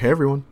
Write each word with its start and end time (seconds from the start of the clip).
Hey 0.00 0.08
everyone, 0.08 0.46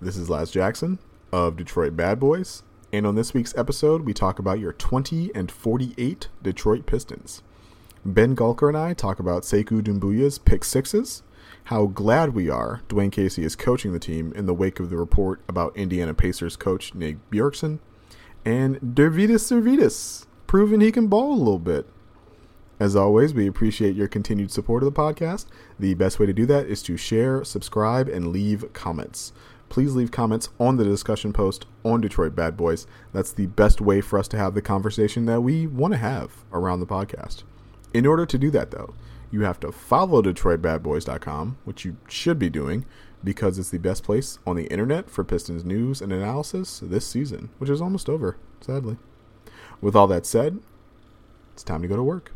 this 0.00 0.16
is 0.16 0.30
Laz 0.30 0.52
Jackson 0.52 1.00
of 1.32 1.56
Detroit 1.56 1.96
Bad 1.96 2.20
Boys, 2.20 2.62
and 2.92 3.04
on 3.04 3.16
this 3.16 3.34
week's 3.34 3.52
episode, 3.58 4.02
we 4.02 4.14
talk 4.14 4.38
about 4.38 4.60
your 4.60 4.72
20 4.74 5.32
and 5.34 5.50
48 5.50 6.28
Detroit 6.40 6.86
Pistons. 6.86 7.42
Ben 8.04 8.36
Gulker 8.36 8.68
and 8.68 8.78
I 8.78 8.94
talk 8.94 9.18
about 9.18 9.42
Sekou 9.42 9.82
Doumbouya's 9.82 10.38
pick 10.38 10.62
sixes, 10.62 11.24
how 11.64 11.86
glad 11.86 12.32
we 12.32 12.48
are 12.48 12.82
Dwane 12.88 13.10
Casey 13.10 13.42
is 13.42 13.56
coaching 13.56 13.92
the 13.92 13.98
team 13.98 14.32
in 14.36 14.46
the 14.46 14.54
wake 14.54 14.78
of 14.78 14.88
the 14.88 14.96
report 14.96 15.40
about 15.48 15.76
Indiana 15.76 16.14
Pacers 16.14 16.54
coach 16.54 16.94
Nick 16.94 17.16
Bjorkgren, 17.28 17.80
and 18.44 18.76
Deividas 18.78 19.42
Sirvydis, 19.42 20.26
proving 20.46 20.80
he 20.80 20.92
can 20.92 21.08
ball 21.08 21.32
a 21.32 21.34
little 21.34 21.58
bit. 21.58 21.88
As 22.78 22.94
always, 22.94 23.32
we 23.32 23.46
appreciate 23.46 23.96
your 23.96 24.08
continued 24.08 24.50
support 24.50 24.82
of 24.82 24.92
the 24.92 25.00
podcast. 25.00 25.46
The 25.78 25.94
best 25.94 26.18
way 26.18 26.26
to 26.26 26.32
do 26.34 26.44
that 26.46 26.66
is 26.66 26.82
to 26.82 26.98
share, 26.98 27.42
subscribe, 27.42 28.06
and 28.08 28.32
leave 28.32 28.70
comments. 28.74 29.32
Please 29.70 29.94
leave 29.94 30.10
comments 30.10 30.50
on 30.60 30.76
the 30.76 30.84
discussion 30.84 31.32
post 31.32 31.66
on 31.84 32.02
Detroit 32.02 32.36
Bad 32.36 32.56
Boys. 32.56 32.86
That's 33.12 33.32
the 33.32 33.46
best 33.46 33.80
way 33.80 34.02
for 34.02 34.18
us 34.18 34.28
to 34.28 34.36
have 34.36 34.54
the 34.54 34.62
conversation 34.62 35.24
that 35.26 35.40
we 35.40 35.66
want 35.66 35.94
to 35.94 35.98
have 35.98 36.44
around 36.52 36.80
the 36.80 36.86
podcast. 36.86 37.44
In 37.94 38.06
order 38.06 38.26
to 38.26 38.38
do 38.38 38.50
that, 38.50 38.70
though, 38.70 38.94
you 39.30 39.40
have 39.40 39.58
to 39.60 39.72
follow 39.72 40.20
DetroitBadBoys.com, 40.22 41.58
which 41.64 41.84
you 41.84 41.96
should 42.08 42.38
be 42.38 42.50
doing 42.50 42.84
because 43.24 43.58
it's 43.58 43.70
the 43.70 43.78
best 43.78 44.04
place 44.04 44.38
on 44.46 44.54
the 44.54 44.66
internet 44.66 45.10
for 45.10 45.24
Pistons 45.24 45.64
news 45.64 46.02
and 46.02 46.12
analysis 46.12 46.80
this 46.84 47.06
season, 47.06 47.48
which 47.58 47.70
is 47.70 47.80
almost 47.80 48.10
over, 48.10 48.36
sadly. 48.60 48.98
With 49.80 49.96
all 49.96 50.06
that 50.08 50.26
said, 50.26 50.60
it's 51.54 51.64
time 51.64 51.82
to 51.82 51.88
go 51.88 51.96
to 51.96 52.02
work. 52.02 52.35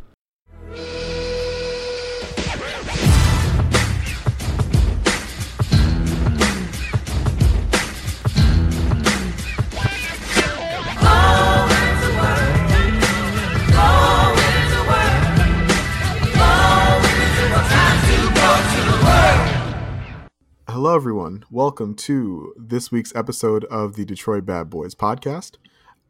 Hello, 20.68 20.94
everyone. 20.94 21.44
Welcome 21.50 21.94
to 21.94 22.52
this 22.58 22.92
week's 22.92 23.14
episode 23.14 23.64
of 23.64 23.96
the 23.96 24.04
Detroit 24.04 24.44
Bad 24.44 24.68
Boys 24.68 24.94
podcast. 24.94 25.56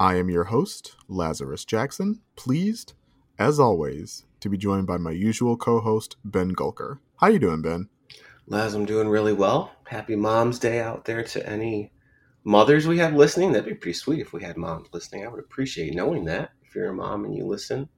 I 0.00 0.16
am 0.16 0.28
your 0.28 0.44
host, 0.44 0.96
Lazarus 1.06 1.64
Jackson, 1.64 2.20
pleased, 2.34 2.94
as 3.38 3.60
always, 3.60 4.24
to 4.40 4.48
be 4.48 4.58
joined 4.58 4.86
by 4.86 4.96
my 4.96 5.10
usual 5.10 5.56
co-host, 5.56 6.16
Ben 6.24 6.54
Gulker. 6.54 6.98
How 7.16 7.28
you 7.28 7.38
doing, 7.38 7.62
Ben? 7.62 7.88
Laz, 8.46 8.74
I'm 8.74 8.84
doing 8.84 9.08
really 9.08 9.32
well. 9.32 9.72
Happy 9.86 10.16
Mom's 10.16 10.58
Day 10.58 10.80
out 10.80 11.04
there 11.04 11.22
to 11.22 11.48
any 11.48 11.92
mothers 12.44 12.86
we 12.86 12.98
have 12.98 13.14
listening. 13.14 13.52
That'd 13.52 13.68
be 13.68 13.74
pretty 13.74 13.98
sweet 13.98 14.20
if 14.20 14.32
we 14.32 14.42
had 14.42 14.56
moms 14.56 14.88
listening. 14.92 15.24
I 15.24 15.28
would 15.28 15.40
appreciate 15.40 15.94
knowing 15.94 16.24
that. 16.24 16.50
If 16.62 16.74
you're 16.74 16.90
a 16.90 16.94
mom 16.94 17.24
and 17.24 17.36
you 17.36 17.44
listen, 17.46 17.88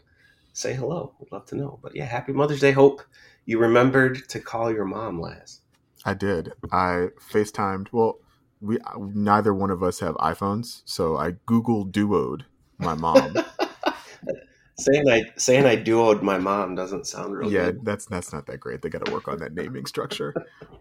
say 0.53 0.75
hello. 0.75 1.15
We'd 1.19 1.33
love 1.33 1.47
to 1.47 1.57
know. 1.57 1.79
But 1.83 1.95
yeah, 1.95 2.05
happy 2.05 2.33
Mother's 2.33 2.61
Day. 2.61 2.73
Hope 2.73 3.03
you 3.45 3.59
remembered 3.59 4.29
to 4.29 4.41
call 4.41 4.73
your 4.73 4.85
mom, 4.85 5.21
Laz. 5.21 5.61
I 6.05 6.15
did. 6.15 6.53
I 6.71 7.09
FaceTimed. 7.31 7.89
Well, 7.93 8.19
we 8.61 8.79
neither 8.99 9.55
one 9.55 9.71
of 9.71 9.83
us 9.83 10.01
have 10.01 10.15
iPhones, 10.17 10.83
so 10.85 11.17
I 11.17 11.33
Google 11.47 11.87
duoed 11.87 12.43
my 12.79 12.95
mom. 12.95 13.35
Saying 14.79 15.09
I 15.09 15.25
saying 15.37 15.67
I 15.67 15.77
duoed 15.77 16.23
my 16.23 16.39
mom 16.39 16.75
doesn't 16.75 17.07
sound 17.07 17.37
real 17.37 17.51
yeah, 17.51 17.67
good. 17.67 17.85
that's 17.85 18.07
that's 18.07 18.33
not 18.33 18.47
that 18.47 18.59
great. 18.59 18.83
They 18.83 18.89
got 18.89 19.05
to 19.05 19.13
work 19.13 19.29
on 19.29 19.39
that 19.39 19.55
naming 19.55 19.87
structure. 19.87 20.35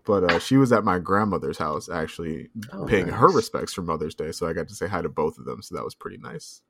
But 0.05 0.23
uh, 0.23 0.39
she 0.39 0.57
was 0.57 0.71
at 0.71 0.83
my 0.83 0.99
grandmother's 0.99 1.57
house 1.57 1.89
actually 1.89 2.49
Oh, 2.73 2.85
paying 2.85 3.07
nice. 3.07 3.19
her 3.19 3.27
respects 3.27 3.73
for 3.73 3.81
Mother's 3.81 4.15
Day, 4.15 4.31
so 4.31 4.47
I 4.47 4.53
got 4.53 4.67
to 4.69 4.75
say 4.75 4.87
hi 4.87 5.01
to 5.01 5.09
both 5.09 5.37
of 5.37 5.45
them. 5.45 5.61
So 5.61 5.75
that 5.75 5.83
was 5.83 5.95
pretty 5.95 6.17
nice. 6.17 6.61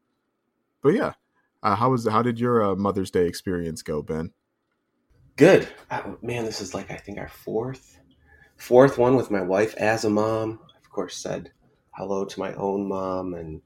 But 0.81 0.95
yeah, 0.95 1.13
uh, 1.63 1.75
how 1.75 1.91
was 1.91 2.08
how 2.08 2.22
did 2.22 2.39
your 2.39 2.63
uh, 2.63 2.75
Mother's 2.75 3.12
Day 3.12 3.28
experience 3.28 3.81
go, 3.84 4.01
Ben? 4.01 4.31
Good. 5.38 5.68
Oh, 5.90 6.18
man, 6.22 6.45
this 6.45 6.62
is 6.62 6.74
like 6.74 6.91
I 6.91 6.97
think 6.97 7.18
our 7.18 7.29
fourth 7.29 8.00
fourth 8.57 8.97
one 8.97 9.16
with 9.16 9.31
my 9.31 9.41
wife 9.41 9.74
as 9.75 10.03
a 10.06 10.09
mom. 10.09 10.59
Of 10.84 10.90
course, 10.90 11.16
said 11.16 11.51
hello 11.91 12.25
to 12.25 12.40
my 12.40 12.53
own 12.56 12.88
mom 12.88 13.34
and 13.34 13.62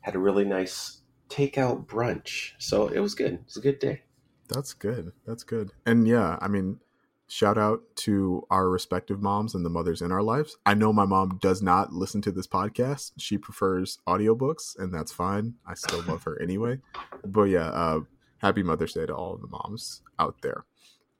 had 0.00 0.14
a 0.14 0.18
really 0.18 0.44
nice 0.44 0.97
takeout 1.28 1.86
brunch. 1.86 2.52
So 2.58 2.88
it 2.88 3.00
was 3.00 3.14
good. 3.14 3.34
It 3.34 3.44
was 3.44 3.56
a 3.56 3.60
good 3.60 3.78
day. 3.78 4.02
That's 4.48 4.72
good. 4.72 5.12
That's 5.26 5.44
good. 5.44 5.72
And 5.84 6.08
yeah, 6.08 6.38
I 6.40 6.48
mean, 6.48 6.80
shout 7.28 7.58
out 7.58 7.82
to 7.94 8.46
our 8.50 8.68
respective 8.68 9.20
moms 9.20 9.54
and 9.54 9.64
the 9.64 9.70
mothers 9.70 10.00
in 10.00 10.10
our 10.10 10.22
lives. 10.22 10.56
I 10.64 10.74
know 10.74 10.92
my 10.92 11.04
mom 11.04 11.38
does 11.40 11.62
not 11.62 11.92
listen 11.92 12.22
to 12.22 12.32
this 12.32 12.46
podcast. 12.46 13.12
She 13.18 13.36
prefers 13.36 13.98
audiobooks, 14.06 14.78
and 14.78 14.92
that's 14.92 15.12
fine. 15.12 15.54
I 15.66 15.74
still 15.74 16.02
love 16.02 16.22
her 16.24 16.40
anyway. 16.40 16.80
But 17.24 17.44
yeah, 17.44 17.68
uh, 17.68 18.00
happy 18.38 18.62
Mother's 18.62 18.94
Day 18.94 19.06
to 19.06 19.14
all 19.14 19.34
of 19.34 19.42
the 19.42 19.48
moms 19.48 20.02
out 20.18 20.36
there. 20.42 20.64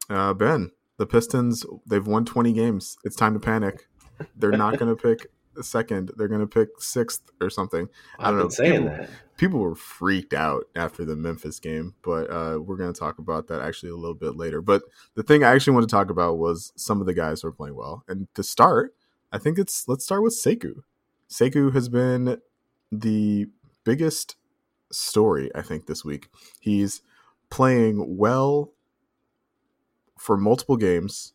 Uh, 0.09 0.33
ben, 0.33 0.71
the 0.97 1.07
Pistons, 1.07 1.67
they've 1.87 2.07
won 2.07 2.25
20 2.25 2.53
games. 2.53 2.97
It's 3.05 3.17
time 3.17 3.35
to 3.35 3.41
panic. 3.41 3.87
They're 4.35 4.53
not 4.53 4.79
going 4.79 4.95
to 4.95 5.01
pick 5.01 5.31
second. 5.63 6.11
They're 6.17 6.29
going 6.29 6.41
to 6.41 6.47
pick 6.47 6.69
sixth 6.81 7.23
or 7.41 7.51
something. 7.51 7.89
I 8.19 8.29
I've 8.29 8.37
don't 8.37 8.39
been 8.39 8.45
know. 8.45 8.49
saying 8.51 8.83
People- 8.83 8.97
that. 8.99 9.11
people 9.37 9.59
were 9.61 9.75
freaked 9.75 10.35
out 10.35 10.65
after 10.77 11.05
the 11.05 11.17
Memphis 11.17 11.61
game, 11.61 11.95
but 12.03 12.31
uh, 12.31 12.59
we're 12.61 12.77
going 12.77 12.93
to 12.93 12.99
talk 12.99 13.19
about 13.19 13.47
that 13.49 13.61
actually 13.61 13.91
a 13.91 13.97
little 13.97 14.15
bit 14.15 14.37
later. 14.37 14.61
But 14.61 14.83
the 15.15 15.23
thing 15.23 15.45
I 15.45 15.55
actually 15.55 15.75
want 15.75 15.89
to 15.89 15.95
talk 15.95 16.11
about 16.11 16.39
was 16.39 16.73
some 16.77 17.01
of 17.01 17.07
the 17.07 17.15
guys 17.15 17.43
who 17.43 17.49
are 17.49 17.53
playing 17.53 17.77
well. 17.77 18.05
And 18.09 18.27
to 18.35 18.43
start, 18.43 18.95
I 19.33 19.39
think 19.39 19.59
it's 19.59 19.87
let's 19.89 20.05
start 20.05 20.23
with 20.23 20.35
Sekou. 20.35 20.83
Sekou 21.31 21.73
has 21.75 21.89
been 21.89 22.39
the 22.91 23.47
biggest 23.85 24.37
story 24.91 25.51
I 25.55 25.61
think 25.63 25.87
this 25.87 26.05
week. 26.05 26.29
He's 26.61 27.03
playing 27.51 28.17
well 28.17 28.73
for 30.19 30.37
multiple 30.37 30.77
games 30.77 31.33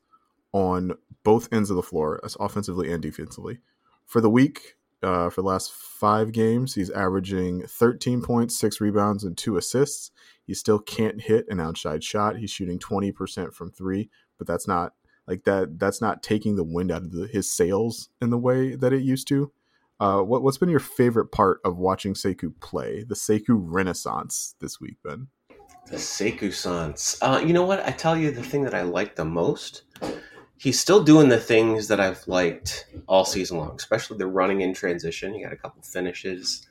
on 0.51 0.93
both 1.23 1.51
ends 1.53 1.69
of 1.69 1.75
the 1.75 1.81
floor, 1.83 2.19
as 2.23 2.35
offensively 2.39 2.91
and 2.91 3.01
defensively. 3.01 3.59
For 4.05 4.21
the 4.21 4.29
week, 4.29 4.75
uh, 5.01 5.29
for 5.29 5.41
the 5.41 5.47
last 5.47 5.73
five 5.73 6.31
games, 6.31 6.75
he's 6.75 6.89
averaging 6.89 7.63
13 7.67 8.21
points, 8.21 8.57
six 8.57 8.79
rebounds, 8.79 9.23
and 9.23 9.37
two 9.37 9.57
assists. 9.57 10.11
He 10.45 10.53
still 10.53 10.79
can't 10.79 11.21
hit 11.21 11.45
an 11.49 11.59
outside 11.59 12.03
shot. 12.03 12.37
He's 12.37 12.51
shooting 12.51 12.79
20% 12.79 13.53
from 13.53 13.71
three, 13.71 14.09
but 14.37 14.47
that's 14.47 14.67
not 14.67 14.93
like 15.27 15.43
that. 15.43 15.79
That's 15.79 16.01
not 16.01 16.23
taking 16.23 16.55
the 16.55 16.63
wind 16.63 16.91
out 16.91 17.03
of 17.03 17.11
the, 17.11 17.27
his 17.27 17.51
sails 17.51 18.09
in 18.21 18.29
the 18.29 18.37
way 18.37 18.75
that 18.75 18.93
it 18.93 19.03
used 19.03 19.27
to. 19.29 19.51
Uh, 19.99 20.21
what, 20.21 20.43
what's 20.43 20.57
been 20.57 20.69
your 20.69 20.79
favorite 20.79 21.27
part 21.27 21.59
of 21.63 21.77
watching 21.77 22.13
Sekou 22.13 22.59
play? 22.59 23.03
The 23.03 23.15
Sekou 23.15 23.57
Renaissance 23.59 24.55
this 24.59 24.81
week, 24.81 24.97
Ben. 25.03 25.27
The 25.87 25.97
Sekou 25.97 26.53
Sans. 26.53 27.17
Uh, 27.21 27.41
you 27.45 27.53
know 27.53 27.63
what? 27.65 27.85
I 27.85 27.91
tell 27.91 28.17
you 28.17 28.31
the 28.31 28.43
thing 28.43 28.63
that 28.63 28.73
I 28.73 28.81
like 28.81 29.15
the 29.15 29.25
most. 29.25 29.83
He's 30.63 30.79
still 30.79 31.03
doing 31.03 31.27
the 31.27 31.41
things 31.41 31.89
that 31.89 31.99
I've 31.99 32.25
liked 32.25 32.87
all 33.05 33.25
season 33.25 33.57
long, 33.57 33.75
especially 33.75 34.17
the 34.17 34.27
running 34.27 34.61
in 34.61 34.73
transition. 34.73 35.33
He 35.33 35.43
got 35.43 35.51
a 35.51 35.57
couple 35.57 35.83
finishes 35.83 36.65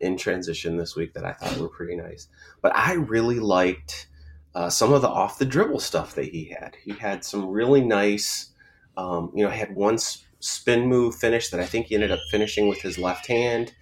in 0.00 0.18
transition 0.18 0.76
this 0.76 0.94
week 0.94 1.14
that 1.14 1.24
I 1.24 1.32
thought 1.32 1.56
were 1.56 1.70
pretty 1.70 1.96
nice. 1.96 2.28
But 2.60 2.76
I 2.76 2.92
really 2.92 3.40
liked 3.40 4.08
uh, 4.54 4.68
some 4.68 4.92
of 4.92 5.00
the 5.00 5.08
off 5.08 5.38
the 5.38 5.46
dribble 5.46 5.80
stuff 5.80 6.14
that 6.16 6.26
he 6.26 6.54
had. 6.60 6.76
He 6.84 6.92
had 6.92 7.24
some 7.24 7.48
really 7.48 7.80
nice, 7.80 8.50
um, 8.98 9.32
you 9.34 9.42
know, 9.42 9.50
had 9.50 9.74
one 9.74 9.96
spin 10.40 10.86
move 10.86 11.14
finish 11.14 11.48
that 11.48 11.58
I 11.58 11.64
think 11.64 11.86
he 11.86 11.94
ended 11.94 12.10
up 12.10 12.20
finishing 12.30 12.68
with 12.68 12.82
his 12.82 12.98
left 12.98 13.28
hand. 13.28 13.72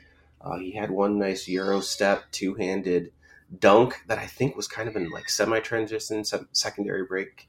Uh, 0.40 0.58
he 0.58 0.76
had 0.76 0.92
one 0.92 1.18
nice 1.18 1.48
Euro 1.48 1.80
step, 1.80 2.22
two 2.30 2.54
handed 2.54 3.10
dunk 3.58 3.96
that 4.06 4.18
I 4.18 4.26
think 4.26 4.54
was 4.54 4.68
kind 4.68 4.88
of 4.88 4.94
in 4.94 5.10
like 5.10 5.28
semi 5.28 5.58
transition, 5.58 6.22
secondary 6.52 7.04
break, 7.04 7.48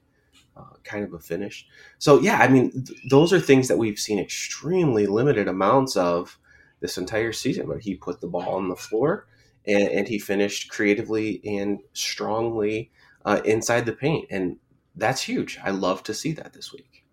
uh, 0.58 0.76
kind 0.84 1.04
of 1.04 1.14
a 1.14 1.20
finish. 1.20 1.68
So 2.00 2.20
yeah, 2.20 2.40
I 2.40 2.48
mean, 2.48 2.72
th- 2.72 3.00
those 3.10 3.34
are 3.34 3.40
things 3.40 3.68
that 3.68 3.78
we've 3.78 4.00
seen 4.00 4.20
extremely 4.20 5.06
limited 5.06 5.48
amounts 5.48 5.96
of 5.96 6.38
this 6.80 6.98
entire 6.98 7.34
season. 7.34 7.68
But 7.68 7.82
he 7.82 7.96
put 7.96 8.22
the 8.22 8.28
ball 8.28 8.56
on 8.56 8.70
the 8.70 8.76
floor 8.76 9.28
and, 9.66 9.88
and 9.90 10.08
he 10.08 10.20
finished 10.20 10.70
creatively 10.70 11.42
and 11.46 11.80
strongly 11.94 12.92
uh, 13.26 13.42
inside 13.44 13.86
the 13.86 13.94
paint, 13.94 14.28
and 14.30 14.58
that's 14.96 15.22
huge. 15.22 15.60
I 15.64 15.72
love 15.72 16.04
to 16.04 16.14
see 16.14 16.32
that 16.34 16.54
this 16.54 16.72
week. 16.72 17.06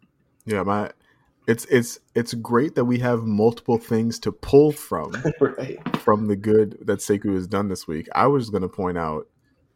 Yeah, 0.47 0.63
my 0.63 0.91
it's 1.47 1.65
it's 1.67 1.99
it's 2.15 2.35
great 2.35 2.75
that 2.75 2.85
we 2.85 2.99
have 3.01 3.25
multiple 3.25 3.79
things 3.79 4.19
to 4.21 4.33
pull 4.33 4.73
from 4.73 5.13
right. 5.41 5.79
from 5.99 6.27
the 6.27 6.37
good 6.37 6.79
that 6.87 7.01
Sekou 7.01 7.35
has 7.35 7.47
done 7.47 7.69
this 7.69 7.87
week. 7.87 8.09
I 8.15 8.27
was 8.27 8.51
going 8.51 8.63
to 8.63 8.69
point 8.69 8.97
out 8.97 9.27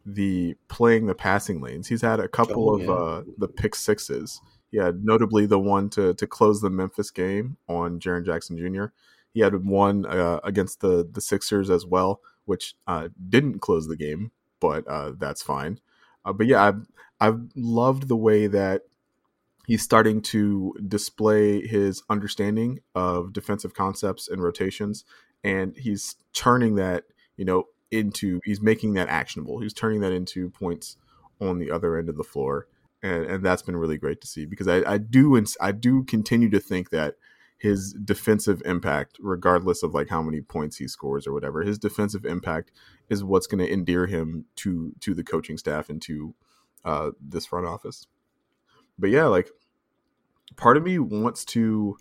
the 0.05 0.55
playing 0.67 1.05
the 1.07 1.15
passing 1.15 1.61
lanes. 1.61 1.87
He's 1.87 2.01
had 2.01 2.19
a 2.19 2.27
couple 2.27 2.69
Oh, 2.69 2.79
of 2.79 2.89
uh, 2.89 3.31
the 3.37 3.47
pick 3.47 3.75
sixes. 3.75 4.41
Yeah, 4.71 4.91
notably 4.95 5.45
the 5.45 5.59
one 5.59 5.89
to 5.91 6.13
to 6.13 6.27
close 6.27 6.61
the 6.61 6.69
Memphis 6.69 7.11
game 7.11 7.57
on 7.67 7.99
Jaren 7.99 8.25
Jackson 8.25 8.57
Jr. 8.57 8.85
He 9.33 9.41
had 9.41 9.65
one 9.65 10.05
uh, 10.05 10.39
against 10.43 10.81
the 10.81 11.07
the 11.11 11.21
Sixers 11.21 11.69
as 11.69 11.85
well, 11.85 12.21
which 12.45 12.75
uh, 12.87 13.09
didn't 13.29 13.59
close 13.59 13.87
the 13.87 13.95
game, 13.97 14.31
but 14.59 14.87
uh, 14.87 15.13
that's 15.17 15.41
fine. 15.41 15.79
Uh, 16.25 16.33
but 16.33 16.47
yeah, 16.47 16.63
I've 16.63 16.87
I've 17.19 17.41
loved 17.55 18.07
the 18.07 18.15
way 18.15 18.47
that 18.47 18.83
he's 19.67 19.83
starting 19.83 20.21
to 20.21 20.73
display 20.87 21.65
his 21.65 22.01
understanding 22.09 22.79
of 22.95 23.33
defensive 23.33 23.73
concepts 23.73 24.27
and 24.27 24.41
rotations 24.41 25.05
and 25.43 25.75
he's 25.77 26.15
turning 26.33 26.75
that 26.75 27.03
you 27.37 27.45
know 27.45 27.65
into 27.91 28.39
he's 28.45 28.61
making 28.61 28.93
that 28.93 29.07
actionable 29.07 29.59
he's 29.59 29.73
turning 29.73 30.01
that 30.01 30.11
into 30.11 30.49
points 30.49 30.97
on 31.41 31.57
the 31.57 31.71
other 31.71 31.97
end 31.97 32.09
of 32.09 32.17
the 32.17 32.23
floor 32.23 32.67
and, 33.01 33.25
and 33.25 33.45
that's 33.45 33.61
been 33.61 33.77
really 33.77 33.97
great 33.97 34.21
to 34.21 34.27
see 34.27 34.45
because 34.45 34.67
I, 34.67 34.93
I 34.93 34.97
do 34.97 35.41
I 35.61 35.71
do 35.71 36.03
continue 36.03 36.49
to 36.49 36.59
think 36.59 36.89
that 36.89 37.15
his 37.59 37.93
defensive 37.93 38.61
impact, 38.63 39.17
regardless 39.19 39.83
of 39.83 39.93
like 39.93 40.07
how 40.09 40.21
many 40.21 40.39
points 40.39 40.77
he 40.77 40.87
scores 40.87 41.27
or 41.27 41.33
whatever, 41.33 41.61
his 41.61 41.77
defensive 41.77 42.25
impact 42.25 42.71
is 43.09 43.23
what's 43.23 43.47
going 43.47 43.63
to 43.63 43.71
endear 43.71 44.07
him 44.07 44.45
to 44.57 44.93
to 45.01 45.13
the 45.13 45.23
coaching 45.23 45.57
staff 45.57 45.89
and 45.89 46.01
to 46.03 46.33
uh, 46.85 47.11
this 47.21 47.45
front 47.45 47.67
office. 47.67 48.07
But 48.97 49.09
yeah, 49.09 49.25
like 49.25 49.49
part 50.55 50.77
of 50.77 50.83
me 50.83 50.99
wants 50.99 51.43
to 51.45 51.97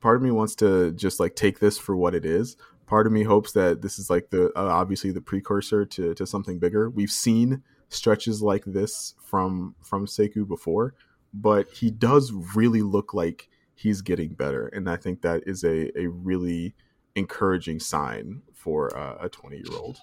part 0.00 0.16
of 0.16 0.22
me 0.22 0.30
wants 0.30 0.54
to 0.56 0.92
just 0.92 1.18
like 1.18 1.34
take 1.34 1.60
this 1.60 1.78
for 1.78 1.96
what 1.96 2.14
it 2.14 2.26
is 2.26 2.56
part 2.86 3.06
of 3.06 3.12
me 3.12 3.22
hopes 3.22 3.52
that 3.52 3.82
this 3.82 3.98
is 3.98 4.10
like 4.10 4.30
the 4.30 4.46
uh, 4.56 4.66
obviously 4.66 5.10
the 5.10 5.20
precursor 5.20 5.84
to 5.84 6.14
to 6.14 6.26
something 6.26 6.58
bigger 6.58 6.90
we've 6.90 7.10
seen 7.10 7.62
stretches 7.88 8.42
like 8.42 8.64
this 8.64 9.14
from 9.22 9.74
from 9.82 10.06
Sekou 10.06 10.46
before 10.46 10.94
but 11.32 11.68
he 11.70 11.90
does 11.90 12.32
really 12.54 12.82
look 12.82 13.14
like 13.14 13.48
he's 13.74 14.02
getting 14.02 14.34
better 14.34 14.68
and 14.68 14.88
i 14.88 14.96
think 14.96 15.22
that 15.22 15.42
is 15.46 15.64
a 15.64 15.96
a 15.98 16.06
really 16.08 16.74
encouraging 17.16 17.80
sign 17.80 18.42
for 18.52 18.96
uh, 18.96 19.16
a 19.20 19.28
20 19.28 19.56
year 19.56 19.78
old 19.78 19.98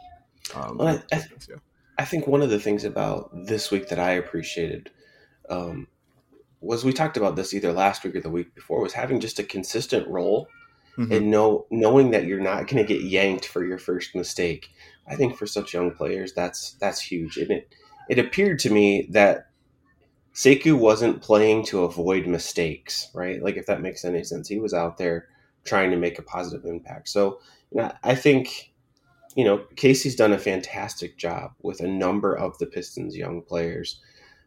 um, 0.56 0.78
well, 0.78 0.88
I, 1.12 1.16
I, 1.16 1.24
yeah. 1.50 1.56
I, 1.98 2.06
think 2.06 2.28
one 2.28 2.42
of 2.42 2.50
the 2.50 2.60
things 2.60 2.84
about 2.84 3.30
this 3.46 3.72
week 3.72 3.90
that 3.90 4.00
i 4.00 4.12
appreciated 4.12 4.92
um, 5.50 5.88
was 6.62 6.84
we 6.84 6.94
talked 6.94 7.18
about 7.18 7.36
this 7.36 7.54
either 7.54 7.72
last 7.74 8.04
week 8.04 8.16
or 8.16 8.22
the 8.22 8.30
week 8.30 8.54
before 8.56 8.82
was 8.82 8.94
having 8.94 9.20
just 9.20 9.40
a 9.40 9.44
consistent 9.44 10.08
role 10.08 10.48
mm-hmm. 10.98 11.12
and 11.12 11.32
know 11.32 11.66
knowing 11.72 12.12
that 12.12 12.26
you're 12.26 12.40
not 12.40 12.68
going 12.68 12.86
to 12.86 12.94
get 12.94 13.04
yanked 13.04 13.46
for 13.46 13.66
your 13.66 13.78
first 13.78 14.16
mistake. 14.16 14.70
I 15.08 15.16
think 15.16 15.36
for 15.36 15.46
such 15.46 15.74
young 15.74 15.92
players, 15.92 16.34
that's 16.34 16.74
that's 16.74 17.02
huge. 17.02 17.38
And 17.38 17.52
it 17.52 17.74
it 18.10 18.20
appeared 18.20 18.60
to 18.60 18.70
me 18.70 19.08
that 19.12 19.50
Sekou 20.34 20.78
wasn't 20.78 21.22
playing 21.22 21.66
to 21.66 21.84
avoid 21.84 22.28
mistakes, 22.28 23.10
right? 23.14 23.42
Like 23.42 23.58
if 23.58 23.66
that 23.66 23.82
makes 23.82 24.06
any 24.06 24.24
sense, 24.24 24.48
he 24.48 24.60
was 24.60 24.74
out 24.74 24.98
there 24.98 25.28
trying 25.64 25.92
to 25.92 25.98
make 25.98 26.18
a 26.18 26.24
positive 26.24 26.66
impact. 26.66 27.10
So 27.10 27.40
you 27.72 27.82
know, 27.82 27.92
I 28.04 28.16
think 28.16 28.72
you 29.36 29.44
know 29.46 29.66
Casey's 29.76 30.16
done 30.16 30.34
a 30.34 30.40
fantastic 30.40 31.18
job 31.18 31.52
with 31.62 31.82
a 31.82 31.88
number 31.88 32.34
of 32.34 32.58
the 32.58 32.66
Pistons' 32.66 33.18
young 33.18 33.42
players 33.42 34.00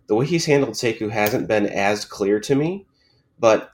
the 0.07 0.15
way 0.15 0.27
he's 0.27 0.47
handled 0.47 0.75
Sekou 0.75 1.11
hasn't 1.11 1.49
been 1.49 1.67
as 1.67 2.05
clear 2.05 2.41
to 2.41 2.55
me, 2.55 2.87
but 3.39 3.71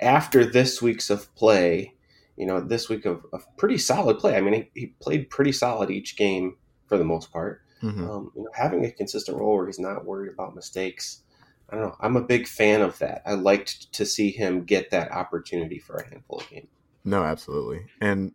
after 0.00 0.44
this 0.44 0.80
week's 0.80 1.10
of 1.10 1.34
play, 1.34 1.94
you 2.38 2.46
know, 2.46 2.60
this 2.60 2.88
week 2.88 3.04
of, 3.04 3.26
of 3.32 3.44
pretty 3.56 3.76
solid 3.76 4.18
play. 4.18 4.36
I 4.36 4.40
mean, 4.40 4.68
he, 4.74 4.80
he, 4.80 4.86
played 5.00 5.28
pretty 5.28 5.50
solid 5.50 5.90
each 5.90 6.16
game 6.16 6.56
for 6.86 6.96
the 6.96 7.04
most 7.04 7.32
part. 7.32 7.62
Mm-hmm. 7.82 8.08
Um, 8.08 8.32
you 8.36 8.44
know, 8.44 8.50
having 8.54 8.84
a 8.84 8.92
consistent 8.92 9.36
role 9.36 9.56
where 9.56 9.66
he's 9.66 9.78
not 9.78 10.04
worried 10.04 10.32
about 10.32 10.54
mistakes. 10.54 11.22
I 11.68 11.76
don't 11.76 11.84
know. 11.86 11.96
I'm 12.00 12.16
a 12.16 12.22
big 12.22 12.46
fan 12.46 12.80
of 12.80 12.98
that. 13.00 13.22
I 13.26 13.34
liked 13.34 13.92
to 13.92 14.06
see 14.06 14.30
him 14.30 14.64
get 14.64 14.90
that 14.90 15.10
opportunity 15.12 15.78
for 15.78 15.96
a 15.96 16.08
handful 16.08 16.38
of 16.38 16.48
games. 16.48 16.68
No, 17.04 17.24
absolutely. 17.24 17.86
And 18.00 18.32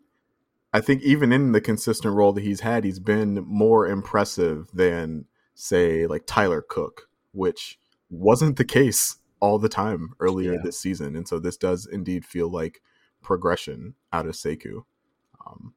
I 0.74 0.82
think 0.82 1.02
even 1.02 1.32
in 1.32 1.54
the 1.54 1.62
consistent 1.62 2.14
role 2.14 2.34
that 2.34 2.44
he's 2.44 2.60
had, 2.60 2.84
he's 2.84 3.00
been 3.00 3.44
more 3.48 3.88
impressive 3.88 4.68
than, 4.74 5.26
say, 5.56 6.08
like 6.08 6.24
Tyler 6.26 6.62
Cook, 6.62 7.08
which 7.32 7.80
wasn't 8.10 8.58
the 8.58 8.66
case 8.66 9.18
all 9.40 9.60
the 9.60 9.70
time 9.70 10.14
earlier 10.20 10.54
yeah. 10.54 10.62
this 10.64 10.80
season. 10.80 11.16
And 11.16 11.28
so 11.28 11.40
this 11.40 11.58
does 11.58 11.88
indeed 11.92 12.26
feel 12.26 12.50
like 12.50 12.82
progression 13.24 13.96
out 14.12 14.26
of 14.26 14.34
Sekou. 14.34 14.84
Um, 15.48 15.74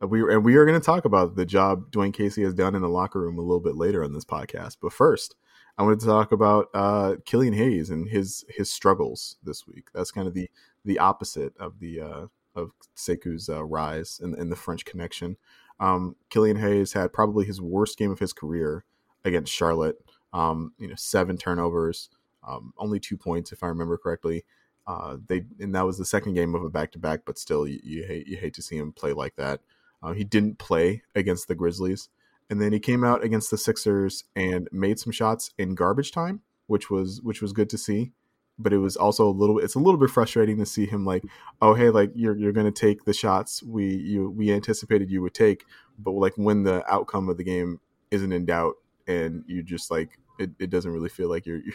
we 0.00 0.22
and 0.22 0.44
we 0.44 0.56
are 0.56 0.64
going 0.64 0.80
to 0.80 0.84
talk 0.84 1.04
about 1.04 1.36
the 1.36 1.44
job 1.44 1.90
Dwane 1.90 2.12
Casey 2.12 2.42
has 2.42 2.54
done 2.54 2.74
in 2.74 2.82
the 2.82 2.88
locker 2.88 3.20
room 3.20 3.38
a 3.38 3.42
little 3.42 3.60
bit 3.60 3.76
later 3.76 4.02
on 4.02 4.12
this 4.12 4.24
podcast. 4.24 4.78
But 4.80 4.92
first, 4.92 5.36
I 5.76 5.82
wanted 5.82 6.00
to 6.00 6.06
talk 6.06 6.32
about 6.32 6.68
uh, 6.74 7.16
Killian 7.26 7.52
Hayes 7.52 7.90
and 7.90 8.08
his 8.08 8.44
his 8.48 8.72
struggles 8.72 9.36
this 9.42 9.66
week. 9.66 9.88
That's 9.92 10.10
kind 10.10 10.26
of 10.26 10.34
the 10.34 10.50
the 10.84 10.98
opposite 10.98 11.54
of 11.58 11.78
the 11.80 12.00
uh, 12.00 12.26
of 12.54 12.72
Sekou's 12.96 13.48
uh, 13.48 13.64
rise 13.64 14.20
in, 14.22 14.34
in 14.38 14.48
the 14.48 14.56
French 14.56 14.84
connection. 14.84 15.36
Um, 15.78 16.16
Killian 16.30 16.56
Hayes 16.56 16.92
had 16.92 17.12
probably 17.12 17.44
his 17.44 17.60
worst 17.60 17.98
game 17.98 18.10
of 18.10 18.18
his 18.18 18.32
career 18.32 18.84
against 19.24 19.52
Charlotte. 19.52 19.96
Um, 20.32 20.72
you 20.78 20.88
know, 20.88 20.94
seven 20.96 21.36
turnovers, 21.36 22.08
um, 22.46 22.72
only 22.78 23.00
two 23.00 23.16
points 23.16 23.52
if 23.52 23.62
I 23.62 23.66
remember 23.66 23.98
correctly. 23.98 24.44
Uh, 24.86 25.18
they 25.26 25.44
and 25.58 25.74
that 25.74 25.86
was 25.86 25.98
the 25.98 26.04
second 26.04 26.34
game 26.34 26.54
of 26.54 26.64
a 26.64 26.70
back 26.70 26.92
to 26.92 26.98
back, 26.98 27.20
but 27.24 27.38
still, 27.38 27.66
you, 27.66 27.80
you, 27.82 28.04
hate 28.04 28.26
you 28.26 28.36
hate 28.36 28.54
to 28.54 28.62
see 28.62 28.76
him 28.76 28.92
play 28.92 29.12
like 29.12 29.36
that. 29.36 29.60
Uh, 30.02 30.12
he 30.12 30.24
didn't 30.24 30.58
play 30.58 31.02
against 31.14 31.48
the 31.48 31.54
Grizzlies, 31.54 32.08
and 32.48 32.60
then 32.60 32.72
he 32.72 32.80
came 32.80 33.04
out 33.04 33.22
against 33.22 33.50
the 33.50 33.58
Sixers 33.58 34.24
and 34.34 34.68
made 34.72 34.98
some 34.98 35.12
shots 35.12 35.52
in 35.58 35.74
garbage 35.74 36.10
time, 36.12 36.40
which 36.66 36.90
was 36.90 37.20
which 37.22 37.42
was 37.42 37.52
good 37.52 37.70
to 37.70 37.78
see. 37.78 38.12
But 38.58 38.72
it 38.72 38.78
was 38.78 38.96
also 38.96 39.26
a 39.26 39.30
little 39.30 39.58
it's 39.58 39.74
a 39.74 39.78
little 39.78 40.00
bit 40.00 40.10
frustrating 40.10 40.58
to 40.58 40.66
see 40.66 40.86
him 40.86 41.04
like, 41.04 41.24
oh 41.62 41.74
hey, 41.74 41.90
like 41.90 42.10
you're 42.14 42.36
you're 42.36 42.52
gonna 42.52 42.72
take 42.72 43.04
the 43.04 43.14
shots 43.14 43.62
we 43.62 43.86
you 43.86 44.30
we 44.30 44.52
anticipated 44.52 45.10
you 45.10 45.22
would 45.22 45.34
take, 45.34 45.64
but 45.98 46.12
like 46.12 46.34
when 46.36 46.64
the 46.64 46.84
outcome 46.92 47.28
of 47.28 47.36
the 47.36 47.44
game 47.44 47.80
isn't 48.10 48.32
in 48.32 48.44
doubt 48.44 48.74
and 49.06 49.44
you 49.46 49.62
just 49.62 49.90
like 49.90 50.18
it, 50.38 50.50
it 50.58 50.70
doesn't 50.70 50.90
really 50.90 51.08
feel 51.08 51.28
like 51.28 51.46
you're, 51.46 51.58
you're 51.58 51.74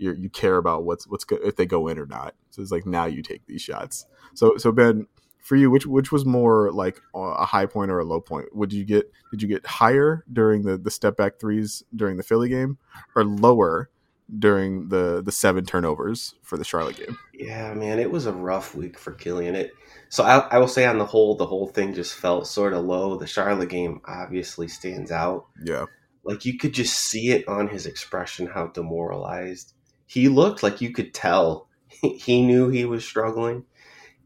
you 0.00 0.30
care 0.30 0.56
about 0.56 0.84
what's 0.84 1.06
what's 1.06 1.24
good 1.24 1.40
if 1.44 1.56
they 1.56 1.66
go 1.66 1.88
in 1.88 1.98
or 1.98 2.06
not. 2.06 2.34
So 2.50 2.62
it's 2.62 2.72
like 2.72 2.86
now 2.86 3.04
you 3.04 3.22
take 3.22 3.46
these 3.46 3.62
shots. 3.62 4.06
So 4.34 4.56
so 4.56 4.72
Ben, 4.72 5.06
for 5.38 5.56
you, 5.56 5.70
which 5.70 5.86
which 5.86 6.10
was 6.10 6.24
more 6.24 6.72
like 6.72 7.00
a 7.14 7.44
high 7.44 7.66
point 7.66 7.90
or 7.90 7.98
a 7.98 8.04
low 8.04 8.20
point? 8.20 8.54
Would 8.54 8.72
you 8.72 8.84
get 8.84 9.12
did 9.30 9.42
you 9.42 9.48
get 9.48 9.66
higher 9.66 10.24
during 10.32 10.62
the 10.62 10.78
the 10.78 10.90
step 10.90 11.16
back 11.16 11.38
threes 11.38 11.82
during 11.94 12.16
the 12.16 12.22
Philly 12.22 12.48
game, 12.48 12.78
or 13.14 13.24
lower 13.24 13.90
during 14.38 14.88
the 14.88 15.22
the 15.22 15.32
seven 15.32 15.66
turnovers 15.66 16.34
for 16.42 16.56
the 16.56 16.64
Charlotte 16.64 16.96
game? 16.96 17.18
Yeah, 17.34 17.74
man, 17.74 17.98
it 17.98 18.10
was 18.10 18.26
a 18.26 18.32
rough 18.32 18.74
week 18.74 18.98
for 18.98 19.12
Killian. 19.12 19.54
It 19.54 19.72
so 20.08 20.24
I, 20.24 20.38
I 20.48 20.58
will 20.58 20.68
say 20.68 20.86
on 20.86 20.98
the 20.98 21.06
whole, 21.06 21.34
the 21.34 21.46
whole 21.46 21.66
thing 21.66 21.94
just 21.94 22.14
felt 22.14 22.46
sort 22.46 22.72
of 22.72 22.84
low. 22.84 23.16
The 23.16 23.26
Charlotte 23.26 23.68
game 23.68 24.00
obviously 24.06 24.66
stands 24.66 25.10
out. 25.10 25.46
Yeah 25.62 25.84
like 26.24 26.44
you 26.44 26.58
could 26.58 26.72
just 26.72 26.96
see 26.96 27.30
it 27.30 27.46
on 27.48 27.68
his 27.68 27.86
expression 27.86 28.46
how 28.46 28.68
demoralized 28.68 29.74
he 30.10 30.28
looked 30.28 30.64
like 30.64 30.80
you 30.80 30.90
could 30.90 31.14
tell. 31.14 31.68
He 32.02 32.44
knew 32.44 32.68
he 32.68 32.84
was 32.84 33.04
struggling. 33.04 33.64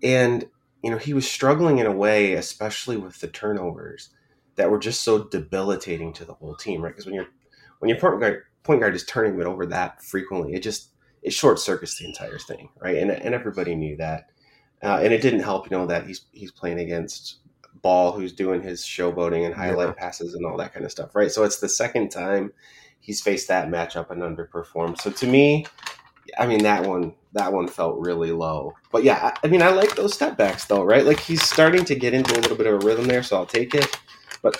And 0.02 0.48
you 0.82 0.90
know 0.90 0.98
he 0.98 1.14
was 1.14 1.28
struggling 1.28 1.78
in 1.78 1.86
a 1.86 1.92
way 1.92 2.34
especially 2.34 2.98
with 2.98 3.18
the 3.20 3.26
turnovers 3.26 4.10
that 4.56 4.70
were 4.70 4.78
just 4.78 5.02
so 5.02 5.24
debilitating 5.24 6.12
to 6.12 6.26
the 6.26 6.34
whole 6.34 6.54
team 6.54 6.82
right? 6.82 6.90
Because 6.90 7.06
when 7.06 7.14
you're 7.14 7.28
when 7.78 7.88
your 7.88 7.98
point 7.98 8.20
guard 8.20 8.42
point 8.62 8.80
guard 8.80 8.94
is 8.94 9.04
turning 9.04 9.40
it 9.40 9.46
over 9.46 9.64
that 9.66 10.02
frequently 10.02 10.52
it 10.52 10.62
just 10.62 10.90
it 11.22 11.32
short 11.32 11.58
circuits 11.58 11.98
the 11.98 12.04
entire 12.04 12.38
thing 12.38 12.68
right? 12.78 12.98
And, 12.98 13.10
and 13.10 13.34
everybody 13.34 13.74
knew 13.74 13.96
that. 13.96 14.30
Uh, 14.82 15.00
and 15.02 15.14
it 15.14 15.22
didn't 15.22 15.40
help 15.40 15.70
you 15.70 15.76
know 15.76 15.86
that 15.86 16.06
he's 16.06 16.26
he's 16.32 16.52
playing 16.52 16.78
against 16.78 17.38
Ball, 17.82 18.12
who's 18.12 18.32
doing 18.32 18.62
his 18.62 18.82
showboating 18.82 19.44
and 19.44 19.54
highlight 19.54 19.88
yeah. 19.88 19.94
passes 19.94 20.32
and 20.34 20.46
all 20.46 20.56
that 20.56 20.72
kind 20.72 20.86
of 20.86 20.92
stuff, 20.92 21.14
right? 21.14 21.30
So 21.30 21.44
it's 21.44 21.58
the 21.58 21.68
second 21.68 22.10
time 22.10 22.52
he's 23.04 23.20
faced 23.20 23.48
that 23.48 23.68
matchup 23.68 24.10
and 24.10 24.22
underperformed. 24.22 24.98
So 24.98 25.10
to 25.10 25.26
me, 25.26 25.66
I 26.38 26.46
mean 26.46 26.62
that 26.62 26.84
one 26.86 27.14
that 27.34 27.52
one 27.52 27.68
felt 27.68 27.98
really 27.98 28.32
low. 28.32 28.72
But 28.90 29.04
yeah, 29.04 29.32
I, 29.42 29.46
I 29.46 29.50
mean 29.50 29.60
I 29.60 29.68
like 29.68 29.94
those 29.94 30.14
step 30.14 30.38
backs 30.38 30.64
though, 30.64 30.82
right? 30.82 31.04
Like 31.04 31.20
he's 31.20 31.42
starting 31.42 31.84
to 31.84 31.94
get 31.94 32.14
into 32.14 32.32
a 32.34 32.40
little 32.40 32.56
bit 32.56 32.66
of 32.66 32.82
a 32.82 32.86
rhythm 32.86 33.06
there, 33.06 33.22
so 33.22 33.36
I'll 33.36 33.46
take 33.46 33.74
it. 33.74 33.94
But 34.42 34.56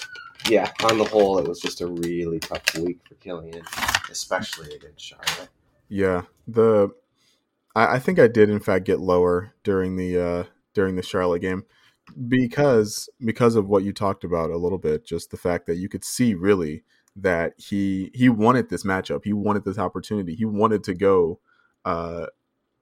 yeah, 0.48 0.70
on 0.90 0.98
the 0.98 1.04
whole, 1.04 1.38
it 1.38 1.48
was 1.48 1.58
just 1.58 1.80
a 1.80 1.86
really 1.86 2.38
tough 2.38 2.76
week 2.76 2.98
for 3.08 3.14
Killian, 3.14 3.62
especially 4.10 4.74
against 4.74 5.02
Charlotte. 5.02 5.48
Yeah, 5.88 6.22
the 6.46 6.90
I, 7.74 7.94
I 7.94 7.98
think 7.98 8.18
I 8.18 8.28
did 8.28 8.50
in 8.50 8.60
fact 8.60 8.84
get 8.84 9.00
lower 9.00 9.54
during 9.62 9.96
the 9.96 10.18
uh 10.18 10.44
during 10.74 10.96
the 10.96 11.02
Charlotte 11.02 11.40
game 11.40 11.64
because 12.28 13.08
because 13.24 13.56
of 13.56 13.68
what 13.68 13.84
you 13.84 13.94
talked 13.94 14.22
about 14.22 14.50
a 14.50 14.58
little 14.58 14.76
bit 14.76 15.06
just 15.06 15.30
the 15.30 15.38
fact 15.38 15.64
that 15.66 15.76
you 15.76 15.88
could 15.88 16.04
see 16.04 16.34
really 16.34 16.84
that 17.16 17.54
he 17.58 18.10
he 18.14 18.28
wanted 18.28 18.68
this 18.68 18.84
matchup. 18.84 19.24
He 19.24 19.32
wanted 19.32 19.64
this 19.64 19.78
opportunity. 19.78 20.34
He 20.34 20.44
wanted 20.44 20.84
to 20.84 20.94
go 20.94 21.40
uh 21.84 22.26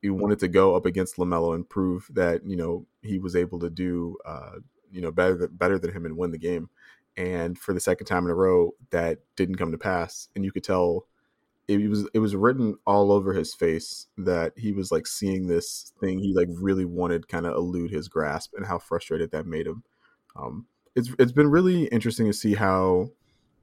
he 0.01 0.11
wanted 0.11 0.39
to 0.41 0.49
go 0.49 0.75
up 0.75 0.87
against 0.87 1.17
LaMelo 1.17 1.55
and 1.55 1.69
prove 1.69 2.09
that 2.15 2.45
you 2.47 2.57
know 2.57 2.87
he 3.03 3.19
was 3.19 3.37
able 3.37 3.59
to 3.61 3.71
do 3.71 4.17
uh 4.25 4.57
you 4.91 5.01
know 5.01 5.11
better 5.11 5.37
than, 5.37 5.51
better 5.53 5.79
than 5.79 5.93
him 5.93 6.07
and 6.07 6.17
win 6.17 6.31
the 6.31 6.39
game. 6.39 6.69
And 7.17 7.59
for 7.59 7.75
the 7.75 7.81
second 7.81 8.07
time 8.07 8.25
in 8.25 8.31
a 8.31 8.35
row 8.35 8.75
that 8.91 9.19
didn't 9.37 9.57
come 9.57 9.73
to 9.73 9.79
pass. 9.79 10.29
And 10.35 10.45
you 10.45 10.53
could 10.53 10.65
tell 10.65 11.07
it 11.69 11.89
was 11.89 12.09
it 12.13 12.19
was 12.19 12.35
written 12.35 12.77
all 12.87 13.13
over 13.13 13.33
his 13.33 13.55
face 13.55 14.07
that 14.19 14.53
he 14.57 14.73
was 14.73 14.91
like 14.91 15.07
seeing 15.07 15.47
this 15.47 15.93
thing. 16.01 16.19
He 16.19 16.35
like 16.35 16.49
really 16.51 16.85
wanted 16.85 17.29
kind 17.29 17.47
of 17.47 17.55
elude 17.55 17.91
his 17.91 18.09
grasp 18.09 18.53
and 18.57 18.67
how 18.67 18.79
frustrated 18.79 19.31
that 19.31 19.47
made 19.47 19.67
him. 19.67 19.85
Um, 20.37 20.67
it's 20.95 21.11
it's 21.19 21.33
been 21.33 21.51
really 21.51 21.85
interesting 21.87 22.27
to 22.27 22.33
see 22.33 22.55
how 22.55 23.11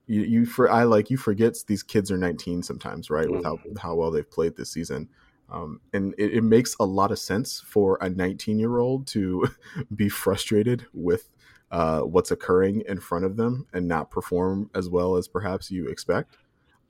you, 0.10 0.24
you 0.24 0.46
for 0.46 0.72
I 0.72 0.84
like 0.84 1.12
you 1.12 1.18
forget 1.18 1.56
these 1.68 1.84
kids 1.84 2.12
are 2.12 2.18
19 2.18 2.64
sometimes, 2.64 3.12
right? 3.12 3.30
With 3.30 3.44
how 3.44 3.58
mm-hmm. 3.58 3.76
how 3.78 3.94
well 3.96 4.10
they've 4.10 4.30
played 4.30 4.58
this 4.58 4.72
season. 4.72 5.08
Um, 5.52 5.82
and 5.94 6.14
it, 6.18 6.36
it, 6.36 6.44
makes 6.44 6.76
a 6.80 6.86
lot 6.86 7.12
of 7.12 7.18
sense 7.18 7.60
for 7.60 7.98
a 8.02 8.10
19 8.10 8.60
year 8.60 8.78
old 8.78 9.08
to 9.08 9.48
be 9.96 10.08
frustrated 10.08 10.86
with 10.94 11.30
uh, 11.72 12.02
what's 12.02 12.30
occurring 12.30 12.84
in 12.88 13.00
front 13.00 13.26
of 13.26 13.36
them 13.36 13.66
and 13.74 13.88
not 13.88 14.12
perform 14.12 14.70
as 14.76 14.90
well 14.90 15.16
as 15.16 15.28
perhaps 15.28 15.72
you 15.72 15.88
expect. 15.88 16.38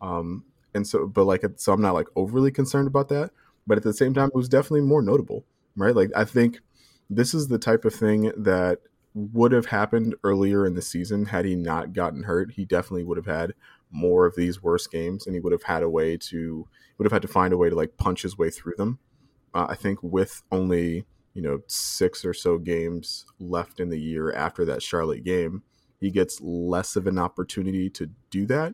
Um, 0.02 0.44
and 0.74 0.86
so, 0.86 1.08
but 1.08 1.24
like, 1.24 1.44
so 1.56 1.72
I'm 1.72 1.82
not 1.82 1.94
like 1.94 2.08
overly 2.18 2.52
concerned 2.52 2.88
about 2.88 3.08
that. 3.10 3.32
But 3.66 3.78
at 3.78 3.84
the 3.84 3.94
same 3.94 4.14
time, 4.14 4.28
it 4.28 4.36
was 4.36 4.50
definitely 4.50 4.82
more 4.82 5.02
notable, 5.02 5.46
right? 5.78 5.96
Like, 5.96 6.10
I 6.16 6.26
think 6.26 6.60
this 7.10 7.34
is 7.34 7.48
the 7.48 7.60
type 7.60 7.86
of 7.86 7.94
thing 7.94 8.32
that 8.36 8.80
would 9.14 9.52
have 9.52 9.68
happened 9.68 10.16
earlier 10.24 10.66
in 10.66 10.76
the 10.76 10.82
season 10.82 11.26
had 11.26 11.46
he 11.46 11.56
not 11.56 11.94
gotten 11.94 12.24
hurt. 12.24 12.52
He 12.52 12.66
definitely 12.66 13.04
would 13.04 13.18
have 13.18 13.26
had 13.26 13.54
more 13.92 14.26
of 14.26 14.36
these 14.36 14.62
worse 14.62 14.88
games, 14.88 15.26
and 15.26 15.36
he 15.36 15.40
would 15.40 15.52
have 15.52 15.64
had 15.64 15.84
a 15.84 15.90
way 15.90 16.18
to 16.18 16.68
would 16.98 17.06
have 17.06 17.12
had 17.12 17.22
to 17.22 17.28
find 17.28 17.54
a 17.54 17.58
way 17.58 17.70
to 17.70 17.76
like 17.76 17.98
punch 17.98 18.22
his 18.22 18.38
way 18.38 18.50
through 18.50 18.76
them. 18.78 19.00
Uh, 19.54 19.68
I 19.70 19.76
think 19.76 20.00
with 20.04 20.44
only 20.52 21.06
you 21.34 21.42
know 21.42 21.60
six 21.68 22.24
or 22.24 22.34
so 22.34 22.58
games 22.58 23.26
left 23.40 23.80
in 23.80 23.90
the 23.90 24.00
year 24.00 24.32
after 24.34 24.66
that 24.66 24.84
Charlotte 24.84 25.24
game, 25.24 25.64
he 26.00 26.12
gets 26.12 26.40
less 26.42 26.96
of 26.96 27.08
an 27.08 27.18
opportunity 27.18 27.90
to 27.92 28.10
do 28.30 28.46
that. 28.48 28.74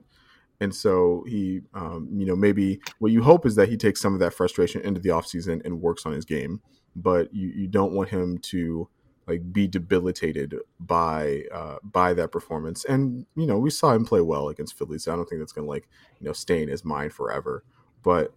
And 0.61 0.73
so 0.73 1.25
he, 1.27 1.61
um, 1.73 2.09
you 2.13 2.25
know, 2.25 2.35
maybe 2.35 2.79
what 2.99 3.11
you 3.11 3.21
hope 3.21 3.45
is 3.45 3.55
that 3.55 3.67
he 3.67 3.75
takes 3.75 4.01
some 4.01 4.13
of 4.13 4.19
that 4.21 4.33
frustration 4.33 4.81
into 4.81 5.01
the 5.01 5.09
offseason 5.09 5.63
and 5.65 5.81
works 5.81 6.05
on 6.05 6.13
his 6.13 6.23
game. 6.23 6.61
But 6.95 7.33
you, 7.33 7.49
you 7.49 7.67
don't 7.67 7.91
want 7.91 8.09
him 8.09 8.37
to 8.37 8.87
like 9.27 9.51
be 9.51 9.67
debilitated 9.67 10.55
by 10.79 11.43
uh, 11.51 11.77
by 11.83 12.13
that 12.13 12.31
performance. 12.31 12.85
And 12.85 13.25
you 13.35 13.45
know, 13.45 13.57
we 13.57 13.69
saw 13.69 13.93
him 13.93 14.05
play 14.05 14.21
well 14.21 14.49
against 14.49 14.77
Philly, 14.77 14.99
so 14.99 15.11
I 15.11 15.15
don't 15.15 15.25
think 15.25 15.41
that's 15.41 15.51
going 15.51 15.65
to 15.65 15.69
like 15.69 15.87
you 16.19 16.27
know 16.27 16.33
stay 16.33 16.61
in 16.61 16.69
his 16.69 16.85
mind 16.85 17.13
forever. 17.13 17.63
But 18.03 18.33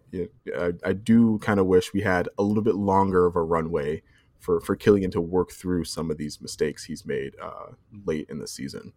I, 0.57 0.73
I 0.83 0.93
do 0.93 1.37
kind 1.39 1.59
of 1.59 1.67
wish 1.67 1.93
we 1.93 2.01
had 2.01 2.27
a 2.39 2.43
little 2.43 2.63
bit 2.63 2.75
longer 2.75 3.27
of 3.27 3.35
a 3.35 3.43
runway 3.43 4.01
for 4.39 4.59
for 4.61 4.75
Killian 4.75 5.11
to 5.11 5.21
work 5.21 5.51
through 5.51 5.83
some 5.83 6.09
of 6.09 6.17
these 6.17 6.41
mistakes 6.41 6.85
he's 6.85 7.05
made 7.05 7.35
uh, 7.41 7.73
late 8.05 8.27
in 8.29 8.39
the 8.39 8.47
season. 8.47 8.93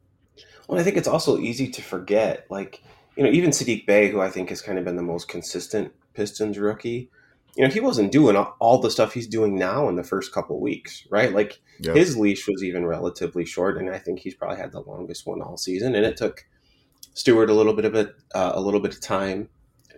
Well, 0.67 0.81
I 0.81 0.83
think 0.83 0.97
it's 0.97 1.09
also 1.09 1.39
easy 1.39 1.69
to 1.69 1.83
forget, 1.83 2.47
like 2.49 2.83
you 3.17 3.23
know, 3.23 3.31
even 3.31 3.51
Saddiq 3.51 3.87
Bey, 3.87 4.11
who 4.11 4.21
I 4.21 4.31
think 4.31 4.49
has 4.49 4.63
kind 4.63 4.79
of 4.79 4.85
been 4.85 4.97
the 4.97 5.03
most 5.03 5.29
consistent 5.29 5.93
Pistons 6.15 6.59
rookie 6.59 7.11
you 7.57 7.65
know, 7.65 7.71
he 7.71 7.81
wasn't 7.81 8.13
doing 8.13 8.37
all 8.37 8.79
the 8.79 8.91
stuff 8.91 9.13
he's 9.13 9.27
doing 9.27 9.57
now 9.57 9.89
in 9.89 9.97
the 9.97 10.03
first 10.03 10.33
couple 10.33 10.59
weeks, 10.61 11.07
right? 11.11 11.33
Like 11.33 11.61
yep. 11.81 11.97
his 11.97 12.17
leash 12.17 12.49
was 12.49 12.65
even 12.65 12.87
relatively 12.87 13.45
short, 13.45 13.77
and 13.77 13.91
I 13.91 13.99
think 13.99 14.21
he's 14.21 14.35
probably 14.35 14.57
had 14.57 14.73
the 14.73 14.81
longest 14.81 15.27
one 15.27 15.43
all 15.43 15.59
season. 15.59 15.95
And 15.95 16.07
it 16.07 16.17
took 16.17 16.47
Stewart 17.15 17.51
a 17.51 17.55
little 17.55 17.75
bit 17.75 17.85
of 17.85 17.95
it, 17.95 18.15
uh, 18.35 18.53
a 18.55 18.61
little 18.61 18.81
bit 18.81 18.95
of 18.95 19.01
time 19.01 19.51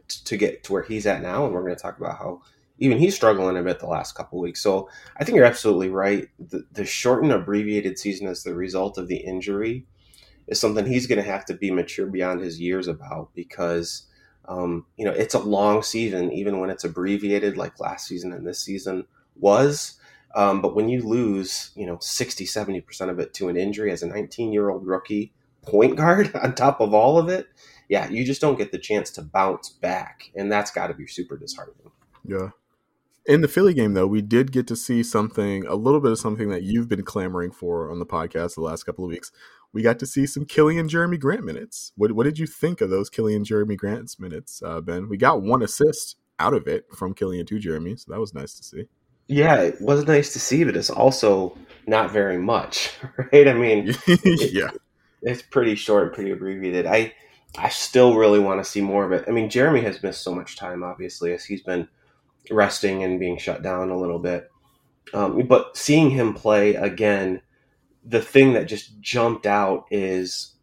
t- 0.09 0.21
to 0.25 0.37
get 0.37 0.65
to 0.65 0.73
where 0.73 0.83
he's 0.83 1.07
at 1.07 1.23
now. 1.23 1.45
And 1.45 1.55
we're 1.55 1.63
going 1.63 1.77
to 1.77 1.81
talk 1.83 1.99
about 1.99 2.19
how 2.19 2.43
even 2.79 2.99
he's 2.99 3.15
struggling 3.15 3.57
a 3.57 3.63
bit 3.63 3.79
the 3.79 3.87
last 3.87 4.17
couple 4.17 4.41
weeks. 4.41 4.61
So 4.61 4.89
I 5.17 5.25
think 5.25 5.37
you're 5.37 5.45
absolutely 5.45 5.91
right. 5.91 6.29
The, 6.41 6.67
the 6.73 6.85
shortened, 6.85 7.33
abbreviated 7.33 8.01
season 8.01 8.27
as 8.27 8.43
the 8.43 8.55
result 8.55 8.99
of 8.99 9.07
the 9.07 9.19
injury 9.19 9.87
is 10.49 10.61
something 10.61 10.85
he's 10.85 11.07
going 11.07 11.23
to 11.23 11.31
have 11.31 11.45
to 11.47 11.55
be 11.55 11.71
mature 11.71 12.07
beyond 12.07 12.41
his 12.41 12.61
years 12.61 12.89
about 12.89 13.31
because 13.33 14.09
um, 14.47 14.87
you 14.97 15.05
know, 15.05 15.13
it's 15.13 15.35
a 15.35 15.39
long 15.39 15.83
season, 15.83 16.33
even 16.33 16.61
when 16.61 16.71
it's 16.71 16.85
abbreviated 16.85 17.57
like 17.57 17.81
last 17.81 18.07
season 18.07 18.33
and 18.33 18.47
this 18.47 18.61
season 18.61 19.07
was. 19.37 19.99
Um, 20.35 20.61
but 20.61 20.75
when 20.75 20.89
you 20.89 21.03
lose, 21.03 21.71
you 21.77 21.87
know, 21.87 21.99
60, 22.01 22.45
70% 22.45 23.09
of 23.09 23.19
it 23.19 23.33
to 23.35 23.49
an 23.49 23.57
injury 23.57 23.93
as 23.93 24.03
a 24.03 24.07
19 24.07 24.53
year 24.53 24.71
old 24.71 24.87
rookie 24.87 25.33
point 25.63 25.97
guard 25.97 26.35
on 26.43 26.55
top 26.55 26.81
of 26.81 26.93
all 26.93 27.19
of 27.19 27.29
it, 27.29 27.49
yeah, 27.89 28.09
you 28.09 28.25
just 28.25 28.41
don't 28.41 28.59
get 28.59 28.73
the 28.73 28.79
chance 28.79 29.11
to 29.13 29.23
bounce 29.23 29.69
back. 29.69 30.31
And 30.35 30.51
that's 30.51 30.71
got 30.71 30.89
to 30.89 30.95
be 30.95 31.07
super 31.07 31.37
disheartening. 31.37 31.91
Yeah. 32.25 32.51
In 33.27 33.41
the 33.41 33.49
Philly 33.49 33.73
game, 33.73 33.95
though, 33.95 34.07
we 34.07 34.21
did 34.21 34.53
get 34.53 34.67
to 34.67 34.77
see 34.77 35.03
something, 35.03 35.67
a 35.67 35.77
little 35.77 36.01
bit 36.01 36.13
of 36.13 36.19
something 36.19 36.51
that 36.51 36.63
you've 36.63 36.89
been 36.89 37.05
clamoring 37.05 37.53
for 37.53 37.91
on 37.91 37.99
the 37.99 38.05
podcast 38.05 38.55
the 38.55 38.61
last 38.61 38.85
couple 38.85 39.05
of 39.05 39.11
weeks, 39.11 39.33
we 39.75 39.83
got 39.83 39.99
to 39.99 40.07
see 40.07 40.25
some 40.25 40.47
Killian 40.47 40.89
Jerami 40.89 41.19
Grant 41.19 41.45
minutes. 41.45 41.93
What 41.97 42.13
what 42.13 42.25
did 42.25 42.39
you 42.39 42.47
think 42.47 42.81
of 42.81 42.89
those 42.89 43.11
Killian 43.11 43.45
Jerami 43.45 43.77
Grant's 43.77 44.19
minutes, 44.19 44.63
uh, 44.65 44.81
Ben? 44.81 45.09
We 45.09 45.19
got 45.19 45.43
one 45.43 45.63
assist 45.63 46.17
out 46.39 46.55
of 46.55 46.67
it 46.67 46.87
from 46.95 47.13
Killian 47.13 47.45
to 47.47 47.59
Jerami, 47.59 47.99
so 47.99 48.13
that 48.13 48.21
was 48.21 48.33
nice 48.33 48.55
to 48.55 48.65
see. 48.65 48.85
Yeah, 49.27 49.57
it 49.57 49.81
was 49.81 50.07
nice 50.07 50.33
to 50.35 50.41
see, 50.41 50.65
but 50.65 50.77
it's 50.77 50.91
also 50.91 51.59
not 51.87 52.11
very 52.11 52.39
much, 52.39 52.93
right? 53.33 53.49
I 53.49 53.53
mean, 53.53 53.95
yeah, 54.07 54.71
it, 54.71 54.81
it's 55.23 55.43
pretty 55.43 55.75
short, 55.75 56.15
pretty 56.15 56.31
abbreviated. 56.31 56.87
I 56.87 57.13
I 57.59 57.69
still 57.69 58.17
really 58.17 58.39
want 58.39 58.63
to 58.63 58.71
see 58.71 58.81
more 58.81 59.05
of 59.05 59.13
it. 59.13 59.25
I 59.27 59.33
mean, 59.33 59.51
Jerami 59.51 59.83
has 59.83 60.03
missed 60.03 60.23
so 60.23 60.35
much 60.35 60.57
time, 60.57 60.85
obviously, 60.85 61.33
as 61.33 61.45
he's 61.45 61.63
been 61.63 61.89
resting 62.51 63.03
and 63.03 63.19
being 63.19 63.39
shut 63.39 63.63
down 63.63 63.91
a 63.91 63.99
little 63.99 64.19
bit. 64.21 64.51
Um, 65.13 65.47
but 65.47 65.77
seeing 65.77 66.11
him 66.11 66.33
play 66.33 66.75
again 66.75 67.41
the 68.05 68.21
thing 68.21 68.53
that 68.53 68.67
just 68.67 69.01
jumped 69.01 69.47
out 69.47 69.87
is, 69.91 70.55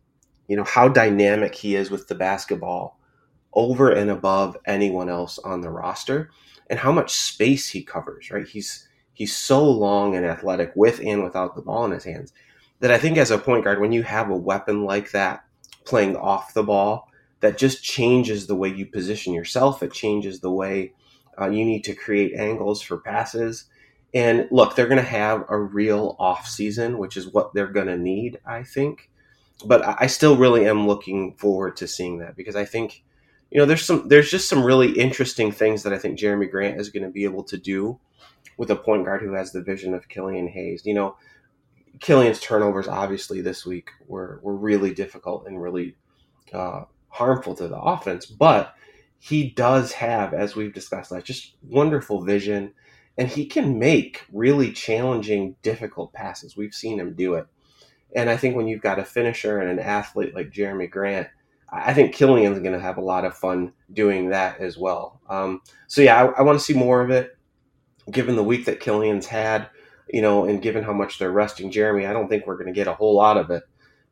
you 0.48 0.56
know, 0.56 0.64
how 0.64 0.88
dynamic 0.88 1.56
he 1.56 1.76
is 1.76 1.90
with 1.90 2.08
the 2.08 2.16
basketball 2.16 3.00
over 3.54 3.92
and 3.92 4.10
above 4.10 4.58
anyone 4.66 5.10
else 5.10 5.40
on 5.40 5.62
the 5.62 5.70
roster 5.70 6.30
and 6.70 6.80
how 6.80 6.92
much 6.92 7.12
space 7.12 7.70
he 7.70 7.84
covers, 7.84 8.32
right? 8.32 8.48
He's 8.48 8.88
he's 9.14 9.36
so 9.36 9.70
long 9.70 10.16
and 10.16 10.26
athletic 10.26 10.72
with 10.76 11.02
and 11.04 11.24
without 11.24 11.56
the 11.56 11.62
ball 11.62 11.86
in 11.86 11.92
his 11.92 12.04
hands 12.04 12.34
that 12.80 12.92
I 12.92 12.98
think 12.98 13.18
as 13.18 13.32
a 13.32 13.38
point 13.38 13.64
guard 13.64 13.80
when 13.80 13.92
you 13.92 14.04
have 14.04 14.30
a 14.30 14.36
weapon 14.36 14.86
like 14.86 15.12
that 15.12 15.44
playing 15.86 16.16
off 16.16 16.54
the 16.54 16.64
ball 16.64 17.08
that 17.40 17.58
just 17.58 17.84
changes 17.84 18.48
the 18.48 18.56
way 18.56 18.70
you 18.70 18.86
position 18.86 19.34
yourself, 19.34 19.82
it 19.84 19.94
changes 19.94 20.40
the 20.40 20.52
way 20.52 20.94
uh, 21.40 21.50
you 21.50 21.66
need 21.66 21.84
to 21.86 21.96
create 21.96 22.34
angles 22.36 22.82
for 22.82 22.98
passes 22.98 23.66
and 24.14 24.48
look, 24.52 24.76
they're 24.76 24.88
going 24.88 24.98
to 24.98 25.04
have 25.04 25.46
a 25.50 25.58
real 25.58 26.16
off 26.20 26.48
season, 26.48 26.98
which 26.98 27.16
is 27.16 27.32
what 27.32 27.54
they're 27.54 27.68
going 27.68 27.88
to 27.88 27.98
need, 27.98 28.40
I 28.46 28.64
think. 28.64 29.10
But 29.66 29.84
I 30.02 30.08
still 30.08 30.38
really 30.38 30.68
am 30.68 30.88
looking 30.88 31.36
forward 31.36 31.78
to 31.78 31.88
seeing 31.88 32.18
that 32.18 32.36
because 32.36 32.56
I 32.56 32.66
think, 32.66 33.04
you 33.52 33.60
know, 33.60 33.66
there's 33.66 33.86
some 33.86 34.08
there's 34.08 34.32
just 34.32 34.50
some 34.50 34.64
really 34.64 34.92
interesting 34.92 35.52
things 35.52 35.84
that 35.84 35.94
I 35.94 36.00
think 36.00 36.20
Jerami 36.20 36.50
Grant 36.50 36.82
is 36.82 36.90
going 36.90 37.04
to 37.04 37.10
be 37.10 37.26
able 37.26 37.44
to 37.44 37.58
do 37.58 38.00
with 38.58 38.72
a 38.72 38.76
point 38.76 39.06
guard 39.06 39.22
who 39.22 39.34
has 39.34 39.52
the 39.52 39.62
vision 39.62 39.94
of 39.94 40.10
Killian 40.10 40.48
Hayes. 40.48 40.84
You 40.86 40.96
know, 40.96 41.16
Killian's 42.00 42.40
turnovers 42.40 42.88
obviously 42.88 43.42
this 43.42 43.66
week 43.66 43.92
were 44.08 44.40
were 44.42 44.56
really 44.56 44.94
difficult 44.94 45.46
and 45.46 45.62
really 45.62 45.96
uh, 46.52 46.86
harmful 47.10 47.56
to 47.56 47.68
the 47.68 47.80
offense, 47.80 48.26
but 48.26 48.74
he 49.20 49.52
does 49.52 49.92
have, 49.92 50.34
as 50.34 50.56
we've 50.56 50.74
discussed, 50.74 51.12
like 51.12 51.24
just 51.24 51.56
wonderful 51.62 52.24
vision 52.24 52.74
and 53.22 53.30
he 53.30 53.46
can 53.46 53.78
make 53.78 54.26
really 54.34 54.72
challenging, 54.72 55.56
difficult 55.62 56.12
passes. 56.12 56.58
We've 56.58 56.74
seen 56.74 57.00
him 57.00 57.14
do 57.14 57.36
it. 57.36 57.46
And 58.16 58.32
I 58.32 58.36
think 58.36 58.56
when 58.56 58.68
you've 58.68 58.82
got 58.82 58.98
a 58.98 59.06
finisher 59.06 59.60
and 59.60 59.70
an 59.70 59.78
athlete 59.78 60.34
like 60.34 60.50
Jerami 60.50 60.90
Grant, 60.90 61.28
I 61.72 61.94
think 61.94 62.16
Killian's 62.16 62.58
going 62.58 62.74
to 62.74 62.80
have 62.80 62.98
a 62.98 63.02
lot 63.02 63.24
of 63.24 63.38
fun 63.38 63.74
doing 63.94 64.30
that 64.30 64.60
as 64.60 64.76
well. 64.76 65.22
Um, 65.30 65.62
so 65.86 66.02
yeah, 66.02 66.20
I, 66.20 66.40
I 66.40 66.42
want 66.42 66.58
to 66.58 66.66
see 66.66 66.74
more 66.74 67.02
of 67.02 67.12
it. 67.12 67.38
Given 68.10 68.36
the 68.38 68.44
week 68.44 68.66
that 68.66 68.80
Killian's 68.80 69.28
had, 69.28 69.70
you 70.10 70.24
know, 70.24 70.46
and 70.46 70.60
given 70.60 70.84
how 70.84 70.94
much 70.94 71.20
they're 71.20 71.30
resting 71.30 71.72
Jerami, 71.72 72.10
I 72.10 72.14
don't 72.14 72.28
think 72.28 72.48
we're 72.48 72.58
going 72.58 72.74
to 72.74 72.80
get 72.80 72.88
a 72.88 72.96
whole 72.96 73.16
lot 73.16 73.38
of 73.38 73.52
it. 73.52 73.62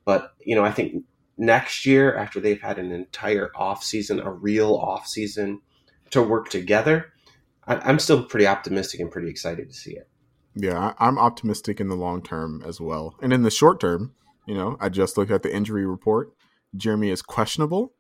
But 0.05 0.33
you 0.39 0.53
know, 0.53 0.63
I 0.63 0.71
think 0.71 1.03
next 1.35 1.83
year, 1.83 2.15
after 2.15 2.39
they've 2.39 2.61
had 2.61 2.77
an 2.77 2.91
entire 2.91 3.49
off 3.55 3.83
season, 3.83 4.19
a 4.19 4.31
real 4.31 4.75
off 4.75 5.07
season 5.07 5.61
to 6.11 6.21
work 6.21 6.49
together, 6.49 7.11
I, 7.69 7.89
am 7.89 7.99
still 7.99 8.23
pretty 8.23 8.47
optimistic 8.47 8.99
and 8.99 9.11
pretty 9.11 9.29
excited 9.29 9.69
to 9.69 9.75
see 9.75 9.91
it. 9.91 10.09
Yeah, 10.55 10.93
I'm 10.97 11.19
optimistic 11.19 11.79
in 11.79 11.87
the 11.87 11.95
long 11.95 12.21
term 12.21 12.63
as 12.65 12.81
well, 12.81 13.15
and 13.21 13.31
in 13.31 13.43
the 13.43 13.51
short 13.51 13.79
term, 13.79 14.13
you 14.45 14.55
know, 14.55 14.75
I 14.79 14.89
just 14.89 15.17
looked 15.17 15.31
at 15.31 15.43
the 15.43 15.55
injury 15.55 15.85
report. 15.85 16.33
Jerami 16.75 17.11
is 17.11 17.21
questionable. 17.21 17.93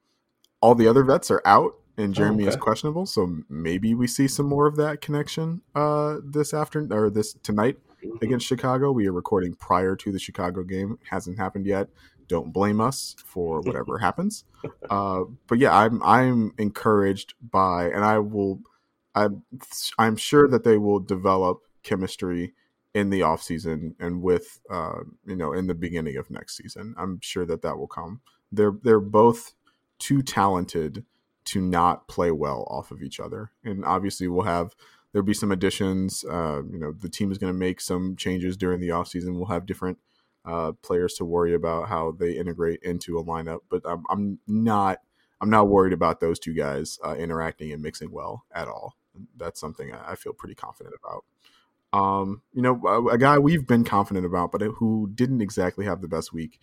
All 0.61 0.75
the 0.75 0.87
other 0.87 1.03
vets 1.03 1.29
are 1.29 1.43
out, 1.45 1.75
and 1.95 2.13
Jerami 2.13 2.39
oh, 2.39 2.41
okay. 2.41 2.47
is 2.47 2.55
questionable. 2.55 3.05
So 3.05 3.37
maybe 3.47 3.93
we 3.93 4.07
see 4.07 4.27
some 4.27 4.47
more 4.47 4.65
of 4.65 4.75
that 4.77 4.99
connection 5.01 5.61
uh, 5.75 6.17
this 6.23 6.53
afternoon 6.53 6.91
or 6.91 7.09
this 7.09 7.33
tonight 7.43 7.77
mm-hmm. 8.03 8.17
against 8.25 8.47
Chicago. 8.47 8.91
We 8.91 9.07
are 9.07 9.13
recording 9.13 9.53
prior 9.53 9.95
to 9.97 10.11
the 10.11 10.19
Chicago 10.19 10.63
game. 10.63 10.97
It 11.01 11.07
hasn't 11.09 11.37
happened 11.37 11.67
yet. 11.67 11.89
Don't 12.27 12.51
blame 12.51 12.81
us 12.81 13.15
for 13.25 13.61
whatever 13.61 13.97
happens. 14.01 14.43
Uh, 14.89 15.21
but 15.47 15.59
yeah, 15.59 15.75
I'm 15.75 16.01
I'm 16.03 16.53
encouraged 16.57 17.35
by, 17.41 17.85
and 17.85 18.03
I 18.03 18.19
will 18.19 18.61
I'm 19.15 19.43
I'm 19.97 20.15
sure 20.15 20.47
that 20.47 20.63
they 20.63 20.77
will 20.77 20.99
develop 20.99 21.61
chemistry 21.83 22.53
in 22.93 23.09
the 23.09 23.21
off 23.21 23.41
season 23.41 23.95
and 23.99 24.21
with 24.21 24.59
uh, 24.69 24.99
you 25.25 25.35
know 25.35 25.53
in 25.53 25.67
the 25.67 25.75
beginning 25.75 26.17
of 26.17 26.29
next 26.29 26.57
season. 26.57 26.95
I'm 26.97 27.19
sure 27.21 27.45
that 27.45 27.61
that 27.61 27.77
will 27.77 27.87
come. 27.87 28.21
They're 28.51 28.73
they're 28.83 28.99
both 28.99 29.53
too 29.99 30.21
talented 30.21 31.05
to 31.45 31.61
not 31.61 32.07
play 32.07 32.31
well 32.31 32.67
off 32.69 32.91
of 32.91 33.01
each 33.01 33.19
other, 33.19 33.51
and 33.63 33.83
obviously 33.85 34.27
we'll 34.27 34.43
have 34.45 34.75
there'll 35.11 35.25
be 35.25 35.33
some 35.33 35.51
additions. 35.51 36.23
Uh, 36.23 36.61
you 36.71 36.79
know, 36.79 36.91
the 36.91 37.09
team 37.09 37.31
is 37.31 37.37
going 37.37 37.53
to 37.53 37.57
make 37.59 37.81
some 37.81 38.15
changes 38.15 38.57
during 38.57 38.79
the 38.79 38.91
off 38.91 39.07
season. 39.07 39.35
We'll 39.35 39.47
have 39.47 39.65
different 39.65 39.97
uh, 40.45 40.73
players 40.83 41.15
to 41.15 41.25
worry 41.25 41.53
about 41.53 41.89
how 41.89 42.11
they 42.11 42.33
integrate 42.33 42.81
into 42.83 43.17
a 43.17 43.23
lineup, 43.23 43.59
but 43.69 43.81
I'm, 43.85 44.03
I'm 44.09 44.39
not 44.47 44.99
I'm 45.41 45.49
not 45.49 45.69
worried 45.69 45.93
about 45.93 46.19
those 46.19 46.39
two 46.39 46.53
guys 46.53 46.99
uh, 47.03 47.15
interacting 47.15 47.71
and 47.71 47.81
mixing 47.81 48.11
well 48.11 48.45
at 48.53 48.67
all. 48.67 48.95
That's 49.37 49.59
something 49.59 49.93
I 49.93 50.15
feel 50.15 50.33
pretty 50.33 50.55
confident 50.55 50.95
about. 51.03 51.23
Um, 51.91 52.41
you 52.53 52.61
know, 52.61 52.79
a, 52.85 53.15
a, 53.15 53.17
guy 53.17 53.39
we've 53.39 53.65
been 53.65 53.83
confident 53.83 54.25
about, 54.25 54.51
but 54.51 54.61
who 54.61 55.09
didn't 55.15 55.41
exactly 55.41 55.85
have 55.85 56.01
the 56.01 56.07
best 56.07 56.31
week, 56.31 56.59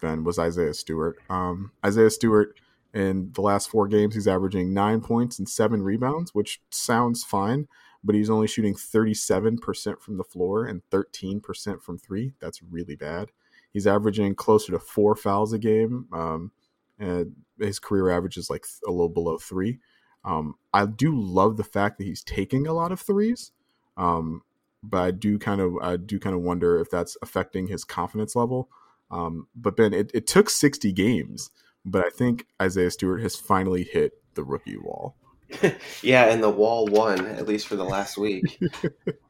Ben, 0.00 0.24
was 0.24 0.38
Isaiah 0.38 0.72
Stewart. 0.72 1.18
Um, 1.28 1.72
Isaiah 1.84 2.08
Stewart 2.08 2.58
in 2.94 3.30
the 3.34 3.42
last 3.42 3.68
four 3.68 3.86
games, 3.88 4.14
he's 4.14 4.26
averaging 4.26 4.72
nine 4.72 5.02
points 5.02 5.38
and 5.38 5.46
seven 5.46 5.82
rebounds, 5.82 6.34
which 6.34 6.62
sounds 6.70 7.22
fine, 7.22 7.68
but 8.02 8.14
he's 8.14 8.30
only 8.30 8.46
shooting 8.46 8.74
37% 8.74 10.00
from 10.00 10.16
the 10.16 10.24
floor 10.24 10.64
and 10.64 10.80
13% 10.90 11.82
from 11.82 11.98
three. 11.98 12.32
That's 12.40 12.62
really 12.62 12.96
bad. 12.96 13.32
He's 13.72 13.86
averaging 13.86 14.34
closer 14.34 14.72
to 14.72 14.78
four 14.78 15.14
fouls 15.14 15.52
a 15.52 15.58
game. 15.58 16.06
Um, 16.10 16.52
and 16.98 17.34
his 17.58 17.78
career 17.78 18.10
average 18.10 18.36
is 18.36 18.50
like 18.50 18.66
a 18.86 18.90
little 18.90 19.08
below 19.08 19.38
three. 19.38 19.78
Um, 20.24 20.54
I 20.72 20.86
do 20.86 21.18
love 21.18 21.56
the 21.56 21.64
fact 21.64 21.98
that 21.98 22.04
he's 22.04 22.22
taking 22.22 22.66
a 22.66 22.72
lot 22.72 22.92
of 22.92 23.00
threes. 23.00 23.52
Um, 23.96 24.42
but 24.82 25.02
I 25.02 25.10
do 25.10 25.38
kind 25.38 25.60
of 25.60 25.76
I 25.82 25.96
do 25.96 26.18
kind 26.18 26.34
of 26.34 26.42
wonder 26.42 26.78
if 26.78 26.90
that's 26.90 27.16
affecting 27.22 27.66
his 27.68 27.84
confidence 27.84 28.34
level. 28.34 28.68
Um, 29.10 29.48
but 29.54 29.76
Ben, 29.76 29.92
it, 29.92 30.10
it 30.14 30.26
took 30.26 30.48
60 30.48 30.92
games, 30.92 31.50
but 31.84 32.06
I 32.06 32.10
think 32.10 32.46
Isaiah 32.62 32.90
Stewart 32.90 33.22
has 33.22 33.34
finally 33.34 33.82
hit 33.82 34.12
the 34.34 34.44
rookie 34.44 34.78
wall. 34.78 35.16
yeah, 36.02 36.26
and 36.26 36.42
the 36.42 36.50
wall 36.50 36.86
won 36.86 37.26
at 37.26 37.48
least 37.48 37.66
for 37.66 37.74
the 37.74 37.84
last 37.84 38.16
week. 38.16 38.60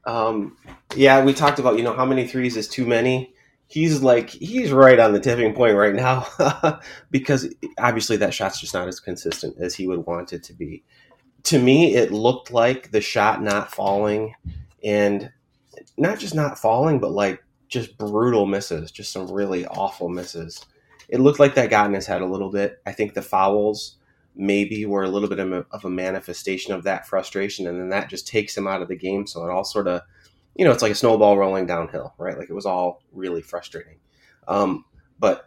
um, 0.05 0.55
yeah, 0.95 1.23
we 1.23 1.33
talked 1.33 1.59
about 1.59 1.77
you 1.77 1.83
know 1.83 1.93
how 1.93 2.05
many 2.05 2.27
threes 2.27 2.55
is 2.55 2.67
too 2.67 2.85
many. 2.85 3.33
He's 3.71 4.03
like 4.03 4.29
he's 4.29 4.73
right 4.73 4.99
on 4.99 5.13
the 5.13 5.19
tipping 5.21 5.53
point 5.53 5.77
right 5.77 5.95
now 5.95 6.27
because 7.11 7.47
obviously 7.77 8.17
that 8.17 8.33
shot's 8.33 8.59
just 8.59 8.73
not 8.73 8.89
as 8.89 8.99
consistent 8.99 9.55
as 9.61 9.73
he 9.73 9.87
would 9.87 10.05
want 10.05 10.33
it 10.33 10.43
to 10.43 10.53
be. 10.53 10.83
To 11.43 11.57
me, 11.57 11.95
it 11.95 12.11
looked 12.11 12.51
like 12.51 12.91
the 12.91 12.99
shot 12.99 13.41
not 13.41 13.73
falling 13.73 14.35
and 14.83 15.31
not 15.97 16.19
just 16.19 16.35
not 16.35 16.59
falling, 16.59 16.99
but 16.99 17.11
like 17.11 17.41
just 17.69 17.97
brutal 17.97 18.45
misses, 18.45 18.91
just 18.91 19.13
some 19.13 19.31
really 19.31 19.65
awful 19.65 20.09
misses. 20.09 20.65
It 21.07 21.21
looked 21.21 21.39
like 21.39 21.55
that 21.55 21.69
got 21.69 21.87
in 21.87 21.93
his 21.93 22.05
head 22.05 22.21
a 22.21 22.25
little 22.25 22.49
bit. 22.49 22.81
I 22.85 22.91
think 22.91 23.13
the 23.13 23.21
fouls 23.21 23.97
maybe 24.35 24.85
were 24.85 25.03
a 25.03 25.09
little 25.09 25.29
bit 25.29 25.39
of 25.39 25.51
a, 25.51 25.65
of 25.71 25.85
a 25.85 25.89
manifestation 25.89 26.73
of 26.73 26.83
that 26.83 27.07
frustration, 27.07 27.67
and 27.67 27.79
then 27.79 27.89
that 27.89 28.09
just 28.09 28.27
takes 28.27 28.57
him 28.57 28.67
out 28.67 28.81
of 28.81 28.89
the 28.89 28.97
game. 28.97 29.25
So 29.25 29.45
it 29.45 29.49
all 29.49 29.63
sort 29.63 29.87
of, 29.87 30.01
you 30.55 30.65
know, 30.65 30.71
it's 30.71 30.81
like 30.81 30.91
a 30.91 30.95
snowball 30.95 31.37
rolling 31.37 31.65
downhill, 31.65 32.13
right? 32.17 32.37
Like 32.37 32.49
it 32.49 32.53
was 32.53 32.65
all 32.65 33.03
really 33.11 33.41
frustrating. 33.41 33.99
Um, 34.47 34.85
but 35.19 35.45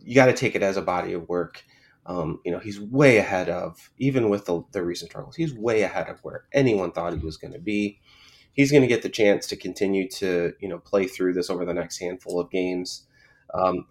you 0.00 0.14
got 0.14 0.26
to 0.26 0.32
take 0.32 0.54
it 0.54 0.62
as 0.62 0.76
a 0.76 0.82
body 0.82 1.12
of 1.12 1.28
work. 1.28 1.64
Um, 2.06 2.40
you 2.44 2.52
know, 2.52 2.58
he's 2.58 2.80
way 2.80 3.18
ahead 3.18 3.48
of, 3.50 3.90
even 3.98 4.30
with 4.30 4.46
the, 4.46 4.62
the 4.72 4.82
recent 4.82 5.10
struggles, 5.10 5.36
he's 5.36 5.52
way 5.52 5.82
ahead 5.82 6.08
of 6.08 6.20
where 6.20 6.44
anyone 6.52 6.90
thought 6.90 7.12
he 7.12 7.18
was 7.18 7.36
going 7.36 7.52
to 7.52 7.58
be 7.58 8.00
he's 8.58 8.72
going 8.72 8.82
to 8.82 8.88
get 8.88 9.02
the 9.02 9.08
chance 9.08 9.46
to 9.46 9.56
continue 9.56 10.08
to 10.08 10.52
you 10.58 10.68
know 10.68 10.78
play 10.78 11.06
through 11.06 11.32
this 11.32 11.48
over 11.48 11.64
the 11.64 11.72
next 11.72 11.98
handful 11.98 12.38
of 12.38 12.50
games. 12.50 13.06
Um, 13.54 13.86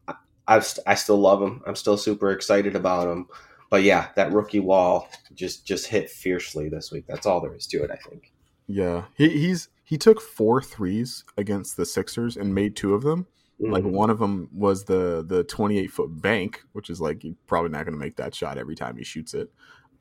I, 0.47 0.61
I 0.85 0.95
still 0.95 1.17
love 1.17 1.41
him. 1.41 1.63
I'm 1.65 1.75
still 1.75 1.97
super 1.97 2.31
excited 2.31 2.75
about 2.75 3.07
him. 3.07 3.27
But 3.69 3.83
yeah, 3.83 4.09
that 4.15 4.31
rookie 4.31 4.59
wall 4.59 5.09
just 5.33 5.65
just 5.65 5.87
hit 5.87 6.09
fiercely 6.09 6.69
this 6.69 6.91
week. 6.91 7.05
That's 7.07 7.25
all 7.25 7.41
there 7.41 7.55
is 7.55 7.65
to 7.67 7.83
it. 7.83 7.91
I 7.91 7.95
think. 8.09 8.33
Yeah, 8.67 9.05
he, 9.15 9.29
he's 9.29 9.69
he 9.87 9.97
took 9.97 10.19
four 10.19 10.61
threes 10.61 11.23
against 11.37 11.77
the 11.77 11.85
Sixers 11.85 12.35
and 12.35 12.53
made 12.53 12.75
two 12.75 12.93
of 12.93 13.03
them. 13.03 13.25
Mm-hmm. 13.61 13.71
Like 13.71 13.85
one 13.85 14.09
of 14.09 14.19
them 14.19 14.49
was 14.53 14.83
the 14.83 15.23
the 15.25 15.45
28 15.45 15.87
foot 15.87 16.21
bank, 16.21 16.61
which 16.73 16.89
is 16.89 16.99
like 16.99 17.23
you're 17.23 17.35
probably 17.47 17.71
not 17.71 17.85
going 17.85 17.93
to 17.93 17.99
make 17.99 18.17
that 18.17 18.35
shot 18.35 18.57
every 18.57 18.75
time 18.75 18.97
he 18.97 19.05
shoots 19.05 19.33
it. 19.33 19.49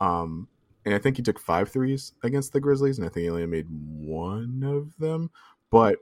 Um, 0.01 0.49
and 0.85 0.93
I 0.93 0.99
think 0.99 1.17
he 1.17 1.23
took 1.23 1.39
five 1.39 1.69
threes 1.69 2.15
against 2.25 2.53
the 2.53 2.59
Grizzlies, 2.59 2.99
and 2.99 3.07
I 3.07 3.11
think 3.11 3.23
he 3.23 3.31
only 3.31 3.47
made 3.47 3.69
one 3.69 4.65
of 4.65 4.97
them. 4.99 5.31
But 5.71 5.99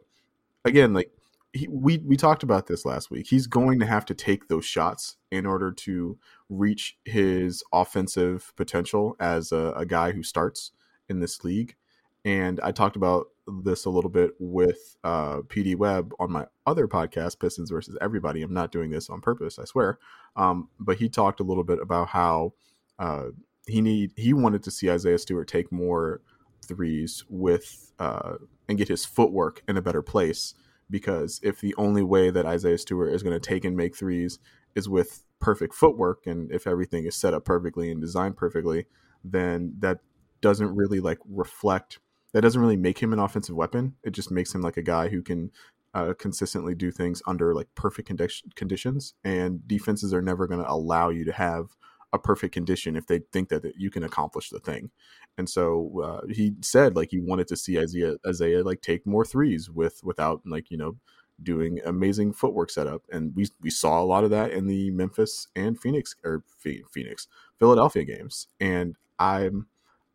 again, 0.64 0.94
like 0.94 1.10
he, 1.52 1.68
we 1.68 1.98
we 1.98 2.16
talked 2.16 2.42
about 2.42 2.66
this 2.66 2.86
last 2.86 3.10
week, 3.10 3.26
he's 3.26 3.46
going 3.46 3.80
to 3.80 3.86
have 3.86 4.06
to 4.06 4.14
take 4.14 4.48
those 4.48 4.64
shots 4.64 5.16
in 5.30 5.44
order 5.44 5.70
to 5.70 6.18
reach 6.48 6.96
his 7.04 7.62
offensive 7.70 8.54
potential 8.56 9.14
as 9.20 9.52
a, 9.52 9.74
a 9.76 9.84
guy 9.84 10.12
who 10.12 10.22
starts 10.22 10.72
in 11.06 11.20
this 11.20 11.44
league. 11.44 11.76
And 12.24 12.58
I 12.62 12.72
talked 12.72 12.96
about 12.96 13.26
this 13.62 13.84
a 13.84 13.90
little 13.90 14.10
bit 14.10 14.32
with 14.38 14.96
uh, 15.04 15.38
PD 15.42 15.76
Webb 15.76 16.14
on 16.18 16.32
my 16.32 16.46
other 16.66 16.88
podcast, 16.88 17.38
Pistons 17.38 17.70
versus 17.70 17.98
Everybody. 18.00 18.42
I'm 18.42 18.54
not 18.54 18.72
doing 18.72 18.90
this 18.90 19.10
on 19.10 19.20
purpose, 19.20 19.58
I 19.58 19.64
swear. 19.64 19.98
Um, 20.36 20.68
but 20.80 20.96
he 20.96 21.08
talked 21.08 21.40
a 21.40 21.44
little 21.44 21.64
bit 21.64 21.80
about 21.80 22.08
how 22.08 22.54
uh, 22.98 23.26
he 23.66 23.80
need 23.80 24.12
he 24.16 24.32
wanted 24.32 24.62
to 24.62 24.70
see 24.70 24.90
Isaiah 24.90 25.18
Stewart 25.18 25.48
take 25.48 25.70
more 25.70 26.20
threes 26.66 27.24
with 27.28 27.92
uh, 27.98 28.34
and 28.68 28.78
get 28.78 28.88
his 28.88 29.04
footwork 29.04 29.62
in 29.68 29.76
a 29.76 29.82
better 29.82 30.02
place 30.02 30.54
because 30.90 31.40
if 31.42 31.60
the 31.60 31.74
only 31.76 32.02
way 32.02 32.30
that 32.30 32.46
Isaiah 32.46 32.78
Stewart 32.78 33.12
is 33.12 33.22
going 33.22 33.38
to 33.38 33.48
take 33.48 33.64
and 33.64 33.76
make 33.76 33.96
threes 33.96 34.38
is 34.74 34.88
with 34.88 35.24
perfect 35.40 35.74
footwork 35.74 36.26
and 36.26 36.50
if 36.50 36.66
everything 36.66 37.04
is 37.04 37.14
set 37.14 37.34
up 37.34 37.44
perfectly 37.44 37.90
and 37.90 38.00
designed 38.00 38.36
perfectly 38.36 38.86
then 39.22 39.74
that 39.78 39.98
doesn't 40.40 40.74
really 40.74 41.00
like 41.00 41.18
reflect 41.28 41.98
that 42.34 42.40
doesn't 42.40 42.60
really 42.60 42.76
make 42.76 42.98
him 42.98 43.12
an 43.12 43.20
offensive 43.20 43.54
weapon. 43.54 43.94
It 44.02 44.10
just 44.10 44.30
makes 44.30 44.54
him 44.54 44.60
like 44.60 44.76
a 44.76 44.82
guy 44.82 45.08
who 45.08 45.22
can 45.22 45.52
uh, 45.94 46.12
consistently 46.18 46.74
do 46.74 46.90
things 46.90 47.22
under 47.26 47.54
like 47.54 47.68
perfect 47.76 48.08
condi- 48.08 48.54
conditions 48.56 49.14
and 49.22 49.66
defenses 49.68 50.12
are 50.12 50.20
never 50.20 50.48
going 50.48 50.60
to 50.60 50.70
allow 50.70 51.08
you 51.08 51.24
to 51.24 51.32
have 51.32 51.68
a 52.12 52.18
perfect 52.18 52.52
condition 52.52 52.96
if 52.96 53.06
they 53.06 53.20
think 53.32 53.48
that 53.48 53.64
you 53.76 53.90
can 53.90 54.02
accomplish 54.02 54.50
the 54.50 54.58
thing. 54.58 54.90
And 55.38 55.48
so 55.48 56.00
uh, 56.04 56.26
he 56.28 56.54
said 56.60 56.96
like 56.96 57.10
he 57.12 57.20
wanted 57.20 57.46
to 57.48 57.56
see 57.56 57.78
Isaiah 57.78 58.16
Isaiah 58.26 58.64
like 58.64 58.82
take 58.82 59.06
more 59.06 59.24
threes 59.24 59.70
with 59.70 60.02
without 60.02 60.42
like 60.44 60.70
you 60.70 60.76
know 60.76 60.96
doing 61.42 61.80
amazing 61.84 62.32
footwork 62.32 62.70
setup, 62.70 63.02
and 63.12 63.34
we 63.34 63.48
we 63.60 63.70
saw 63.70 64.00
a 64.00 64.04
lot 64.04 64.22
of 64.22 64.30
that 64.30 64.52
in 64.52 64.66
the 64.66 64.90
Memphis 64.90 65.48
and 65.56 65.80
Phoenix 65.80 66.14
or 66.24 66.44
Phoenix 66.58 67.26
Philadelphia 67.58 68.04
games, 68.04 68.46
and 68.60 68.96
I'm 69.18 69.66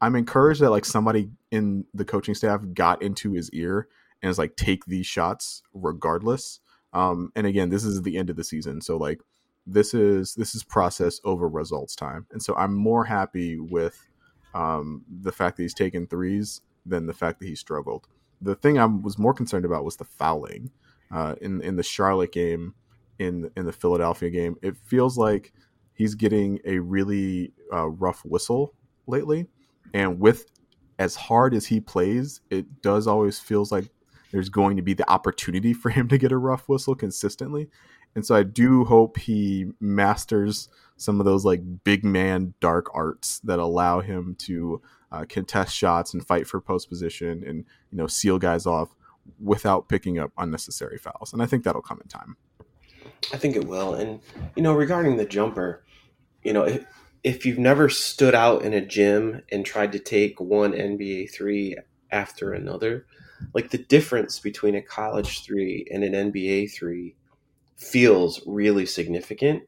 I'm 0.02 0.16
encouraged 0.16 0.62
that 0.62 0.70
like 0.70 0.86
somebody 0.86 1.30
in 1.52 1.86
the 1.94 2.06
coaching 2.06 2.36
staff 2.36 2.62
got 2.74 3.02
into 3.02 3.34
his 3.34 3.50
ear 3.52 3.88
and 4.22 4.30
is 4.30 4.38
like 4.38 4.56
take 4.56 4.86
these 4.86 5.06
shots 5.06 5.62
regardless. 5.74 6.60
Um, 6.94 7.32
and 7.36 7.46
again, 7.46 7.70
this 7.70 7.84
is 7.84 8.02
the 8.02 8.18
end 8.18 8.30
of 8.30 8.36
the 8.36 8.44
season, 8.44 8.82
so 8.82 8.98
like 8.98 9.22
this 9.68 9.94
is 9.94 10.34
this 10.36 10.56
is 10.56 10.64
process 10.64 11.20
over 11.24 11.48
results 11.48 11.96
time, 11.96 12.26
and 12.32 12.42
so 12.42 12.56
I'm 12.56 12.74
more 12.74 13.06
happy 13.06 13.60
with 13.60 14.10
um, 14.56 15.06
the 15.08 15.32
fact 15.32 15.58
that 15.58 15.64
he's 15.64 15.74
taken 15.76 16.08
threes 16.08 16.62
than 16.86 17.06
the 17.06 17.14
fact 17.14 17.40
that 17.40 17.48
he 17.48 17.56
struggled. 17.56 18.08
The 18.42 18.56
thing 18.56 18.80
I 18.80 18.86
was 18.86 19.20
more 19.20 19.34
concerned 19.34 19.66
about 19.66 19.86
was 19.86 19.98
the 19.98 20.06
fouling 20.06 20.72
uh, 21.12 21.36
in 21.42 21.62
in 21.62 21.76
the 21.76 21.84
Charlotte 21.84 22.32
game, 22.32 22.74
in 23.20 23.52
in 23.56 23.66
the 23.66 23.74
Philadelphia 23.74 24.30
game. 24.32 24.56
It 24.64 24.76
feels 24.78 25.18
like 25.18 25.54
he's 25.94 26.16
getting 26.16 26.60
a 26.66 26.80
really 26.80 27.54
uh, 27.72 27.90
rough 27.90 28.26
whistle 28.26 28.74
lately, 29.06 29.48
and 29.94 30.20
with 30.20 30.46
as 30.98 31.16
hard 31.16 31.54
as 31.54 31.66
he 31.66 31.80
plays, 31.80 32.42
it 32.50 32.82
does 32.82 33.08
always 33.08 33.40
feels 33.40 33.72
like 33.72 33.90
there's 34.32 34.50
going 34.50 34.76
to 34.78 34.84
be 34.84 34.94
the 34.94 35.10
opportunity 35.10 35.74
for 35.74 35.90
him 35.90 36.08
to 36.10 36.18
get 36.18 36.32
a 36.32 36.38
rough 36.38 36.68
whistle 36.70 36.96
consistently. 36.96 37.70
And 38.16 38.26
so 38.26 38.36
I 38.36 38.44
do 38.44 38.86
hope 38.86 39.18
he 39.18 39.68
masters 39.80 40.70
some 40.98 41.20
of 41.20 41.26
those 41.26 41.46
like 41.46 41.62
big 41.84 42.04
man 42.04 42.54
dark 42.60 42.88
arts 42.94 43.40
that 43.42 43.60
allow 43.60 44.02
him 44.02 44.36
to 44.40 44.82
uh, 45.12 45.26
contest 45.28 45.76
shots 45.76 46.14
and 46.14 46.26
fight 46.26 46.48
for 46.48 46.60
post 46.60 46.90
position 46.90 47.44
and 47.46 47.66
you 47.92 47.98
know 47.98 48.06
seal 48.06 48.38
guys 48.38 48.66
off 48.66 48.94
without 49.40 49.88
picking 49.88 50.20
up 50.20 50.32
unnecessary 50.38 50.98
fouls. 50.98 51.34
And 51.34 51.42
I 51.42 51.46
think 51.46 51.64
that'll 51.64 51.82
come 51.82 52.00
in 52.02 52.08
time. 52.08 52.36
I 53.34 53.38
think 53.38 53.56
it 53.56 53.66
will. 53.66 53.94
And 53.94 54.20
you 54.56 54.64
know, 54.64 54.74
regarding 54.74 55.18
the 55.18 55.26
jumper, 55.26 55.84
you 56.44 56.54
know, 56.54 56.64
if, 56.64 56.86
if 57.24 57.46
you've 57.46 57.60
never 57.60 57.90
stood 57.90 58.36
out 58.36 58.64
in 58.64 58.74
a 58.74 58.86
gym 58.86 59.42
and 59.52 59.66
tried 59.66 59.92
to 59.92 60.00
take 60.00 60.40
one 60.40 60.72
NBA 60.72 61.32
three 61.32 61.76
after 62.12 62.54
another, 62.54 63.06
like 63.54 63.70
the 63.70 63.78
difference 63.78 64.40
between 64.40 64.76
a 64.76 64.82
college 64.82 65.44
three 65.44 65.86
and 65.92 66.04
an 66.04 66.32
NBA 66.32 66.72
three 66.72 67.16
feels 67.78 68.42
really 68.46 68.86
significant. 68.86 69.64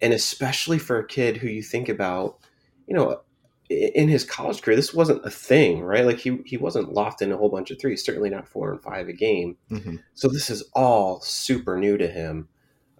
And 0.00 0.12
especially 0.12 0.78
for 0.78 0.98
a 0.98 1.06
kid 1.06 1.38
who 1.38 1.48
you 1.48 1.62
think 1.62 1.88
about, 1.88 2.38
you 2.86 2.94
know, 2.94 3.22
in 3.68 4.08
his 4.08 4.24
college 4.24 4.62
career, 4.62 4.76
this 4.76 4.94
wasn't 4.94 5.24
a 5.24 5.30
thing, 5.30 5.82
right? 5.82 6.04
Like 6.04 6.18
he 6.18 6.38
he 6.44 6.56
wasn't 6.56 6.92
locked 6.92 7.22
in 7.22 7.32
a 7.32 7.36
whole 7.36 7.48
bunch 7.48 7.70
of 7.70 7.80
threes, 7.80 8.04
certainly 8.04 8.30
not 8.30 8.48
four 8.48 8.70
and 8.70 8.82
five 8.82 9.08
a 9.08 9.12
game. 9.12 9.56
Mm-hmm. 9.70 9.96
So 10.14 10.28
this 10.28 10.50
is 10.50 10.62
all 10.74 11.20
super 11.20 11.76
new 11.76 11.96
to 11.96 12.06
him, 12.06 12.48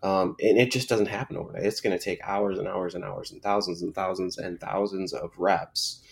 um, 0.02 0.36
and 0.40 0.58
it 0.58 0.70
just 0.70 0.88
doesn't 0.88 1.06
happen 1.06 1.36
overnight. 1.36 1.64
It's 1.64 1.80
going 1.80 1.96
to 1.96 2.02
take 2.02 2.20
hours 2.22 2.58
and 2.58 2.68
hours 2.68 2.94
and 2.94 3.04
hours 3.04 3.30
and 3.30 3.42
thousands 3.42 3.82
and 3.82 3.94
thousands 3.94 4.38
and 4.38 4.60
thousands 4.60 5.12
of 5.12 5.32
reps. 5.38 6.02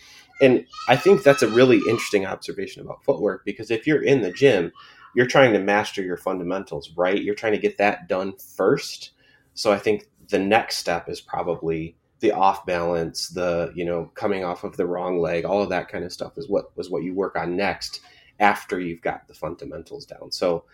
And 0.40 0.66
I 0.88 0.97
think 0.97 1.23
that's 1.23 1.42
a 1.42 1.49
really 1.49 1.77
interesting 1.88 2.27
observation 2.27 2.83
about 2.83 3.05
footwork 3.05 3.44
because 3.44 3.70
if 3.70 3.87
you're 3.87 4.03
in 4.03 4.23
the 4.23 4.33
gym, 4.33 4.73
you're 5.14 5.27
trying 5.27 5.53
to 5.53 5.61
master 5.61 6.03
your 6.03 6.16
fundamentals, 6.16 6.90
right? 6.97 7.23
You're 7.23 7.37
trying 7.37 7.53
to 7.53 7.59
get 7.59 7.79
that 7.79 8.09
done 8.09 8.35
first. 8.37 9.12
So 9.55 9.73
I 9.73 9.79
think 9.79 10.09
the 10.29 10.38
next 10.38 10.79
step 10.79 11.09
is 11.09 11.20
probably 11.20 11.97
the 12.20 12.33
off 12.33 12.64
balance, 12.66 13.29
the 13.29 13.70
you 13.75 13.85
know 13.85 14.11
coming 14.14 14.44
off 14.44 14.64
of 14.64 14.77
the 14.77 14.87
wrong 14.87 15.20
leg, 15.20 15.44
all 15.44 15.62
of 15.62 15.68
that 15.68 15.88
kind 15.88 16.05
of 16.05 16.12
stuff 16.12 16.38
is 16.38 16.49
what 16.49 16.77
was 16.77 16.90
what 16.90 17.03
you 17.03 17.14
work 17.14 17.37
on 17.37 17.57
next 17.57 18.01
after 18.40 18.81
you've 18.81 19.03
got 19.03 19.29
the 19.29 19.35
fundamentals 19.35 20.07
down. 20.07 20.33
So, 20.33 20.64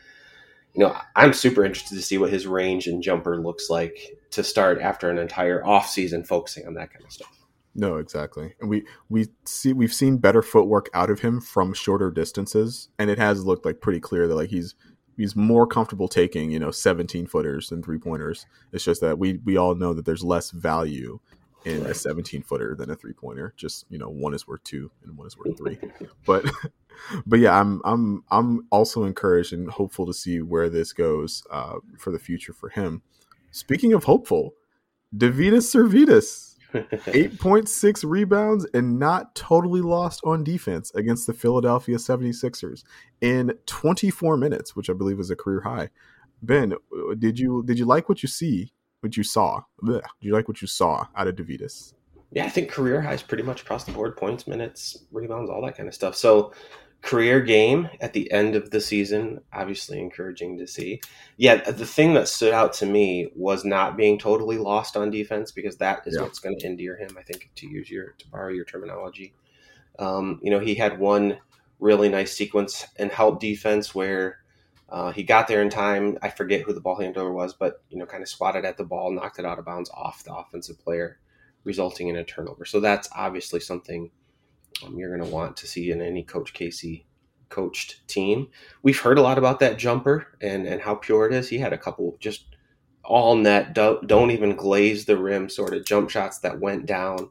you 0.74 0.84
know, 0.84 0.96
I'm 1.16 1.32
super 1.32 1.64
interested 1.64 1.96
to 1.96 2.02
see 2.02 2.18
what 2.18 2.30
his 2.30 2.46
range 2.46 2.86
and 2.86 3.02
jumper 3.02 3.40
looks 3.40 3.70
like 3.70 4.16
to 4.30 4.44
start 4.44 4.80
after 4.80 5.10
an 5.10 5.18
entire 5.18 5.64
off 5.64 5.88
season 5.88 6.24
focusing 6.24 6.66
on 6.66 6.74
that 6.74 6.92
kind 6.92 7.04
of 7.04 7.12
stuff. 7.12 7.36
No, 7.74 7.96
exactly. 7.96 8.54
And 8.60 8.68
we 8.68 8.84
we 9.08 9.28
see 9.44 9.72
we've 9.72 9.94
seen 9.94 10.18
better 10.18 10.42
footwork 10.42 10.88
out 10.92 11.10
of 11.10 11.20
him 11.20 11.40
from 11.40 11.72
shorter 11.72 12.10
distances, 12.10 12.88
and 12.98 13.10
it 13.10 13.18
has 13.18 13.44
looked 13.44 13.64
like 13.64 13.80
pretty 13.80 14.00
clear 14.00 14.26
that 14.26 14.34
like 14.34 14.50
he's 14.50 14.74
he's 15.16 15.36
more 15.36 15.66
comfortable 15.66 16.08
taking 16.08 16.50
you 16.50 16.58
know 16.58 16.70
17 16.70 17.26
footers 17.26 17.68
than 17.68 17.82
three 17.82 17.98
pointers. 17.98 18.46
It's 18.72 18.84
just 18.84 19.00
that 19.02 19.18
we 19.18 19.38
we 19.44 19.56
all 19.56 19.74
know 19.74 19.94
that 19.94 20.04
there's 20.04 20.24
less 20.24 20.50
value 20.50 21.20
in 21.64 21.82
right. 21.82 21.90
a 21.90 21.94
17 21.94 22.42
footer 22.42 22.74
than 22.74 22.90
a 22.90 22.96
three 22.96 23.12
pointer. 23.12 23.54
Just 23.56 23.86
you 23.90 23.98
know, 23.98 24.08
one 24.08 24.34
is 24.34 24.46
worth 24.46 24.64
two 24.64 24.90
and 25.04 25.16
one 25.16 25.26
is 25.26 25.36
worth 25.36 25.56
three. 25.56 25.78
but 26.26 26.44
but 27.26 27.38
yeah, 27.38 27.58
I'm 27.58 27.80
I'm 27.84 28.24
I'm 28.30 28.66
also 28.70 29.04
encouraged 29.04 29.52
and 29.52 29.70
hopeful 29.70 30.06
to 30.06 30.14
see 30.14 30.40
where 30.40 30.68
this 30.68 30.92
goes 30.92 31.42
uh, 31.50 31.76
for 31.98 32.10
the 32.10 32.18
future 32.18 32.52
for 32.52 32.68
him. 32.68 33.02
Speaking 33.50 33.92
of 33.92 34.04
hopeful, 34.04 34.54
Deividas 35.16 35.66
Sirvydis. 35.74 36.46
8.6 36.72 38.08
rebounds 38.08 38.64
and 38.72 38.96
not 38.96 39.34
totally 39.34 39.80
lost 39.80 40.20
on 40.22 40.44
defense 40.44 40.92
against 40.94 41.26
the 41.26 41.32
Philadelphia 41.32 41.96
76ers 41.96 42.84
in 43.20 43.52
24 43.66 44.36
minutes, 44.36 44.76
which 44.76 44.88
I 44.88 44.92
believe 44.92 45.18
is 45.18 45.32
a 45.32 45.36
career 45.36 45.62
high. 45.62 45.88
Ben, 46.42 46.74
did 47.18 47.40
you 47.40 47.64
did 47.66 47.76
you 47.76 47.86
like 47.86 48.08
what 48.08 48.22
you 48.22 48.28
see 48.28 48.72
what 49.00 49.16
you 49.16 49.22
saw? 49.22 49.62
Blech. 49.82 50.02
Do 50.20 50.28
you 50.28 50.32
like 50.32 50.48
what 50.48 50.60
you 50.60 50.68
saw 50.68 51.06
out 51.16 51.28
of 51.28 51.36
Deividas? 51.36 51.94
Yeah, 52.32 52.44
I 52.44 52.48
think 52.48 52.70
career 52.70 53.00
highs 53.00 53.22
pretty 53.22 53.42
much 53.42 53.62
across 53.62 53.84
the 53.84 53.92
board: 53.92 54.16
points, 54.16 54.46
minutes, 54.46 55.04
rebounds, 55.10 55.50
all 55.50 55.64
that 55.64 55.76
kind 55.76 55.88
of 55.88 55.94
stuff. 55.94 56.14
So, 56.14 56.52
career 57.02 57.40
game 57.40 57.88
at 58.00 58.12
the 58.12 58.30
end 58.30 58.54
of 58.54 58.70
the 58.70 58.80
season, 58.80 59.40
obviously 59.52 59.98
encouraging 59.98 60.58
to 60.58 60.66
see. 60.66 61.00
Yeah, 61.38 61.56
the 61.56 61.86
thing 61.86 62.14
that 62.14 62.28
stood 62.28 62.52
out 62.52 62.72
to 62.74 62.86
me 62.86 63.30
was 63.34 63.64
not 63.64 63.96
being 63.96 64.18
totally 64.18 64.58
lost 64.58 64.96
on 64.96 65.10
defense 65.10 65.50
because 65.50 65.76
that 65.78 66.06
is 66.06 66.14
yeah. 66.14 66.22
what's 66.22 66.38
going 66.38 66.58
to 66.58 66.66
endear 66.66 66.96
him. 66.96 67.16
I 67.18 67.22
think 67.22 67.50
to 67.56 67.66
use 67.66 67.90
your 67.90 68.12
to 68.18 68.28
borrow 68.28 68.52
your 68.52 68.64
terminology. 68.64 69.34
Um, 69.98 70.38
you 70.42 70.50
know, 70.50 70.60
he 70.60 70.74
had 70.74 70.98
one 70.98 71.38
really 71.80 72.08
nice 72.08 72.36
sequence 72.36 72.86
and 72.96 73.10
help 73.10 73.40
defense 73.40 73.94
where 73.94 74.39
uh, 74.90 75.12
he 75.12 75.22
got 75.22 75.48
there 75.48 75.62
in 75.62 75.70
time. 75.70 76.18
I 76.22 76.30
forget 76.30 76.62
who 76.62 76.72
the 76.72 76.80
ball 76.80 77.00
handler 77.00 77.32
was, 77.32 77.54
but 77.54 77.82
you 77.88 77.98
know, 77.98 78.06
kind 78.06 78.22
of 78.22 78.28
swatted 78.28 78.64
at 78.64 78.76
the 78.76 78.84
ball, 78.84 79.12
knocked 79.12 79.38
it 79.38 79.44
out 79.44 79.58
of 79.58 79.64
bounds 79.64 79.90
off 79.94 80.24
the 80.24 80.34
offensive 80.34 80.80
player, 80.80 81.18
resulting 81.64 82.08
in 82.08 82.16
a 82.16 82.24
turnover. 82.24 82.64
So 82.64 82.80
that's 82.80 83.08
obviously 83.14 83.60
something 83.60 84.10
um, 84.84 84.98
you're 84.98 85.16
going 85.16 85.28
to 85.28 85.34
want 85.34 85.56
to 85.58 85.66
see 85.66 85.90
in 85.90 86.00
any 86.00 86.22
Coach 86.22 86.52
Casey 86.52 87.06
coached 87.48 88.06
team. 88.06 88.48
We've 88.82 89.00
heard 89.00 89.18
a 89.18 89.22
lot 89.22 89.38
about 89.38 89.60
that 89.60 89.78
jumper 89.78 90.26
and 90.40 90.66
and 90.66 90.80
how 90.80 90.94
pure 90.96 91.26
it 91.26 91.34
is. 91.34 91.48
He 91.48 91.58
had 91.58 91.72
a 91.72 91.78
couple 91.78 92.16
just 92.20 92.44
all 93.04 93.34
net, 93.34 93.74
don't, 93.74 94.06
don't 94.06 94.30
even 94.30 94.54
glaze 94.54 95.04
the 95.04 95.16
rim 95.16 95.48
sort 95.48 95.74
of 95.74 95.84
jump 95.84 96.10
shots 96.10 96.38
that 96.38 96.60
went 96.60 96.86
down. 96.86 97.30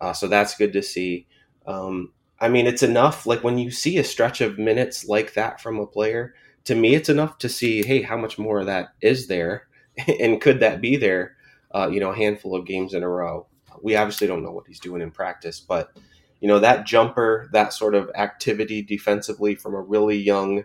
Uh, 0.00 0.12
so 0.12 0.26
that's 0.26 0.56
good 0.56 0.72
to 0.72 0.82
see. 0.82 1.26
Um, 1.66 2.12
I 2.40 2.48
mean, 2.48 2.66
it's 2.66 2.82
enough. 2.82 3.26
Like 3.26 3.44
when 3.44 3.58
you 3.58 3.70
see 3.70 3.98
a 3.98 4.04
stretch 4.04 4.40
of 4.40 4.58
minutes 4.58 5.06
like 5.06 5.34
that 5.34 5.60
from 5.60 5.78
a 5.78 5.86
player 5.86 6.34
to 6.64 6.74
me, 6.74 6.94
it's 6.94 7.08
enough 7.08 7.38
to 7.38 7.48
see, 7.48 7.82
hey, 7.82 8.02
how 8.02 8.16
much 8.16 8.38
more 8.38 8.60
of 8.60 8.66
that 8.66 8.94
is 9.00 9.26
there, 9.28 9.68
and 10.20 10.40
could 10.40 10.60
that 10.60 10.80
be 10.80 10.96
there? 10.96 11.36
Uh, 11.72 11.88
you 11.88 12.00
know, 12.00 12.10
a 12.10 12.16
handful 12.16 12.56
of 12.56 12.66
games 12.66 12.94
in 12.94 13.02
a 13.02 13.08
row. 13.08 13.46
We 13.82 13.96
obviously 13.96 14.26
don't 14.26 14.42
know 14.42 14.50
what 14.50 14.66
he's 14.66 14.80
doing 14.80 15.02
in 15.02 15.10
practice, 15.10 15.60
but 15.60 15.92
you 16.40 16.48
know 16.48 16.58
that 16.58 16.86
jumper, 16.86 17.48
that 17.52 17.72
sort 17.72 17.94
of 17.94 18.10
activity 18.14 18.82
defensively 18.82 19.54
from 19.54 19.74
a 19.74 19.80
really 19.80 20.16
young 20.16 20.64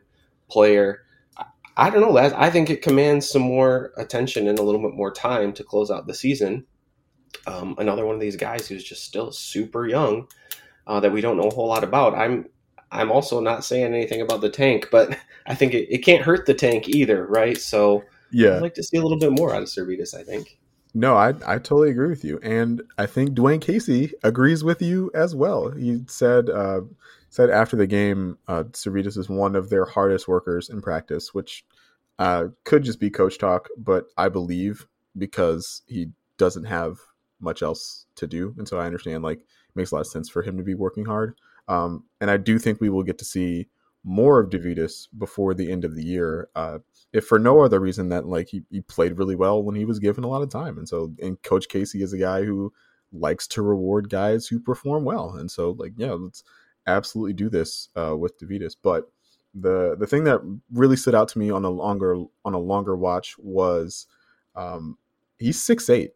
player. 0.50 1.02
I 1.78 1.90
don't 1.90 2.02
know. 2.02 2.18
I 2.18 2.50
think 2.50 2.70
it 2.70 2.82
commands 2.82 3.30
some 3.30 3.42
more 3.42 3.92
attention 3.98 4.48
and 4.48 4.58
a 4.58 4.64
little 4.64 4.82
bit 4.82 4.96
more 4.96 5.12
time 5.12 5.52
to 5.54 5.64
close 5.64 5.92
out 5.92 6.08
the 6.08 6.14
season. 6.14 6.66
Um, 7.48 7.76
another 7.78 8.06
one 8.06 8.16
of 8.16 8.22
these 8.22 8.38
guys 8.38 8.68
who's 8.68 8.84
just 8.84 9.04
still 9.04 9.32
super 9.34 9.86
young 9.86 10.30
uh, 10.88 11.02
that 11.02 11.12
we 11.12 11.20
don't 11.20 11.36
know 11.36 11.50
a 11.50 11.54
whole 11.54 11.68
lot 11.68 11.84
about. 11.84 12.16
I'm 12.16 12.48
I'm 12.92 13.12
also 13.12 13.40
not 13.40 13.66
saying 13.66 13.94
anything 13.94 14.22
about 14.22 14.42
the 14.42 14.50
tank, 14.50 14.90
but 14.92 15.18
I 15.48 15.56
think 15.56 15.74
it, 15.74 15.94
it 15.94 16.00
can't 16.00 16.24
hurt 16.24 16.46
the 16.46 16.54
tank 16.54 16.88
either, 16.88 17.26
right? 17.26 17.58
So 17.58 18.04
yeah, 18.32 18.56
I'd 18.56 18.62
like 18.62 18.74
to 18.76 18.84
see 18.84 18.98
a 18.98 19.02
little 19.02 19.20
bit 19.20 19.32
more 19.32 19.54
out 19.54 19.62
of 19.62 19.68
Sirvydis. 19.68 20.14
I 20.14 20.24
think. 20.24 20.58
No, 20.94 21.16
I 21.16 21.34
I 21.46 21.58
totally 21.58 21.92
agree 21.92 22.10
with 22.10 22.24
you, 22.24 22.40
and 22.42 22.82
I 22.98 23.06
think 23.06 23.32
Dwane 23.32 23.62
Casey 23.62 24.14
agrees 24.24 24.64
with 24.64 24.82
you 24.82 25.12
as 25.14 25.36
well. 25.36 25.72
He 25.72 26.04
said 26.08 26.50
uh, 26.50 26.82
said 27.30 27.50
after 27.50 27.76
the 27.76 27.86
game, 27.86 28.38
uh, 28.48 28.64
is 28.74 29.30
one 29.30 29.58
of 29.58 29.70
their 29.70 29.84
hardest 29.84 30.26
workers 30.30 30.70
in 30.70 30.82
practice, 30.82 31.34
which 31.34 31.66
uh, 32.18 32.46
could 32.64 32.84
just 32.84 32.98
be 32.98 33.10
coach 33.10 33.38
talk, 33.38 33.68
but 33.78 34.06
I 34.18 34.30
believe 34.30 34.88
because 35.18 35.82
he 35.86 36.12
doesn't 36.38 36.64
have 36.64 36.98
much 37.42 37.62
else 37.62 38.06
to 38.16 38.26
do, 38.26 38.56
and 38.58 38.66
so 38.66 38.80
I 38.80 38.86
understand 38.86 39.22
like 39.22 39.40
it 39.40 39.76
makes 39.76 39.92
a 39.92 39.96
lot 39.96 40.02
of 40.02 40.08
sense 40.08 40.30
for 40.30 40.44
him 40.44 40.56
to 40.56 40.64
be 40.64 40.76
working 40.76 41.04
hard. 41.04 41.36
Um, 41.68 42.06
and 42.22 42.30
I 42.30 42.38
do 42.38 42.60
think 42.60 42.80
we 42.80 42.90
will 42.90 43.04
get 43.04 43.18
to 43.20 43.26
see 43.26 43.68
more 44.04 44.40
of 44.40 44.50
Deividas 44.50 45.08
before 45.18 45.54
the 45.54 45.72
end 45.72 45.84
of 45.84 45.96
the 45.96 46.04
year, 46.04 46.48
uh, 46.56 46.80
if 47.12 47.26
for 47.26 47.40
no 47.40 47.62
other 47.62 47.80
reason 47.80 48.10
that 48.10 48.28
like 48.28 48.48
he, 48.50 48.64
he 48.70 48.82
played 48.82 49.18
really 49.18 49.36
well 49.36 49.64
when 49.64 49.76
he 49.76 49.86
was 49.86 50.00
given 50.00 50.24
a 50.24 50.28
lot 50.28 50.44
of 50.44 50.50
time. 50.50 50.78
And 50.78 50.88
so, 50.88 51.14
and 51.22 51.42
Coach 51.42 51.68
Casey 51.70 52.04
is 52.04 52.14
a 52.14 52.18
guy 52.18 52.44
who 52.44 52.72
likes 53.12 53.48
to 53.48 53.62
reward 53.62 54.10
guys 54.10 54.48
who 54.48 54.60
perform 54.60 55.06
well. 55.06 55.36
And 55.36 55.50
so, 55.50 55.72
like, 55.72 55.94
yeah, 55.98 56.12
let's 56.12 56.44
absolutely 56.86 57.34
do 57.34 57.50
this 57.50 57.90
uh, 57.96 58.16
with 58.16 58.40
Deividas. 58.40 58.76
But 58.82 59.10
the 59.56 59.96
the 59.98 60.08
thing 60.08 60.26
that 60.26 60.42
really 60.72 60.98
stood 60.98 61.16
out 61.16 61.30
to 61.30 61.40
me 61.40 61.50
on 61.50 61.66
a 61.66 61.70
longer 61.70 62.16
on 62.44 62.54
a 62.54 62.60
longer 62.60 62.96
watch 62.96 63.36
was 63.40 64.06
um, 64.56 64.98
he's 65.40 65.62
six 65.62 65.90
eight. 65.90 66.12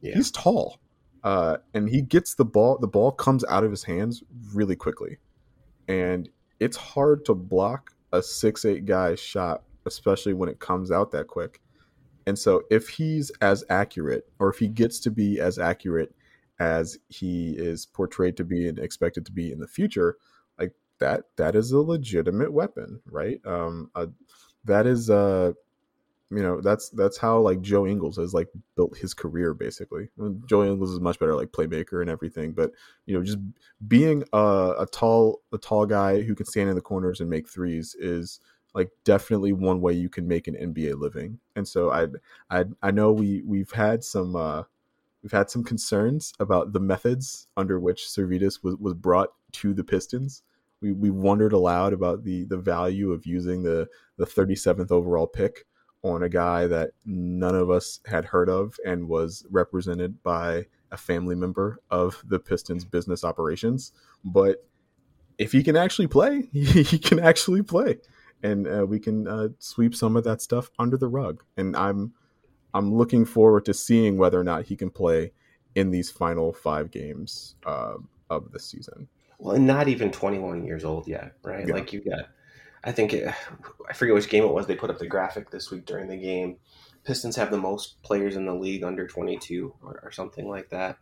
Yeah. 0.00 0.14
He's 0.14 0.30
tall 0.30 0.78
uh, 1.26 1.56
and 1.74 1.88
he 1.88 2.02
gets 2.02 2.34
the 2.34 2.44
ball. 2.44 2.78
The 2.78 2.86
ball 2.86 3.10
comes 3.10 3.44
out 3.46 3.64
of 3.64 3.72
his 3.72 3.82
hands 3.82 4.22
really 4.54 4.76
quickly, 4.76 5.18
and 5.88 6.28
it's 6.60 6.76
hard 6.76 7.24
to 7.24 7.34
block 7.34 7.90
a 8.12 8.22
six 8.22 8.64
eight 8.64 8.86
guy's 8.86 9.18
shot, 9.18 9.64
especially 9.86 10.34
when 10.34 10.48
it 10.48 10.60
comes 10.60 10.92
out 10.92 11.10
that 11.10 11.26
quick. 11.26 11.60
And 12.28 12.38
so, 12.38 12.62
if 12.70 12.88
he's 12.88 13.32
as 13.40 13.64
accurate, 13.68 14.30
or 14.38 14.50
if 14.50 14.58
he 14.58 14.68
gets 14.68 15.00
to 15.00 15.10
be 15.10 15.40
as 15.40 15.58
accurate 15.58 16.14
as 16.60 16.96
he 17.08 17.56
is 17.58 17.86
portrayed 17.86 18.36
to 18.36 18.44
be 18.44 18.68
and 18.68 18.78
expected 18.78 19.26
to 19.26 19.32
be 19.32 19.50
in 19.50 19.58
the 19.58 19.66
future, 19.66 20.18
like 20.60 20.74
that, 21.00 21.24
that 21.38 21.56
is 21.56 21.72
a 21.72 21.80
legitimate 21.80 22.52
weapon, 22.52 23.00
right? 23.04 23.40
Um, 23.44 23.90
uh, 23.96 24.06
that 24.64 24.86
is 24.86 25.10
uh 25.10 25.54
you 26.30 26.42
know 26.42 26.60
that's 26.60 26.90
that's 26.90 27.16
how 27.16 27.38
like 27.38 27.60
Joe 27.60 27.86
Ingles 27.86 28.16
has 28.16 28.34
like 28.34 28.48
built 28.74 28.96
his 28.96 29.14
career 29.14 29.54
basically. 29.54 30.08
Joe 30.46 30.64
Ingles 30.64 30.90
is 30.90 31.00
much 31.00 31.18
better 31.18 31.36
like 31.36 31.52
playmaker 31.52 32.00
and 32.00 32.10
everything, 32.10 32.52
but 32.52 32.72
you 33.06 33.16
know 33.16 33.22
just 33.22 33.38
being 33.86 34.24
a, 34.32 34.74
a 34.80 34.86
tall 34.90 35.42
a 35.52 35.58
tall 35.58 35.86
guy 35.86 36.22
who 36.22 36.34
can 36.34 36.46
stand 36.46 36.68
in 36.68 36.74
the 36.74 36.80
corners 36.80 37.20
and 37.20 37.30
make 37.30 37.48
threes 37.48 37.94
is 37.98 38.40
like 38.74 38.90
definitely 39.04 39.52
one 39.52 39.80
way 39.80 39.92
you 39.92 40.08
can 40.08 40.26
make 40.26 40.48
an 40.48 40.54
NBA 40.54 40.98
living. 40.98 41.38
And 41.54 41.66
so 41.66 41.92
I 41.92 42.08
I 42.50 42.64
I 42.82 42.90
know 42.90 43.12
we 43.12 43.42
we've 43.46 43.70
had 43.70 44.02
some 44.02 44.34
uh 44.34 44.64
we've 45.22 45.32
had 45.32 45.48
some 45.48 45.62
concerns 45.62 46.32
about 46.40 46.72
the 46.72 46.80
methods 46.80 47.46
under 47.56 47.78
which 47.78 48.02
Sirvydis 48.02 48.64
was 48.64 48.74
was 48.76 48.94
brought 48.94 49.30
to 49.52 49.72
the 49.72 49.84
Pistons. 49.84 50.42
We 50.80 50.90
we 50.90 51.10
wondered 51.10 51.52
aloud 51.52 51.92
about 51.92 52.24
the 52.24 52.44
the 52.44 52.58
value 52.58 53.12
of 53.12 53.26
using 53.26 53.62
the 53.62 53.86
the 54.16 54.26
37th 54.26 54.90
overall 54.90 55.28
pick 55.28 55.66
on 56.10 56.22
a 56.22 56.28
guy 56.28 56.66
that 56.66 56.90
none 57.04 57.54
of 57.54 57.70
us 57.70 58.00
had 58.06 58.24
heard 58.24 58.48
of 58.48 58.76
and 58.84 59.08
was 59.08 59.44
represented 59.50 60.22
by 60.22 60.66
a 60.90 60.96
family 60.96 61.34
member 61.34 61.78
of 61.90 62.22
the 62.26 62.38
Pistons 62.38 62.84
business 62.84 63.24
operations. 63.24 63.92
But 64.24 64.66
if 65.38 65.52
he 65.52 65.62
can 65.62 65.76
actually 65.76 66.06
play, 66.06 66.48
he 66.52 66.98
can 66.98 67.18
actually 67.18 67.62
play, 67.62 67.98
and 68.42 68.66
uh, 68.66 68.86
we 68.86 68.98
can 68.98 69.26
uh, 69.26 69.48
sweep 69.58 69.94
some 69.94 70.16
of 70.16 70.24
that 70.24 70.40
stuff 70.40 70.70
under 70.78 70.96
the 70.96 71.08
rug. 71.08 71.42
And 71.56 71.76
I'm 71.76 72.12
I'm 72.74 72.94
looking 72.94 73.24
forward 73.24 73.64
to 73.66 73.74
seeing 73.74 74.18
whether 74.18 74.38
or 74.38 74.44
not 74.44 74.66
he 74.66 74.76
can 74.76 74.90
play 74.90 75.32
in 75.74 75.90
these 75.90 76.10
final 76.10 76.52
five 76.52 76.90
games 76.90 77.56
uh, 77.64 77.94
of 78.30 78.52
the 78.52 78.58
season. 78.58 79.08
Well, 79.38 79.56
and 79.56 79.66
not 79.66 79.88
even 79.88 80.10
21 80.10 80.64
years 80.64 80.84
old 80.84 81.06
yet, 81.06 81.32
right? 81.42 81.66
Yeah. 81.66 81.74
Like 81.74 81.92
you 81.92 82.00
got 82.00 82.28
I 82.86 82.92
think 82.92 83.12
it, 83.12 83.28
I 83.88 83.92
forget 83.92 84.14
which 84.14 84.28
game 84.28 84.44
it 84.44 84.52
was. 84.52 84.66
They 84.66 84.76
put 84.76 84.90
up 84.90 84.98
the 84.98 85.08
graphic 85.08 85.50
this 85.50 85.70
week 85.70 85.84
during 85.84 86.06
the 86.06 86.16
game. 86.16 86.56
Pistons 87.04 87.36
have 87.36 87.50
the 87.50 87.58
most 87.58 88.00
players 88.02 88.36
in 88.36 88.46
the 88.46 88.54
league 88.54 88.84
under 88.84 89.06
22 89.06 89.74
or, 89.82 90.00
or 90.04 90.12
something 90.12 90.48
like 90.48 90.70
that. 90.70 90.98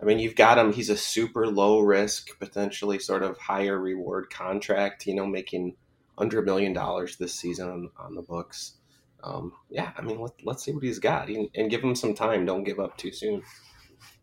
I 0.00 0.04
mean, 0.04 0.18
you've 0.18 0.34
got 0.34 0.58
him. 0.58 0.72
He's 0.72 0.90
a 0.90 0.96
super 0.96 1.46
low 1.46 1.80
risk, 1.80 2.38
potentially 2.38 2.98
sort 2.98 3.22
of 3.22 3.38
higher 3.38 3.78
reward 3.78 4.30
contract. 4.30 5.06
You 5.06 5.14
know, 5.14 5.26
making 5.26 5.76
under 6.18 6.40
a 6.40 6.44
million 6.44 6.72
dollars 6.72 7.16
this 7.16 7.34
season 7.34 7.68
on, 7.68 7.90
on 7.98 8.14
the 8.14 8.22
books. 8.22 8.74
Um, 9.22 9.52
yeah, 9.70 9.92
I 9.96 10.02
mean, 10.02 10.20
let, 10.20 10.56
us 10.56 10.64
see 10.64 10.72
what 10.72 10.84
he's 10.84 10.98
got 10.98 11.28
and, 11.28 11.48
and 11.54 11.70
give 11.70 11.82
him 11.82 11.94
some 11.94 12.14
time. 12.14 12.46
Don't 12.46 12.64
give 12.64 12.78
up 12.78 12.96
too 12.96 13.12
soon. 13.12 13.42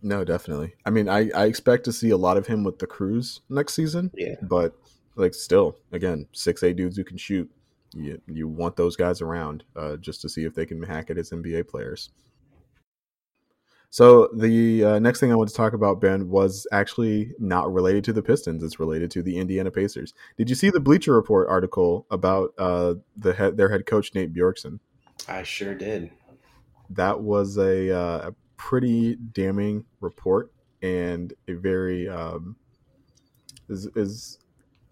No, 0.02 0.24
definitely. 0.24 0.74
I 0.86 0.92
mean, 0.92 1.10
I, 1.10 1.30
I 1.36 1.46
expect 1.46 1.86
to 1.86 1.94
see 1.94 2.10
a 2.10 2.18
lot 2.18 2.38
of 2.38 2.48
him 2.48 2.64
with 2.64 2.80
the 2.80 2.88
Cruise 2.88 3.42
next 3.50 3.74
season. 3.74 4.12
Yeah. 4.16 4.36
But 4.42 4.76
like, 5.16 5.34
still, 5.34 5.78
again, 5.92 6.28
six 6.32 6.64
eight 6.64 6.76
dudes 6.76 6.98
who 6.98 7.04
can 7.04 7.18
shoot. 7.18 7.50
You 7.94 8.20
you 8.28 8.48
want 8.48 8.76
those 8.76 8.96
guys 8.96 9.22
around 9.22 9.64
uh, 9.76 9.98
just 9.98 10.22
to 10.22 10.30
see 10.30 10.46
if 10.46 10.56
they 10.56 10.66
can 10.66 10.82
hack 10.82 11.10
it 11.10 11.18
as 11.18 11.30
NBA 11.30 11.68
players. 11.68 12.10
So 13.92 14.30
the 14.36 14.84
uh, 14.84 15.00
next 15.00 15.20
thing 15.20 15.32
I 15.32 15.36
want 15.36 15.50
to 15.50 15.56
talk 15.56 15.74
about, 15.74 16.02
Ben, 16.02 16.28
was 16.28 16.66
actually 16.72 17.32
not 17.38 17.72
related 17.72 18.04
to 18.06 18.14
the 18.14 18.24
Pistons. 18.24 18.64
It's 18.64 18.80
related 18.80 19.12
to 19.12 19.22
the 19.22 19.38
Indiana 19.38 19.70
Pacers. 19.70 20.16
Did 20.36 20.50
you 20.50 20.56
see 20.56 20.72
the 20.72 20.80
Bleacher 20.80 21.14
Report 21.14 21.48
article 21.48 22.08
about 22.10 22.56
uh, 22.58 22.96
the 23.16 23.34
head, 23.34 23.56
their 23.56 23.70
head 23.70 23.86
coach 23.86 24.16
Nate 24.16 24.34
Bjorkgren? 24.34 24.80
I 25.28 25.44
sure 25.44 25.76
did. 25.76 26.10
That 26.90 27.22
was 27.22 27.60
a, 27.60 27.96
uh, 27.96 28.30
a 28.30 28.36
pretty 28.58 29.16
damning 29.16 29.86
report 30.02 30.52
and 30.82 31.34
a 31.48 31.54
very 31.54 32.10
um, 32.10 32.56
is 33.70 33.88
is 33.96 34.38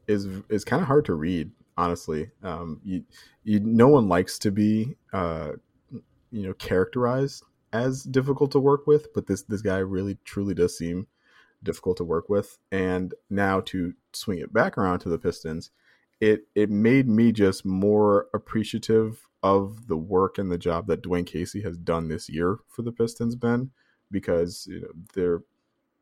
is 0.08 0.28
is 0.50 0.66
kind 0.66 0.82
of 0.82 0.88
hard 0.88 1.06
to 1.06 1.14
read. 1.14 1.52
Honestly, 1.78 2.30
um, 2.44 2.80
you, 2.84 3.04
you 3.44 3.60
no 3.60 3.88
one 3.88 4.08
likes 4.08 4.38
to 4.40 4.52
be 4.52 4.96
uh, 5.14 5.54
you 6.32 6.44
know 6.48 6.54
characterized 6.54 7.44
as 7.74 8.04
difficult 8.04 8.52
to 8.52 8.60
work 8.60 8.88
with, 8.88 9.14
but 9.14 9.28
this 9.28 9.44
this 9.44 9.62
guy 9.62 9.78
really 9.78 10.18
truly 10.26 10.54
does 10.54 10.78
seem 10.78 11.08
difficult 11.64 11.98
to 11.98 12.04
work 12.04 12.30
with. 12.30 12.58
And 12.72 13.14
now 13.30 13.62
to 13.62 13.94
swing 14.14 14.40
it 14.40 14.54
back 14.54 14.78
around 14.78 15.00
to 15.00 15.10
the 15.10 15.18
Pistons, 15.18 15.72
it 16.20 16.48
it 16.56 16.70
made 16.70 17.08
me 17.08 17.32
just 17.32 17.66
more 17.66 18.28
appreciative 18.34 19.28
of 19.44 19.88
the 19.88 19.98
work 19.98 20.38
and 20.38 20.52
the 20.52 20.58
job 20.58 20.88
that 20.88 21.02
Dwane 21.02 21.26
Casey 21.26 21.62
has 21.62 21.78
done 21.78 22.08
this 22.08 22.30
year 22.30 22.58
for 22.68 22.84
the 22.84 22.92
Pistons, 22.92 23.36
Ben, 23.36 23.72
because 24.12 24.68
you 24.70 24.82
know 24.82 24.92
they're 25.14 25.42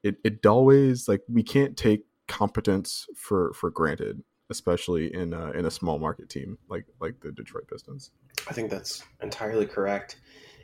it, 0.04 0.18
it 0.24 0.46
always 0.46 1.08
like 1.08 1.22
we 1.28 1.44
can't 1.44 1.76
take 1.78 2.06
competence 2.30 3.08
for 3.18 3.52
for 3.54 3.70
granted, 3.70 4.24
especially 4.50 5.13
in 5.13 5.34
a, 5.34 5.52
in 5.52 5.65
a 5.65 5.72
small 5.72 6.00
market 6.00 6.30
team 6.30 6.58
like 6.70 6.86
like 7.02 7.20
the 7.20 7.34
Detroit 7.34 7.68
Pistons. 7.70 8.12
I 8.48 8.54
think 8.54 8.70
that's 8.70 9.04
entirely 9.22 9.65
correct 9.65 10.15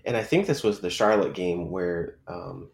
and 0.06 0.15
I 0.15 0.23
think 0.23 0.45
this 0.45 0.63
was 0.63 0.80
the 0.80 0.89
Charlotte 0.89 1.34
game 1.34 1.71
where 1.71 2.17
um, 2.28 2.69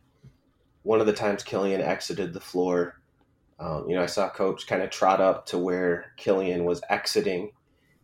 one 0.84 0.99
of 0.99 1.08
the 1.08 1.13
times 1.13 1.43
Killian 1.43 1.82
exited 1.82 2.34
the 2.34 2.41
floor. 2.41 3.01
Um, 3.60 3.86
you 3.88 3.95
know, 3.95 4.04
I 4.04 4.08
saw 4.08 4.30
Coach 4.30 4.67
kind 4.67 4.82
of 4.82 4.89
trot 4.89 5.21
up 5.21 5.45
to 5.47 5.58
where 5.58 6.12
Killian 6.17 6.65
was 6.65 6.82
exiting. 6.89 7.51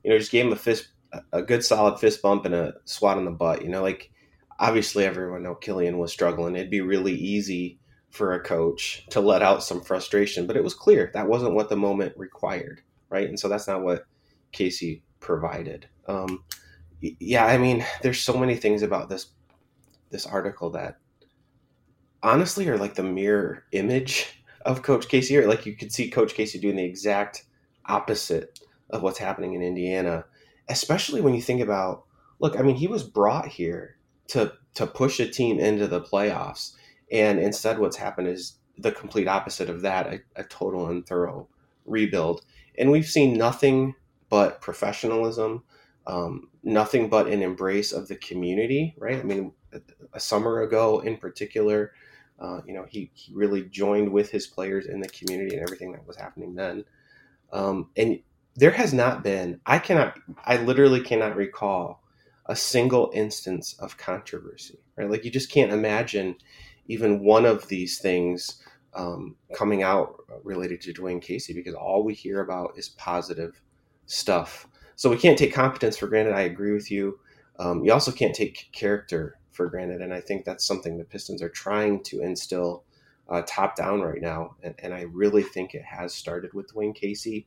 You 0.03 0.11
know, 0.11 0.17
just 0.17 0.31
gave 0.31 0.45
him 0.45 0.53
a 0.53 0.57
fist, 0.57 0.87
a 1.33 1.41
good 1.41 1.63
solid 1.63 1.99
fist 1.99 2.21
bump 2.21 2.45
and 2.45 2.55
a 2.55 2.75
swat 2.85 3.17
on 3.17 3.25
the 3.25 3.31
butt. 3.31 3.63
You 3.63 3.69
know, 3.69 3.81
like 3.81 4.11
obviously 4.59 5.03
everyone 5.03 5.43
know 5.43 5.55
Killian 5.55 5.97
was 5.97 6.13
struggling. 6.13 6.55
It'd 6.55 6.69
be 6.69 6.81
really 6.81 7.13
easy 7.13 7.79
for 8.11 8.33
a 8.33 8.39
coach 8.39 9.05
to 9.09 9.19
let 9.19 9.41
out 9.41 9.63
some 9.63 9.81
frustration, 9.81 10.47
but 10.47 10.57
it 10.57 10.63
was 10.63 10.73
clear 10.73 11.11
that 11.13 11.27
wasn't 11.27 11.53
what 11.53 11.69
the 11.69 11.75
moment 11.75 12.13
required, 12.17 12.81
right? 13.09 13.27
And 13.27 13.39
so 13.39 13.47
that's 13.47 13.67
not 13.67 13.83
what 13.83 14.05
Casey 14.51 15.03
provided. 15.19 15.87
Um, 16.07 16.43
yeah, 17.01 17.45
I 17.45 17.57
mean, 17.57 17.85
there's 18.01 18.19
so 18.19 18.37
many 18.37 18.55
things 18.55 18.81
about 18.81 19.09
this 19.09 19.27
this 20.09 20.25
article 20.25 20.69
that 20.69 20.97
honestly 22.23 22.67
are 22.69 22.77
like 22.77 22.95
the 22.95 23.03
mirror 23.03 23.65
image 23.71 24.41
of 24.65 24.81
Coach 24.81 25.07
Casey. 25.07 25.37
Or 25.37 25.47
like 25.47 25.65
you 25.65 25.75
could 25.75 25.91
see 25.91 26.09
Coach 26.09 26.33
Casey 26.33 26.59
doing 26.59 26.77
the 26.77 26.83
exact 26.83 27.43
opposite 27.85 28.59
of 28.89 29.01
what's 29.01 29.19
happening 29.19 29.53
in 29.53 29.61
Indiana, 29.61 30.25
especially 30.69 31.21
when 31.21 31.33
you 31.33 31.41
think 31.41 31.61
about 31.61 32.03
look, 32.39 32.57
I 32.57 32.61
mean, 32.61 32.75
he 32.75 32.87
was 32.87 33.03
brought 33.03 33.47
here 33.47 33.97
to 34.29 34.53
to 34.75 34.87
push 34.87 35.19
a 35.19 35.27
team 35.27 35.59
into 35.59 35.87
the 35.87 36.01
playoffs. 36.01 36.73
And 37.11 37.39
instead 37.39 37.79
what's 37.79 37.97
happened 37.97 38.27
is 38.27 38.57
the 38.77 38.91
complete 38.91 39.27
opposite 39.27 39.69
of 39.69 39.81
that, 39.81 40.07
a, 40.07 40.19
a 40.35 40.43
total 40.43 40.87
and 40.87 41.05
thorough 41.05 41.47
rebuild. 41.85 42.43
And 42.77 42.91
we've 42.91 43.07
seen 43.07 43.33
nothing 43.33 43.95
but 44.29 44.61
professionalism, 44.61 45.63
um, 46.05 46.49
nothing 46.63 47.09
but 47.09 47.27
an 47.27 47.41
embrace 47.41 47.91
of 47.91 48.07
the 48.07 48.15
community, 48.17 48.93
right? 48.97 49.19
I 49.19 49.23
mean, 49.23 49.53
a 50.13 50.19
summer 50.19 50.61
ago 50.61 50.99
in 50.99 51.17
particular, 51.17 51.93
uh, 52.39 52.61
you 52.65 52.73
know, 52.73 52.85
he, 52.87 53.09
he 53.13 53.33
really 53.33 53.63
joined 53.63 54.11
with 54.11 54.29
his 54.31 54.47
players 54.47 54.85
in 54.85 54.99
the 54.99 55.09
community 55.09 55.55
and 55.55 55.63
everything 55.63 55.91
that 55.93 56.05
was 56.05 56.17
happening 56.17 56.55
then. 56.55 56.85
Um, 57.51 57.89
and 57.97 58.19
there 58.55 58.71
has 58.71 58.93
not 58.93 59.23
been, 59.23 59.59
I 59.65 59.79
cannot, 59.79 60.19
I 60.45 60.57
literally 60.57 61.01
cannot 61.01 61.35
recall 61.35 62.03
a 62.45 62.55
single 62.55 63.11
instance 63.13 63.75
of 63.79 63.97
controversy, 63.97 64.79
right? 64.95 65.09
Like 65.09 65.25
you 65.25 65.31
just 65.31 65.51
can't 65.51 65.71
imagine 65.71 66.35
even 66.87 67.23
one 67.23 67.45
of 67.45 67.67
these 67.67 67.99
things 67.99 68.63
um, 68.93 69.35
coming 69.53 69.83
out 69.83 70.15
related 70.43 70.81
to 70.81 70.93
Dwane 70.93 71.21
Casey 71.21 71.53
because 71.53 71.75
all 71.75 72.03
we 72.03 72.13
hear 72.13 72.41
about 72.41 72.77
is 72.77 72.89
positive 72.89 73.61
stuff. 74.05 74.67
So 74.95 75.09
we 75.09 75.17
can't 75.17 75.37
take 75.37 75.53
competence 75.53 75.97
for 75.97 76.07
granted. 76.07 76.33
I 76.33 76.41
agree 76.41 76.73
with 76.73 76.89
you. 76.89 77.19
Um, 77.59 77.83
you 77.83 77.91
also 77.93 78.11
can't 78.11 78.35
take 78.35 78.69
character 78.71 79.37
for 79.51 79.67
granted, 79.67 80.01
and 80.01 80.13
I 80.13 80.21
think 80.21 80.45
that's 80.45 80.65
something 80.65 80.97
the 80.97 81.03
Pistons 81.03 81.41
are 81.41 81.49
trying 81.49 82.03
to 82.03 82.21
instill 82.21 82.83
uh, 83.29 83.41
top 83.45 83.75
down 83.75 84.01
right 84.01 84.21
now. 84.21 84.55
And, 84.63 84.75
and, 84.79 84.93
I 84.93 85.01
really 85.01 85.43
think 85.43 85.73
it 85.73 85.83
has 85.83 86.13
started 86.13 86.53
with 86.53 86.73
Dwane 86.73 86.95
Casey. 86.95 87.45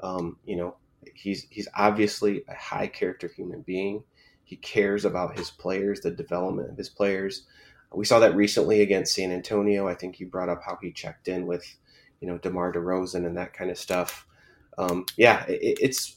Um, 0.00 0.38
you 0.44 0.56
know, 0.56 0.76
he's 1.14 1.46
he's 1.50 1.68
obviously 1.76 2.42
a 2.48 2.54
high 2.54 2.88
character 2.88 3.28
human 3.28 3.62
being. 3.62 4.02
He 4.42 4.56
cares 4.56 5.04
about 5.04 5.38
his 5.38 5.50
players, 5.50 6.00
the 6.00 6.10
development 6.10 6.70
of 6.70 6.76
his 6.76 6.88
players. 6.88 7.46
We 7.92 8.04
saw 8.04 8.18
that 8.20 8.36
recently 8.36 8.82
against 8.82 9.14
San 9.14 9.32
Antonio. 9.32 9.88
I 9.88 9.94
think 9.94 10.20
you 10.20 10.26
brought 10.26 10.48
up 10.48 10.62
how 10.64 10.78
he 10.80 10.92
checked 10.92 11.28
in 11.28 11.46
with, 11.46 11.64
you 12.20 12.28
know, 12.28 12.38
DeMar 12.38 12.72
DeRozan 12.72 13.26
and 13.26 13.36
that 13.36 13.52
kind 13.52 13.70
of 13.70 13.78
stuff. 13.78 14.26
Um, 14.78 15.06
yeah, 15.16 15.44
it, 15.46 15.78
it's 15.80 16.16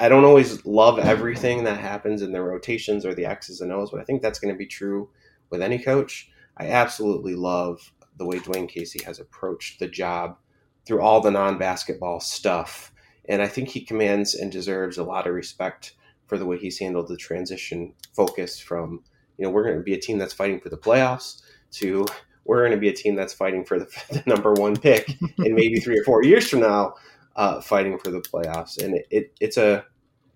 I 0.00 0.08
don't 0.08 0.24
always 0.24 0.64
love 0.66 0.98
everything 0.98 1.64
that 1.64 1.78
happens 1.78 2.20
in 2.20 2.32
the 2.32 2.42
rotations 2.42 3.06
or 3.06 3.14
the 3.14 3.26
X's 3.26 3.60
and 3.60 3.72
O's, 3.72 3.92
but 3.92 4.00
I 4.00 4.04
think 4.04 4.22
that's 4.22 4.40
going 4.40 4.52
to 4.52 4.58
be 4.58 4.66
true 4.66 5.08
with 5.50 5.62
any 5.62 5.78
coach. 5.78 6.30
I 6.56 6.68
absolutely 6.68 7.36
love 7.36 7.92
the 8.16 8.26
way 8.26 8.38
Dwane 8.38 8.68
Casey 8.68 9.02
has 9.04 9.20
approached 9.20 9.78
the 9.78 9.88
job 9.88 10.36
through 10.84 11.00
all 11.00 11.20
the 11.20 11.30
non 11.30 11.58
basketball 11.58 12.20
stuff. 12.20 12.92
And 13.28 13.40
I 13.40 13.46
think 13.46 13.68
he 13.68 13.84
commands 13.84 14.34
and 14.34 14.50
deserves 14.50 14.98
a 14.98 15.04
lot 15.04 15.26
of 15.26 15.34
respect 15.34 15.94
for 16.26 16.38
the 16.38 16.46
way 16.46 16.58
he's 16.58 16.78
handled 16.78 17.08
the 17.08 17.16
transition 17.16 17.94
focus 18.14 18.58
from, 18.58 19.02
you 19.38 19.44
know, 19.44 19.50
we're 19.50 19.64
going 19.64 19.76
to 19.76 19.82
be 19.82 19.94
a 19.94 20.00
team 20.00 20.18
that's 20.18 20.32
fighting 20.32 20.60
for 20.60 20.68
the 20.68 20.76
playoffs 20.76 21.42
to 21.72 22.06
we're 22.44 22.60
going 22.60 22.72
to 22.72 22.78
be 22.78 22.88
a 22.88 22.94
team 22.94 23.14
that's 23.14 23.32
fighting 23.32 23.64
for 23.64 23.78
the, 23.78 23.86
the 24.10 24.22
number 24.26 24.52
one 24.52 24.76
pick 24.76 25.08
and 25.38 25.54
maybe 25.54 25.80
three 25.80 25.98
or 25.98 26.04
four 26.04 26.22
years 26.22 26.48
from 26.48 26.60
now 26.60 26.94
uh, 27.36 27.60
fighting 27.60 27.98
for 27.98 28.10
the 28.10 28.20
playoffs, 28.20 28.82
and 28.82 28.94
it, 28.94 29.06
it, 29.10 29.32
it's 29.40 29.56
a 29.56 29.84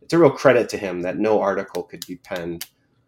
it's 0.02 0.12
a 0.12 0.18
real 0.18 0.30
credit 0.30 0.68
to 0.70 0.78
him 0.78 1.02
that 1.02 1.18
no 1.18 1.40
article 1.40 1.82
could 1.82 2.04
be 2.06 2.16
penned 2.16 2.64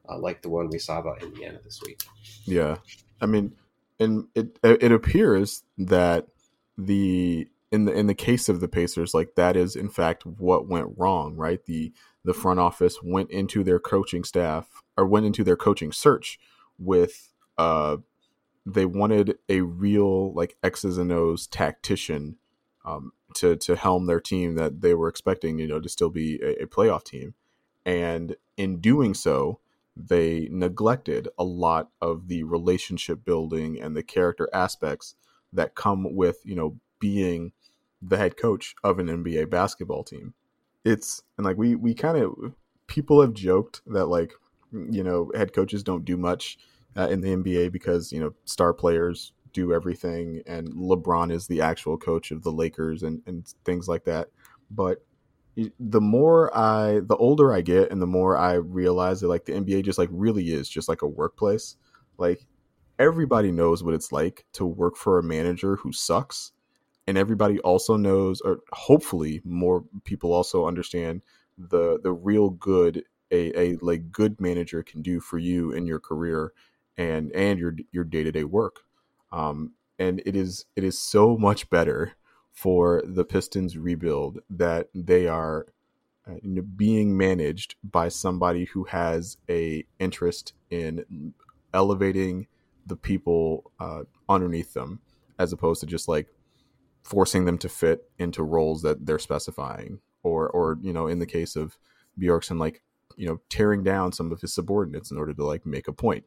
uh, 0.09 0.18
like 0.18 0.42
the 0.42 0.48
one 0.48 0.68
we 0.70 0.79
saw 0.79 0.98
about 0.98 1.22
Indiana 1.22 1.59
this 1.64 1.81
week. 1.85 2.03
Yeah, 2.44 2.76
I 3.20 3.26
mean, 3.26 3.57
and 3.98 4.26
it 4.35 4.59
it 4.62 4.92
appears 4.92 5.64
that 5.79 6.29
the 6.79 7.48
in 7.72 7.85
the 7.85 7.92
in 7.92 8.07
the 8.07 8.14
case 8.14 8.48
of 8.48 8.61
the 8.61 8.68
Pacers, 8.68 9.14
like 9.14 9.35
that 9.35 9.57
is 9.57 9.76
in 9.76 9.88
fact 9.88 10.24
what 10.24 10.68
went 10.68 10.94
wrong, 10.96 11.37
right? 11.37 11.64
The 11.64 11.92
the 12.24 12.35
front 12.35 12.61
office 12.61 12.98
went 13.03 13.31
into 13.31 13.64
their 13.64 13.81
coaching 13.81 14.24
staff 14.24 14.68
or 15.00 15.06
went 15.06 15.26
into 15.26 15.42
their 15.42 15.56
coaching 15.56 15.92
search 15.92 16.38
with 16.78 17.32
uh 17.58 17.96
they 18.66 18.86
wanted 18.86 19.38
a 19.48 19.62
real 19.62 20.32
like 20.34 20.56
X's 20.62 20.98
and 20.98 21.10
O's 21.10 21.46
tactician 21.46 22.36
um, 22.84 23.12
to 23.34 23.56
to 23.56 23.76
helm 23.76 24.06
their 24.06 24.20
team 24.20 24.54
that 24.56 24.80
they 24.80 24.94
were 24.94 25.08
expecting, 25.08 25.58
you 25.58 25.66
know, 25.66 25.80
to 25.80 25.88
still 25.88 26.10
be 26.10 26.38
a, 26.42 26.62
a 26.62 26.66
playoff 26.66 27.04
team. 27.04 27.34
And 27.84 28.36
in 28.56 28.80
doing 28.80 29.14
so, 29.14 29.60
they 29.96 30.48
neglected 30.50 31.28
a 31.38 31.44
lot 31.44 31.90
of 32.00 32.28
the 32.28 32.42
relationship 32.42 33.24
building 33.24 33.80
and 33.80 33.96
the 33.96 34.02
character 34.02 34.48
aspects 34.52 35.14
that 35.52 35.74
come 35.74 36.14
with, 36.14 36.38
you 36.44 36.54
know, 36.54 36.76
being 36.98 37.52
the 38.02 38.16
head 38.16 38.36
coach 38.36 38.74
of 38.84 38.98
an 38.98 39.08
NBA 39.08 39.50
basketball 39.50 40.04
team. 40.04 40.34
It's 40.84 41.22
and 41.36 41.44
like 41.44 41.56
we 41.56 41.74
we 41.74 41.94
kind 41.94 42.18
of 42.18 42.54
people 42.86 43.20
have 43.20 43.34
joked 43.34 43.82
that 43.86 44.06
like 44.06 44.32
you 44.72 45.02
know 45.02 45.30
head 45.35 45.52
coaches 45.52 45.83
don't 45.83 46.04
do 46.04 46.16
much 46.16 46.59
uh, 46.96 47.09
in 47.09 47.20
the 47.20 47.28
NBA 47.28 47.72
because 47.72 48.12
you 48.12 48.20
know 48.20 48.35
star 48.44 48.72
players 48.72 49.33
do 49.52 49.72
everything 49.72 50.42
and 50.46 50.72
LeBron 50.74 51.33
is 51.33 51.46
the 51.46 51.61
actual 51.61 51.98
coach 51.98 52.30
of 52.30 52.42
the 52.42 52.52
Lakers 52.52 53.02
and, 53.02 53.20
and 53.26 53.46
things 53.64 53.88
like 53.88 54.04
that. 54.04 54.28
But 54.70 54.98
the 55.78 56.00
more 56.00 56.56
I 56.56 57.00
the 57.00 57.16
older 57.16 57.52
I 57.52 57.61
get 57.61 57.90
and 57.90 58.00
the 58.00 58.06
more 58.06 58.37
I 58.37 58.54
realize 58.54 59.20
that 59.20 59.28
like 59.28 59.44
the 59.44 59.52
NBA 59.52 59.85
just 59.85 59.98
like 59.98 60.09
really 60.12 60.52
is 60.52 60.68
just 60.68 60.88
like 60.88 61.02
a 61.02 61.09
workplace. 61.09 61.76
Like 62.18 62.46
everybody 62.98 63.50
knows 63.50 63.83
what 63.83 63.94
it's 63.94 64.12
like 64.12 64.44
to 64.52 64.64
work 64.64 64.96
for 64.96 65.18
a 65.18 65.22
manager 65.22 65.76
who 65.76 65.92
sucks. 65.92 66.52
And 67.06 67.18
everybody 67.18 67.59
also 67.61 67.96
knows 67.96 68.40
or 68.40 68.61
hopefully 68.72 69.40
more 69.44 69.85
people 70.04 70.33
also 70.33 70.66
understand 70.66 71.24
the 71.59 71.98
the 72.00 72.12
real 72.12 72.50
good 72.50 73.04
a, 73.30 73.58
a 73.58 73.76
like 73.80 74.10
good 74.12 74.40
manager 74.40 74.82
can 74.82 75.02
do 75.02 75.20
for 75.20 75.38
you 75.38 75.72
in 75.72 75.86
your 75.86 76.00
career 76.00 76.52
and 76.96 77.32
and 77.32 77.58
your 77.58 77.74
your 77.92 78.04
day-to-day 78.04 78.44
work 78.44 78.80
Um, 79.32 79.72
and 79.98 80.22
it 80.26 80.36
is 80.36 80.66
it 80.76 80.84
is 80.84 80.98
so 80.98 81.36
much 81.36 81.70
better 81.70 82.12
for 82.52 83.02
the 83.06 83.24
Pistons 83.24 83.78
rebuild 83.78 84.40
that 84.50 84.88
they 84.94 85.28
are 85.28 85.66
uh, 86.26 86.34
being 86.76 87.16
managed 87.16 87.76
by 87.82 88.08
somebody 88.08 88.64
who 88.66 88.84
has 88.84 89.36
a 89.48 89.84
interest 89.98 90.52
in 90.68 91.32
elevating 91.72 92.48
the 92.86 92.96
people 92.96 93.70
uh, 93.78 94.02
underneath 94.28 94.74
them 94.74 95.00
as 95.38 95.52
opposed 95.52 95.80
to 95.80 95.86
just 95.86 96.08
like 96.08 96.26
forcing 97.02 97.44
them 97.44 97.58
to 97.58 97.68
fit 97.68 98.10
into 98.18 98.42
roles 98.42 98.82
that 98.82 99.06
they're 99.06 99.18
specifying 99.18 100.00
or 100.22 100.48
or 100.48 100.78
you 100.82 100.92
know 100.92 101.06
in 101.06 101.18
the 101.18 101.26
case 101.26 101.56
of 101.56 101.78
Bjorkgren 102.18 102.58
like 102.58 102.82
you 103.16 103.27
know 103.27 103.40
tearing 103.49 103.83
down 103.83 104.12
some 104.12 104.33
of 104.33 104.40
his 104.40 104.53
subordinates 104.55 105.11
in 105.11 105.18
order 105.18 105.35
to 105.35 105.44
like 105.44 105.66
make 105.66 105.88
a 105.88 105.92
point. 105.92 106.25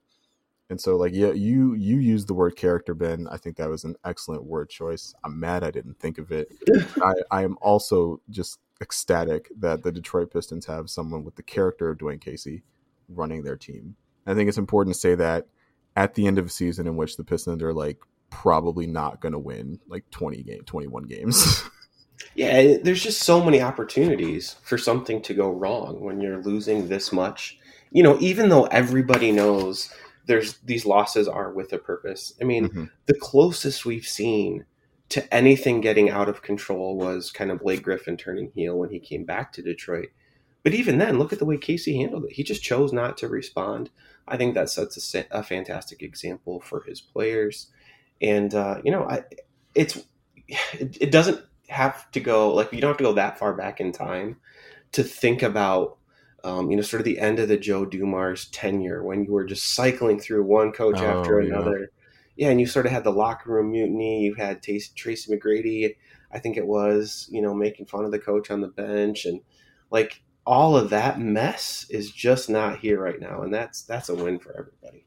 And 0.69 0.79
so 0.79 0.95
like 0.95 1.13
yeah 1.13 1.31
you 1.31 1.73
you 1.73 1.97
used 1.97 2.27
the 2.27 2.33
word 2.33 2.55
character 2.55 2.93
ben. 2.93 3.27
I 3.29 3.37
think 3.37 3.57
that 3.57 3.69
was 3.69 3.83
an 3.83 3.95
excellent 4.05 4.43
word 4.43 4.69
choice. 4.69 5.13
I'm 5.23 5.39
mad 5.39 5.63
i 5.63 5.71
didn't 5.71 5.99
think 5.99 6.17
of 6.17 6.31
it. 6.31 6.51
I 7.01 7.13
i 7.31 7.43
am 7.43 7.57
also 7.61 8.21
just 8.29 8.59
ecstatic 8.81 9.49
that 9.57 9.83
the 9.83 9.91
detroit 9.91 10.31
pistons 10.31 10.65
have 10.65 10.89
someone 10.89 11.23
with 11.23 11.35
the 11.35 11.43
character 11.43 11.89
of 11.89 11.97
dwane 11.97 12.19
casey 12.19 12.63
running 13.09 13.43
their 13.43 13.57
team. 13.57 13.95
I 14.25 14.33
think 14.33 14.49
it's 14.49 14.57
important 14.57 14.95
to 14.95 14.99
say 14.99 15.15
that 15.15 15.47
at 15.95 16.15
the 16.15 16.27
end 16.27 16.37
of 16.39 16.47
a 16.47 16.49
season 16.49 16.87
in 16.87 16.95
which 16.95 17.17
the 17.17 17.23
pistons 17.23 17.61
are 17.61 17.73
like 17.73 17.99
probably 18.29 18.87
not 18.87 19.21
going 19.21 19.33
to 19.33 19.39
win 19.39 19.79
like 19.87 20.09
20 20.09 20.41
game 20.43 20.63
21 20.65 21.03
games 21.03 21.63
yeah 22.35 22.77
there's 22.83 23.03
just 23.03 23.21
so 23.21 23.43
many 23.43 23.61
opportunities 23.61 24.55
for 24.63 24.77
something 24.77 25.21
to 25.21 25.33
go 25.33 25.49
wrong 25.49 25.99
when 26.01 26.21
you're 26.21 26.41
losing 26.41 26.87
this 26.87 27.11
much 27.11 27.57
you 27.91 28.03
know 28.03 28.17
even 28.19 28.49
though 28.49 28.65
everybody 28.65 29.31
knows 29.31 29.93
there's 30.25 30.57
these 30.59 30.85
losses 30.85 31.27
are 31.27 31.51
with 31.51 31.73
a 31.73 31.77
purpose. 31.77 32.33
I 32.41 32.45
mean, 32.45 32.69
mm-hmm. 32.69 32.85
the 33.05 33.15
closest 33.15 33.85
we've 33.85 34.07
seen 34.07 34.65
to 35.09 35.33
anything 35.33 35.81
getting 35.81 36.09
out 36.09 36.29
of 36.29 36.41
control 36.41 36.97
was 36.97 37.31
kind 37.31 37.51
of 37.51 37.59
Blake 37.59 37.83
Griffin 37.83 38.17
turning 38.17 38.51
heel 38.55 38.77
when 38.77 38.89
he 38.89 38.99
came 38.99 39.25
back 39.25 39.51
to 39.53 39.61
Detroit. 39.61 40.09
But 40.63 40.73
even 40.73 40.97
then, 40.97 41.19
look 41.19 41.33
at 41.33 41.39
the 41.39 41.45
way 41.45 41.57
Casey 41.57 41.97
handled 41.97 42.25
it. 42.25 42.33
He 42.33 42.43
just 42.43 42.63
chose 42.63 42.93
not 42.93 43.17
to 43.17 43.27
respond. 43.27 43.89
I 44.27 44.37
think 44.37 44.53
that 44.53 44.69
sets 44.69 45.13
a, 45.13 45.25
a 45.29 45.43
fantastic 45.43 46.01
example 46.01 46.61
for 46.61 46.83
his 46.83 47.01
players. 47.01 47.67
And 48.21 48.53
uh, 48.55 48.79
you 48.83 48.91
know, 48.91 49.03
I, 49.03 49.23
it's 49.75 49.97
it, 50.47 50.97
it 51.01 51.11
doesn't 51.11 51.43
have 51.73 52.09
to 52.11 52.19
go 52.19 52.53
like 52.53 52.71
you 52.71 52.81
don't 52.81 52.91
have 52.91 52.97
to 52.97 53.03
go 53.03 53.13
that 53.13 53.37
far 53.37 53.53
back 53.53 53.79
in 53.79 53.91
time 53.91 54.37
to 54.93 55.03
think 55.03 55.41
about 55.41 55.97
um, 56.45 56.69
you 56.69 56.75
know, 56.75 56.83
sort 56.83 56.99
of 56.99 57.05
the 57.05 57.19
end 57.19 57.39
of 57.39 57.47
the 57.47 57.55
Joe 57.55 57.85
Dumars 57.85 58.45
tenure 58.49 59.01
when 59.01 59.23
you 59.23 59.31
were 59.31 59.45
just 59.45 59.73
cycling 59.73 60.19
through 60.19 60.43
one 60.43 60.73
coach 60.73 60.99
oh, 60.99 61.05
after 61.05 61.39
another. 61.39 61.89
Yeah. 62.35 62.47
yeah. 62.47 62.51
and 62.51 62.59
you 62.59 62.65
sort 62.65 62.85
of 62.85 62.91
had 62.91 63.05
the 63.05 63.11
locker 63.11 63.49
room 63.49 63.71
mutiny. 63.71 64.23
You 64.23 64.33
had 64.35 64.61
T- 64.61 64.83
Tracy 64.93 65.33
McGrady, 65.33 65.95
I 66.33 66.39
think 66.39 66.57
it 66.57 66.65
was, 66.65 67.29
you 67.31 67.41
know, 67.41 67.53
making 67.53 67.85
fun 67.85 68.05
of 68.05 68.11
the 68.11 68.19
coach 68.19 68.49
on 68.49 68.59
the 68.59 68.67
bench, 68.67 69.25
and 69.25 69.39
like 69.91 70.21
all 70.45 70.75
of 70.75 70.89
that 70.89 71.19
mess 71.19 71.85
is 71.89 72.11
just 72.11 72.49
not 72.49 72.79
here 72.79 72.99
right 72.99 73.19
now, 73.19 73.43
and 73.43 73.53
that's 73.53 73.83
that's 73.83 74.09
a 74.09 74.15
win 74.15 74.39
for 74.39 74.51
everybody. 74.57 75.05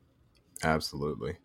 Absolutely. 0.63 1.37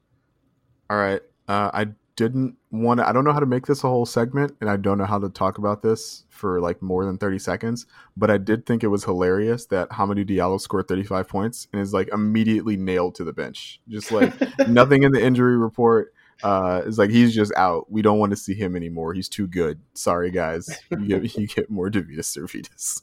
All 0.89 0.97
right, 0.97 1.21
uh, 1.47 1.71
I 1.73 1.87
didn't 2.15 2.55
want 2.71 2.99
to. 2.99 3.07
I 3.07 3.11
don't 3.11 3.23
know 3.23 3.33
how 3.33 3.39
to 3.39 3.45
make 3.45 3.65
this 3.65 3.83
a 3.83 3.87
whole 3.87 4.05
segment, 4.05 4.55
and 4.61 4.69
I 4.69 4.77
don't 4.77 4.97
know 4.97 5.05
how 5.05 5.19
to 5.19 5.29
talk 5.29 5.57
about 5.57 5.81
this 5.81 6.25
for 6.29 6.59
like 6.59 6.81
more 6.81 7.05
than 7.05 7.17
thirty 7.17 7.39
seconds. 7.39 7.85
But 8.15 8.29
I 8.29 8.37
did 8.37 8.65
think 8.65 8.83
it 8.83 8.87
was 8.87 9.03
hilarious 9.03 9.65
that 9.67 9.89
Hamidou 9.89 10.27
Diallo 10.27 10.59
scored 10.59 10.87
thirty 10.87 11.03
five 11.03 11.27
points 11.27 11.67
and 11.71 11.81
is 11.81 11.93
like 11.93 12.09
immediately 12.13 12.77
nailed 12.77 13.15
to 13.15 13.23
the 13.23 13.33
bench, 13.33 13.81
just 13.87 14.11
like 14.11 14.33
nothing 14.67 15.03
in 15.03 15.11
the 15.11 15.23
injury 15.23 15.57
report. 15.57 16.13
Uh, 16.43 16.81
it's 16.85 16.97
like 16.97 17.11
he's 17.11 17.35
just 17.35 17.53
out. 17.55 17.91
We 17.91 18.01
don't 18.01 18.19
want 18.19 18.31
to 18.31 18.37
see 18.37 18.55
him 18.55 18.75
anymore. 18.75 19.13
He's 19.13 19.29
too 19.29 19.47
good. 19.47 19.79
Sorry, 19.93 20.31
guys. 20.31 20.69
You 20.89 21.19
get 21.19 21.37
you 21.37 21.47
get 21.47 21.69
more 21.69 21.89
Deividas 21.89 22.37
Sirvydis. 22.37 23.01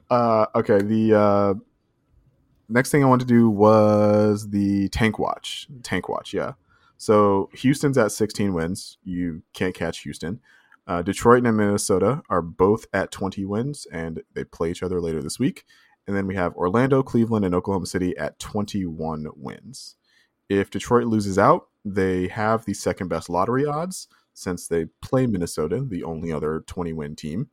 uh, 0.10 0.46
okay, 0.54 0.80
the 0.80 1.18
uh, 1.18 1.54
next 2.68 2.90
thing 2.90 3.04
I 3.04 3.06
wanted 3.06 3.28
to 3.28 3.34
do 3.34 3.50
was 3.50 4.48
the 4.50 4.88
tank 4.88 5.18
watch. 5.18 5.68
Tank 5.82 6.08
watch, 6.08 6.32
yeah. 6.32 6.52
So 7.00 7.48
Houston's 7.54 7.96
at 7.96 8.12
16 8.12 8.52
wins. 8.52 8.98
You 9.02 9.42
can't 9.54 9.74
catch 9.74 10.00
Houston. 10.00 10.38
Uh, 10.86 11.00
Detroit 11.00 11.46
and 11.46 11.56
Minnesota 11.56 12.20
are 12.28 12.42
both 12.42 12.84
at 12.92 13.10
20 13.10 13.42
wins, 13.46 13.86
and 13.90 14.22
they 14.34 14.44
play 14.44 14.70
each 14.70 14.82
other 14.82 15.00
later 15.00 15.22
this 15.22 15.38
week. 15.38 15.64
And 16.06 16.14
then 16.14 16.26
we 16.26 16.34
have 16.34 16.54
Orlando, 16.56 17.02
Cleveland, 17.02 17.46
and 17.46 17.54
Oklahoma 17.54 17.86
City 17.86 18.14
at 18.18 18.38
21 18.38 19.28
wins. 19.34 19.96
If 20.50 20.68
Detroit 20.68 21.06
loses 21.06 21.38
out, 21.38 21.68
they 21.86 22.28
have 22.28 22.66
the 22.66 22.74
second 22.74 23.08
best 23.08 23.30
lottery 23.30 23.64
odds 23.64 24.06
since 24.34 24.68
they 24.68 24.84
play 25.00 25.26
Minnesota, 25.26 25.82
the 25.82 26.04
only 26.04 26.30
other 26.30 26.64
20 26.66 26.92
win 26.92 27.16
team. 27.16 27.48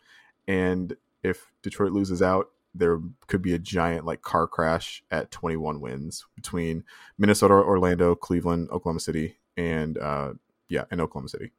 And 0.46 0.98
if 1.24 1.54
Detroit 1.62 1.94
loses 1.94 2.22
out, 2.22 2.50
there 2.78 3.00
could 3.28 3.42
be 3.42 3.54
a 3.54 3.60
giant 3.60 4.06
like 4.06 4.22
car 4.22 4.48
crash 4.48 5.04
at 5.12 5.32
21 5.32 5.80
wins 5.80 6.26
between 6.36 6.84
Minnesota, 7.18 7.54
Orlando, 7.54 8.16
Cleveland, 8.16 8.70
Oklahoma 8.72 9.00
City, 9.00 9.38
and 9.56 9.98
uh, 9.98 10.34
yeah, 10.70 10.86
and 10.92 11.02
Oklahoma 11.02 11.30
City. 11.30 11.52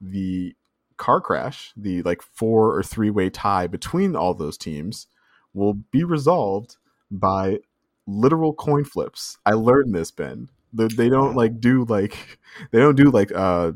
The 0.00 0.54
car 0.96 1.20
crash, 1.20 1.72
the 1.76 2.02
like 2.02 2.22
four 2.22 2.76
or 2.76 2.82
three 2.82 3.10
way 3.10 3.30
tie 3.30 3.66
between 3.66 4.14
all 4.16 4.34
those 4.34 4.56
teams, 4.58 5.06
will 5.54 5.74
be 5.74 6.04
resolved 6.04 6.76
by 7.10 7.58
literal 8.06 8.52
coin 8.52 8.84
flips. 8.84 9.38
I 9.44 9.52
learned 9.52 9.94
this, 9.94 10.10
Ben. 10.10 10.48
They, 10.72 10.86
they 10.86 11.08
don't 11.08 11.34
like 11.34 11.60
do 11.60 11.84
like 11.84 12.38
they 12.70 12.78
don't 12.78 12.96
do 12.96 13.10
like 13.10 13.32
uh 13.34 13.72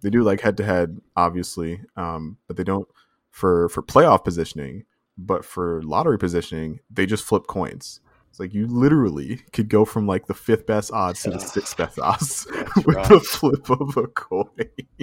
they 0.00 0.10
do 0.10 0.22
like 0.22 0.40
head 0.40 0.56
to 0.58 0.64
head, 0.64 1.00
obviously, 1.16 1.80
um, 1.96 2.38
but 2.46 2.56
they 2.56 2.64
don't 2.64 2.88
for 3.30 3.68
for 3.68 3.82
playoff 3.82 4.24
positioning 4.24 4.84
but 5.18 5.44
for 5.44 5.82
lottery 5.82 6.18
positioning, 6.18 6.80
they 6.88 7.04
just 7.04 7.24
flip 7.24 7.46
coins. 7.48 8.00
It's 8.30 8.38
like 8.38 8.54
you 8.54 8.66
literally 8.66 9.40
could 9.52 9.68
go 9.68 9.84
from 9.84 10.06
like 10.06 10.26
the 10.26 10.34
fifth 10.34 10.66
best 10.66 10.92
odds 10.92 11.22
to 11.24 11.30
the 11.30 11.40
sixth 11.40 11.76
best 11.76 11.98
odds 11.98 12.46
with 12.76 12.86
rough. 12.86 13.08
the 13.08 13.20
flip 13.20 13.68
of 13.68 13.96
a 13.96 14.06
coin. 14.06 14.46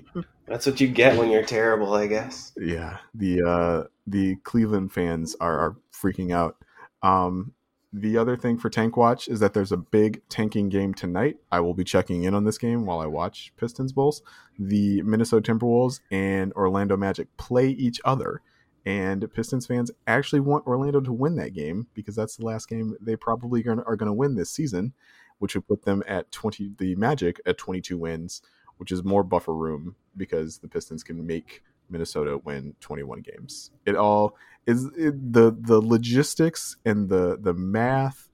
That's 0.48 0.66
what 0.66 0.80
you 0.80 0.88
get 0.88 1.18
when 1.18 1.32
you're 1.32 1.44
terrible, 1.44 1.94
I 1.94 2.08
guess. 2.08 2.54
Yeah, 2.56 2.98
the 3.14 3.42
uh, 3.44 3.84
the 4.08 4.38
Cleveland 4.38 4.94
fans 4.94 5.36
are, 5.42 5.60
are 5.60 5.76
freaking 5.92 6.32
out. 6.34 6.56
Um, 7.04 7.54
the 7.92 8.18
other 8.18 8.38
thing 8.38 8.58
for 8.58 8.70
Tank 8.70 8.96
Watch 8.96 9.28
is 9.28 9.40
that 9.40 9.54
there's 9.54 9.72
a 9.72 9.78
big 9.78 10.22
tanking 10.30 10.70
game 10.70 10.94
tonight. 10.94 11.38
I 11.52 11.62
will 11.62 11.74
be 11.74 11.84
checking 11.84 12.24
in 12.24 12.34
on 12.36 12.44
this 12.44 12.58
game 12.58 12.86
while 12.86 13.00
I 13.00 13.06
watch 13.06 13.54
Pistons 13.58 13.94
Bulls. 13.94 14.22
The 14.60 15.02
Minnesota 15.02 15.52
Timberwolves 15.54 16.02
and 16.12 16.54
Orlando 16.54 16.98
Magic 16.98 17.36
play 17.38 17.70
each 17.70 18.00
other 18.06 18.42
and 18.86 19.32
Pistons 19.34 19.66
fans 19.66 19.90
actually 20.06 20.42
want 20.42 20.68
Orlando 20.68 21.02
to 21.02 21.12
win 21.12 21.36
that 21.38 21.54
game 21.54 21.88
because 21.94 22.16
that's 22.16 22.36
the 22.38 22.46
last 22.46 22.70
game 22.70 22.96
they 23.02 23.16
probably 23.16 23.66
are 23.68 23.96
going 23.96 24.08
to 24.08 24.14
win 24.14 24.36
this 24.36 24.52
season, 24.52 24.94
which 25.40 25.56
would 25.56 25.68
put 25.68 25.86
them 25.86 26.04
at 26.08 26.32
20, 26.32 26.74
the 26.78 26.96
Magic 26.96 27.42
at 27.46 27.58
22 27.58 27.98
wins, 27.98 28.42
which 28.78 28.92
is 28.92 29.04
more 29.04 29.24
buffer 29.24 29.56
room 29.56 29.96
because 30.16 30.60
the 30.60 30.68
Pistons 30.68 31.04
can 31.04 31.26
make 31.26 31.64
Minnesota 31.90 32.38
win 32.38 32.76
21 32.80 33.22
games. 33.22 33.72
It 33.86 33.96
all 33.96 34.38
is 34.66 34.86
it, 34.98 35.34
the 35.34 35.56
the 35.58 35.80
logistics 35.80 36.78
and 36.86 37.10
the 37.10 37.38
the 37.40 37.54
math 37.54 38.30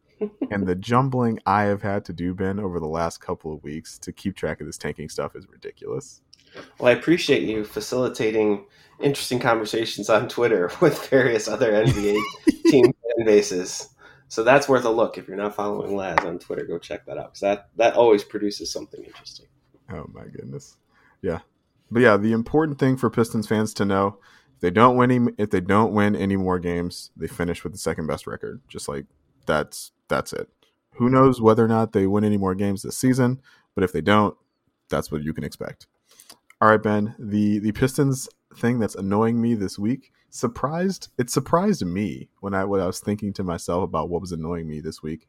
and 0.51 0.67
the 0.67 0.75
jumbling 0.75 1.39
I 1.45 1.63
have 1.63 1.81
had 1.81 2.05
to 2.05 2.13
do 2.13 2.33
Ben 2.33 2.59
over 2.59 2.79
the 2.79 2.87
last 2.87 3.19
couple 3.19 3.53
of 3.53 3.63
weeks 3.63 3.97
to 3.99 4.11
keep 4.11 4.35
track 4.35 4.61
of 4.61 4.67
this 4.67 4.77
tanking 4.77 5.09
stuff 5.09 5.35
is 5.35 5.47
ridiculous. 5.49 6.21
Well, 6.79 6.89
I 6.89 6.97
appreciate 6.97 7.43
you 7.43 7.63
facilitating 7.63 8.65
interesting 8.99 9.39
conversations 9.39 10.09
on 10.09 10.27
Twitter 10.27 10.71
with 10.81 11.07
various 11.07 11.47
other 11.47 11.71
NBA 11.71 12.19
team 12.65 12.85
fan 12.85 13.25
bases. 13.25 13.89
So 14.27 14.43
that's 14.43 14.69
worth 14.69 14.85
a 14.85 14.89
look. 14.89 15.17
If 15.17 15.27
you're 15.27 15.37
not 15.37 15.55
following 15.55 15.95
Laz 15.95 16.23
on 16.23 16.39
Twitter, 16.39 16.65
go 16.65 16.77
check 16.77 17.05
that 17.05 17.17
out 17.17 17.33
because 17.33 17.41
that 17.41 17.69
that 17.75 17.95
always 17.95 18.23
produces 18.23 18.71
something 18.71 19.03
interesting. 19.03 19.47
Oh 19.91 20.09
my 20.13 20.23
goodness, 20.23 20.77
yeah, 21.21 21.39
but 21.91 22.01
yeah, 22.01 22.15
the 22.15 22.31
important 22.31 22.79
thing 22.79 22.95
for 22.95 23.09
Pistons 23.09 23.45
fans 23.45 23.73
to 23.73 23.83
know: 23.83 24.19
if 24.55 24.61
they 24.61 24.71
don't 24.71 24.95
win, 24.95 25.11
any, 25.11 25.33
if 25.37 25.49
they 25.49 25.59
don't 25.59 25.91
win 25.91 26.15
any 26.15 26.37
more 26.37 26.59
games, 26.59 27.11
they 27.17 27.27
finish 27.27 27.65
with 27.65 27.73
the 27.73 27.79
second 27.79 28.07
best 28.07 28.25
record. 28.25 28.61
Just 28.69 28.87
like 28.87 29.05
that's 29.45 29.91
that's 30.11 30.33
it. 30.33 30.47
Who 30.95 31.09
knows 31.09 31.41
whether 31.41 31.65
or 31.65 31.67
not 31.67 31.93
they 31.93 32.05
win 32.05 32.23
any 32.23 32.37
more 32.37 32.53
games 32.53 32.83
this 32.83 32.97
season? 32.97 33.41
But 33.73 33.83
if 33.83 33.91
they 33.91 34.01
don't, 34.01 34.35
that's 34.89 35.11
what 35.11 35.23
you 35.23 35.33
can 35.33 35.43
expect. 35.43 35.87
All 36.59 36.69
right, 36.69 36.83
Ben. 36.83 37.15
The 37.17 37.57
the 37.59 37.71
Pistons 37.71 38.29
thing 38.55 38.77
that's 38.77 38.95
annoying 38.95 39.41
me 39.41 39.55
this 39.55 39.79
week 39.79 40.11
surprised 40.29 41.09
it 41.17 41.29
surprised 41.29 41.85
me 41.85 42.29
when 42.41 42.53
I 42.53 42.65
when 42.65 42.81
I 42.81 42.85
was 42.85 42.99
thinking 42.99 43.33
to 43.33 43.43
myself 43.43 43.83
about 43.83 44.09
what 44.09 44.21
was 44.21 44.31
annoying 44.31 44.67
me 44.67 44.79
this 44.79 45.01
week. 45.01 45.27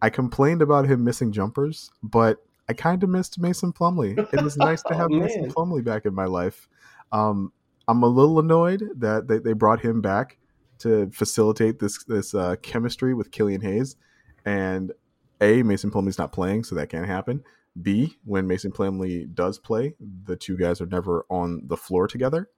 I 0.00 0.08
complained 0.08 0.62
about 0.62 0.86
him 0.86 1.04
missing 1.04 1.32
jumpers, 1.32 1.90
but 2.02 2.38
I 2.68 2.72
kind 2.72 3.02
of 3.02 3.08
missed 3.08 3.38
Mason 3.38 3.72
Plumlee. 3.72 4.18
It 4.32 4.42
was 4.42 4.56
nice 4.56 4.82
to 4.84 4.94
have 4.96 5.08
oh, 5.10 5.18
Mason 5.18 5.50
Plumlee 5.50 5.84
back 5.84 6.06
in 6.06 6.14
my 6.14 6.26
life. 6.26 6.68
Um, 7.12 7.52
I'm 7.88 8.02
a 8.02 8.08
little 8.08 8.38
annoyed 8.38 8.82
that 8.96 9.28
they, 9.28 9.38
they 9.38 9.52
brought 9.52 9.80
him 9.80 10.00
back 10.00 10.38
to 10.80 11.10
facilitate 11.10 11.78
this 11.78 12.04
this 12.04 12.34
uh, 12.34 12.56
chemistry 12.62 13.14
with 13.14 13.30
Killian 13.30 13.60
Hayes, 13.60 13.96
and 14.44 14.92
a 15.40 15.62
Mason 15.62 15.90
Plumlee's 15.90 16.18
not 16.18 16.32
playing, 16.32 16.64
so 16.64 16.74
that 16.74 16.88
can't 16.88 17.06
happen. 17.06 17.42
B, 17.82 18.16
when 18.24 18.46
Mason 18.46 18.72
Plumlee 18.72 19.32
does 19.34 19.58
play, 19.58 19.94
the 20.24 20.36
two 20.36 20.56
guys 20.56 20.80
are 20.80 20.86
never 20.86 21.26
on 21.28 21.62
the 21.66 21.76
floor 21.76 22.06
together, 22.06 22.48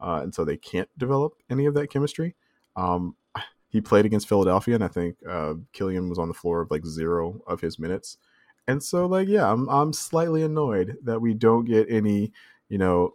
uh, 0.00 0.20
and 0.22 0.34
so 0.34 0.44
they 0.44 0.56
can't 0.56 0.88
develop 0.98 1.34
any 1.48 1.66
of 1.66 1.74
that 1.74 1.90
chemistry. 1.90 2.34
Um, 2.76 3.14
he 3.68 3.80
played 3.80 4.06
against 4.06 4.28
Philadelphia, 4.28 4.74
and 4.76 4.84
I 4.84 4.88
think 4.88 5.16
uh, 5.28 5.54
Killian 5.72 6.08
was 6.08 6.18
on 6.18 6.28
the 6.28 6.34
floor 6.34 6.60
of 6.60 6.70
like 6.70 6.86
zero 6.86 7.40
of 7.46 7.60
his 7.60 7.78
minutes. 7.78 8.18
And 8.66 8.82
so, 8.82 9.06
like, 9.06 9.28
yeah, 9.28 9.50
I'm 9.50 9.68
I'm 9.68 9.92
slightly 9.92 10.42
annoyed 10.42 10.96
that 11.02 11.20
we 11.20 11.34
don't 11.34 11.64
get 11.64 11.90
any. 11.90 12.32
You 12.68 12.78
know, 12.78 13.14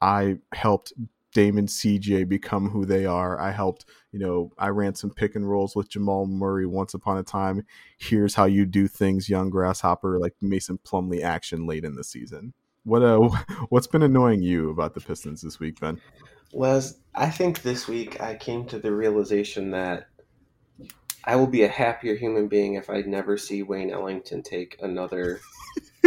I 0.00 0.38
helped 0.52 0.92
Damon 1.32 1.66
CJ 1.66 2.28
become 2.28 2.70
who 2.70 2.84
they 2.84 3.06
are. 3.06 3.40
I 3.40 3.50
helped, 3.50 3.84
you 4.12 4.18
know, 4.18 4.52
I 4.58 4.68
ran 4.68 4.94
some 4.94 5.10
pick 5.10 5.34
and 5.34 5.48
rolls 5.48 5.74
with 5.74 5.88
Jamal 5.88 6.26
Murray 6.26 6.66
once 6.66 6.94
upon 6.94 7.18
a 7.18 7.22
time. 7.22 7.64
Here's 7.98 8.34
how 8.34 8.44
you 8.44 8.66
do 8.66 8.88
things, 8.88 9.28
young 9.28 9.50
grasshopper, 9.50 10.18
like 10.18 10.34
Mason 10.40 10.78
Plumlee 10.78 11.22
action 11.22 11.66
late 11.66 11.84
in 11.84 11.94
the 11.94 12.04
season. 12.04 12.54
What 12.84 13.02
uh 13.02 13.18
what's 13.68 13.86
been 13.86 14.02
annoying 14.02 14.42
you 14.42 14.70
about 14.70 14.94
the 14.94 15.00
Pistons 15.00 15.42
this 15.42 15.60
week, 15.60 15.80
Ben? 15.80 16.00
Was 16.52 16.98
I 17.14 17.30
think 17.30 17.62
this 17.62 17.88
week 17.88 18.20
I 18.20 18.34
came 18.34 18.66
to 18.66 18.78
the 18.78 18.92
realization 18.92 19.70
that 19.70 20.08
I 21.24 21.36
will 21.36 21.46
be 21.46 21.62
a 21.62 21.68
happier 21.68 22.16
human 22.16 22.48
being 22.48 22.74
if 22.74 22.90
I 22.90 23.02
never 23.02 23.38
see 23.38 23.62
Wayne 23.62 23.90
Ellington 23.90 24.42
take 24.42 24.76
another 24.82 25.40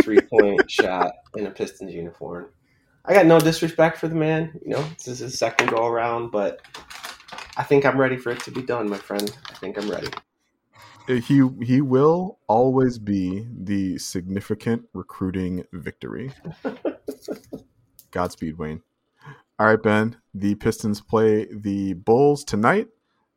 three 0.01 0.21
point 0.21 0.69
shot 0.69 1.13
in 1.35 1.47
a 1.47 1.51
Pistons 1.51 1.93
uniform. 1.93 2.49
I 3.07 3.13
got 3.13 3.25
no 3.25 3.39
disrespect 3.39 3.97
for 3.97 4.07
the 4.07 4.15
man. 4.15 4.59
You 4.63 4.71
know, 4.71 4.83
this 4.97 5.07
is 5.07 5.19
his 5.19 5.37
second 5.37 5.69
go 5.69 5.85
around, 5.85 6.31
but 6.31 6.61
I 7.55 7.63
think 7.63 7.85
I'm 7.85 7.99
ready 7.99 8.17
for 8.17 8.31
it 8.31 8.39
to 8.41 8.51
be 8.51 8.61
done, 8.61 8.89
my 8.89 8.97
friend. 8.97 9.35
I 9.49 9.53
think 9.53 9.77
I'm 9.77 9.89
ready. 9.89 10.09
He 11.07 11.47
he 11.61 11.81
will 11.81 12.39
always 12.47 12.97
be 12.97 13.45
the 13.55 13.99
significant 13.99 14.85
recruiting 14.93 15.65
victory. 15.71 16.31
Godspeed, 18.11 18.57
Wayne. 18.57 18.81
All 19.59 19.67
right, 19.67 19.81
Ben. 19.81 20.17
The 20.33 20.55
Pistons 20.55 21.01
play 21.01 21.47
the 21.53 21.93
Bulls 21.93 22.43
tonight. 22.43 22.87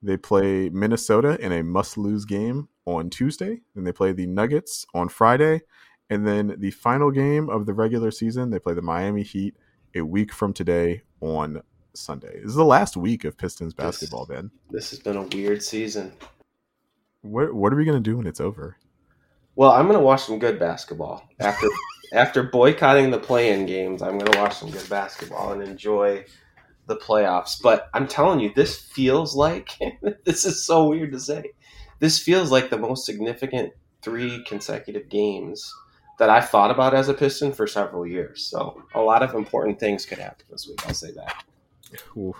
They 0.03 0.17
play 0.17 0.71
Minnesota 0.71 1.39
in 1.45 1.53
a 1.53 1.63
must-lose 1.63 2.25
game 2.25 2.69
on 2.87 3.11
Tuesday. 3.11 3.61
Then 3.75 3.85
they 3.85 3.93
play 3.93 4.13
the 4.13 4.27
Nuggets 4.27 4.87
on 4.95 5.09
Friday. 5.09 5.63
And 6.11 6.27
then 6.27 6.55
the 6.59 6.71
final 6.71 7.11
game 7.11 7.51
of 7.51 7.67
the 7.67 7.75
regular 7.75 8.11
season, 8.11 8.51
they 8.51 8.59
play 8.59 8.75
the 8.75 8.83
Miami 8.83 9.23
Heat 9.23 9.57
a 9.95 10.03
week 10.03 10.33
from 10.33 10.53
today 10.53 11.03
on 11.21 11.63
Sunday. 11.95 12.41
This 12.41 12.51
is 12.51 12.55
the 12.55 12.65
last 12.65 12.97
week 12.97 13.25
of 13.25 13.37
Pistons 13.37 13.75
basketball, 13.75 14.25
this, 14.25 14.37
Ben. 14.37 14.51
This 14.71 14.91
has 14.91 15.01
been 15.01 15.17
a 15.17 15.23
weird 15.23 15.63
season. 15.63 16.13
What 17.23 17.53
what 17.53 17.73
are 17.73 17.77
we 17.77 17.85
gonna 17.85 18.01
do 18.01 18.17
when 18.17 18.27
it's 18.27 18.41
over? 18.41 18.77
Well, 19.57 19.73
I'm 19.73 19.87
gonna 19.87 20.01
watch 20.01 20.23
some 20.23 20.39
good 20.39 20.59
basketball 20.59 21.29
after 21.41 21.67
after 22.13 22.43
boycotting 22.43 23.11
the 23.11 23.19
play-in 23.19 23.67
games. 23.67 24.03
I'm 24.03 24.19
gonna 24.19 24.39
watch 24.39 24.57
some 24.57 24.71
good 24.71 24.89
basketball 24.89 25.53
and 25.53 25.63
enjoy 25.63 26.25
the 26.87 26.97
playoffs. 26.97 27.61
But 27.61 27.91
I'm 27.93 28.07
telling 28.07 28.41
you, 28.41 28.53
this 28.55 28.81
feels 28.81 29.35
like 29.35 29.77
this 30.25 30.45
is 30.45 30.65
so 30.65 30.89
weird 30.89 31.13
to 31.13 31.21
say. 31.21 31.51
This 31.99 32.19
feels 32.19 32.53
like 32.53 32.71
the 32.71 32.79
most 32.79 33.05
significant 33.05 33.73
three 34.01 34.45
consecutive 34.45 35.09
games 35.09 35.75
that 36.19 36.31
I've 36.31 36.49
thought 36.49 36.71
about 36.71 36.95
as 36.95 37.09
a 37.09 37.15
Piston 37.15 37.53
for 37.53 37.67
several 37.67 38.07
years. 38.07 38.45
So 38.47 38.83
a 38.95 39.01
lot 39.01 39.23
of 39.23 39.35
important 39.35 39.81
things 39.81 40.05
could 40.05 40.19
happen 40.19 40.47
this 40.51 40.67
week. 40.69 40.87
I'll 40.87 40.95
say 40.95 41.13
that. 41.13 41.45
Ooh. 42.17 42.35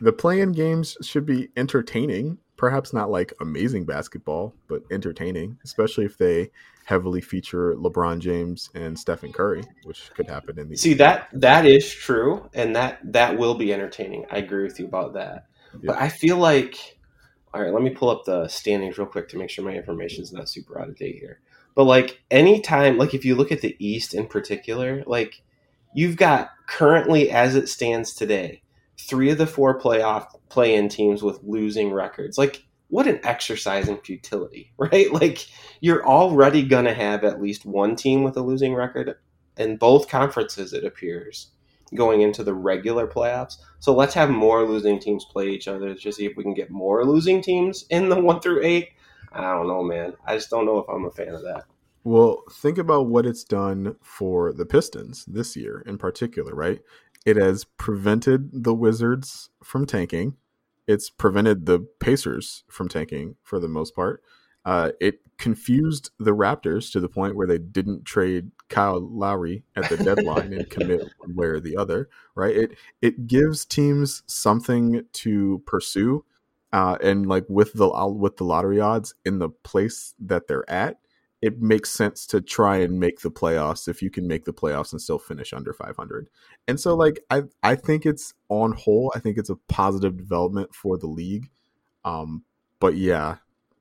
The 0.00 0.12
play-in 0.12 0.52
games 0.52 0.96
should 1.02 1.26
be 1.26 1.48
entertaining. 1.56 2.38
Perhaps 2.56 2.92
not 2.92 3.10
like 3.10 3.32
amazing 3.40 3.84
basketball, 3.84 4.54
but 4.66 4.82
entertaining, 4.90 5.58
especially 5.64 6.04
if 6.04 6.18
they 6.18 6.50
heavily 6.86 7.20
feature 7.20 7.74
LeBron 7.76 8.18
James 8.18 8.70
and 8.74 8.98
Stephen 8.98 9.32
Curry, 9.32 9.62
which 9.84 10.10
could 10.14 10.28
happen 10.28 10.58
in 10.58 10.68
the 10.68 10.76
See 10.76 10.94
that 10.94 11.28
that 11.34 11.66
is 11.66 11.88
true 11.88 12.48
and 12.54 12.74
that 12.74 12.98
that 13.12 13.38
will 13.38 13.54
be 13.54 13.72
entertaining. 13.72 14.24
I 14.30 14.38
agree 14.38 14.64
with 14.64 14.80
you 14.80 14.86
about 14.86 15.12
that. 15.14 15.46
Yeah. 15.74 15.78
But 15.84 15.98
I 15.98 16.08
feel 16.08 16.38
like 16.38 16.98
all 17.54 17.62
right, 17.62 17.72
let 17.72 17.82
me 17.82 17.90
pull 17.90 18.10
up 18.10 18.24
the 18.24 18.46
standings 18.48 18.98
real 18.98 19.06
quick 19.06 19.28
to 19.28 19.38
make 19.38 19.50
sure 19.50 19.64
my 19.64 19.72
information 19.72 20.22
is 20.22 20.32
not 20.32 20.48
super 20.48 20.80
out 20.80 20.88
of 20.88 20.96
date 20.96 21.16
here. 21.18 21.40
But 21.78 21.84
like 21.84 22.20
anytime, 22.28 22.98
like 22.98 23.14
if 23.14 23.24
you 23.24 23.36
look 23.36 23.52
at 23.52 23.60
the 23.60 23.76
East 23.78 24.12
in 24.12 24.26
particular, 24.26 25.04
like 25.06 25.40
you've 25.94 26.16
got 26.16 26.50
currently 26.66 27.30
as 27.30 27.54
it 27.54 27.68
stands 27.68 28.14
today, 28.14 28.62
three 29.00 29.30
of 29.30 29.38
the 29.38 29.46
four 29.46 29.78
playoff 29.78 30.26
play-in 30.48 30.88
teams 30.88 31.22
with 31.22 31.38
losing 31.44 31.92
records. 31.92 32.36
Like 32.36 32.64
what 32.88 33.06
an 33.06 33.20
exercise 33.22 33.88
in 33.88 33.98
futility, 33.98 34.72
right? 34.76 35.12
Like 35.12 35.46
you're 35.80 36.04
already 36.04 36.64
gonna 36.64 36.94
have 36.94 37.22
at 37.22 37.40
least 37.40 37.64
one 37.64 37.94
team 37.94 38.24
with 38.24 38.36
a 38.36 38.42
losing 38.42 38.74
record 38.74 39.14
in 39.56 39.76
both 39.76 40.08
conferences, 40.08 40.72
it 40.72 40.84
appears, 40.84 41.52
going 41.94 42.22
into 42.22 42.42
the 42.42 42.54
regular 42.54 43.06
playoffs. 43.06 43.54
So 43.78 43.94
let's 43.94 44.14
have 44.14 44.30
more 44.30 44.64
losing 44.64 44.98
teams 44.98 45.24
play 45.26 45.50
each 45.50 45.68
other 45.68 45.94
to 45.94 46.12
see 46.12 46.26
if 46.26 46.36
we 46.36 46.42
can 46.42 46.54
get 46.54 46.72
more 46.72 47.04
losing 47.04 47.40
teams 47.40 47.84
in 47.88 48.08
the 48.08 48.18
one 48.18 48.40
through 48.40 48.64
eight 48.64 48.88
I 49.32 49.42
don't 49.52 49.68
know, 49.68 49.82
man. 49.82 50.14
I 50.26 50.34
just 50.34 50.50
don't 50.50 50.66
know 50.66 50.78
if 50.78 50.88
I'm 50.88 51.04
a 51.04 51.10
fan 51.10 51.34
of 51.34 51.42
that. 51.42 51.64
Well, 52.04 52.44
think 52.50 52.78
about 52.78 53.08
what 53.08 53.26
it's 53.26 53.44
done 53.44 53.96
for 54.02 54.52
the 54.52 54.64
Pistons 54.64 55.24
this 55.26 55.56
year 55.56 55.82
in 55.86 55.98
particular, 55.98 56.54
right? 56.54 56.80
It 57.26 57.36
has 57.36 57.64
prevented 57.64 58.64
the 58.64 58.74
Wizards 58.74 59.50
from 59.62 59.84
tanking. 59.84 60.36
It's 60.86 61.10
prevented 61.10 61.66
the 61.66 61.80
Pacers 62.00 62.64
from 62.70 62.88
tanking 62.88 63.36
for 63.42 63.60
the 63.60 63.68
most 63.68 63.94
part. 63.94 64.22
Uh, 64.64 64.92
it 65.00 65.20
confused 65.38 66.10
the 66.18 66.34
Raptors 66.34 66.90
to 66.92 67.00
the 67.00 67.08
point 67.08 67.36
where 67.36 67.46
they 67.46 67.58
didn't 67.58 68.04
trade 68.04 68.50
Kyle 68.68 69.00
Lowry 69.00 69.64
at 69.76 69.88
the 69.88 69.96
deadline 69.96 70.52
and 70.52 70.68
commit 70.68 71.00
one 71.18 71.34
way 71.34 71.46
or 71.46 71.60
the 71.60 71.76
other. 71.76 72.08
Right? 72.34 72.56
It 72.56 72.78
it 73.00 73.26
gives 73.26 73.64
teams 73.64 74.22
something 74.26 75.04
to 75.12 75.62
pursue 75.66 76.24
uh, 76.72 76.96
and 77.02 77.26
like 77.26 77.44
with 77.48 77.72
the 77.74 77.88
with 78.14 78.36
the 78.36 78.44
lottery 78.44 78.80
odds 78.80 79.14
in 79.24 79.38
the 79.38 79.48
place 79.48 80.14
that 80.18 80.46
they're 80.48 80.68
at, 80.70 80.98
it 81.40 81.60
makes 81.62 81.90
sense 81.90 82.26
to 82.26 82.40
try 82.40 82.78
and 82.78 82.98
make 82.98 83.20
the 83.20 83.30
playoffs 83.30 83.88
if 83.88 84.02
you 84.02 84.10
can 84.10 84.26
make 84.26 84.44
the 84.44 84.52
playoffs 84.52 84.92
and 84.92 85.00
still 85.00 85.18
finish 85.18 85.52
under 85.52 85.72
500. 85.72 86.28
And 86.66 86.78
so 86.80 86.94
like 86.94 87.20
I 87.30 87.44
I 87.62 87.74
think 87.74 88.04
it's 88.04 88.34
on 88.48 88.72
whole, 88.72 89.12
I 89.14 89.20
think 89.20 89.38
it's 89.38 89.50
a 89.50 89.56
positive 89.68 90.16
development 90.16 90.74
for 90.74 90.98
the 90.98 91.06
league. 91.06 91.50
Um 92.04 92.44
but 92.80 92.96
yeah, 92.96 93.36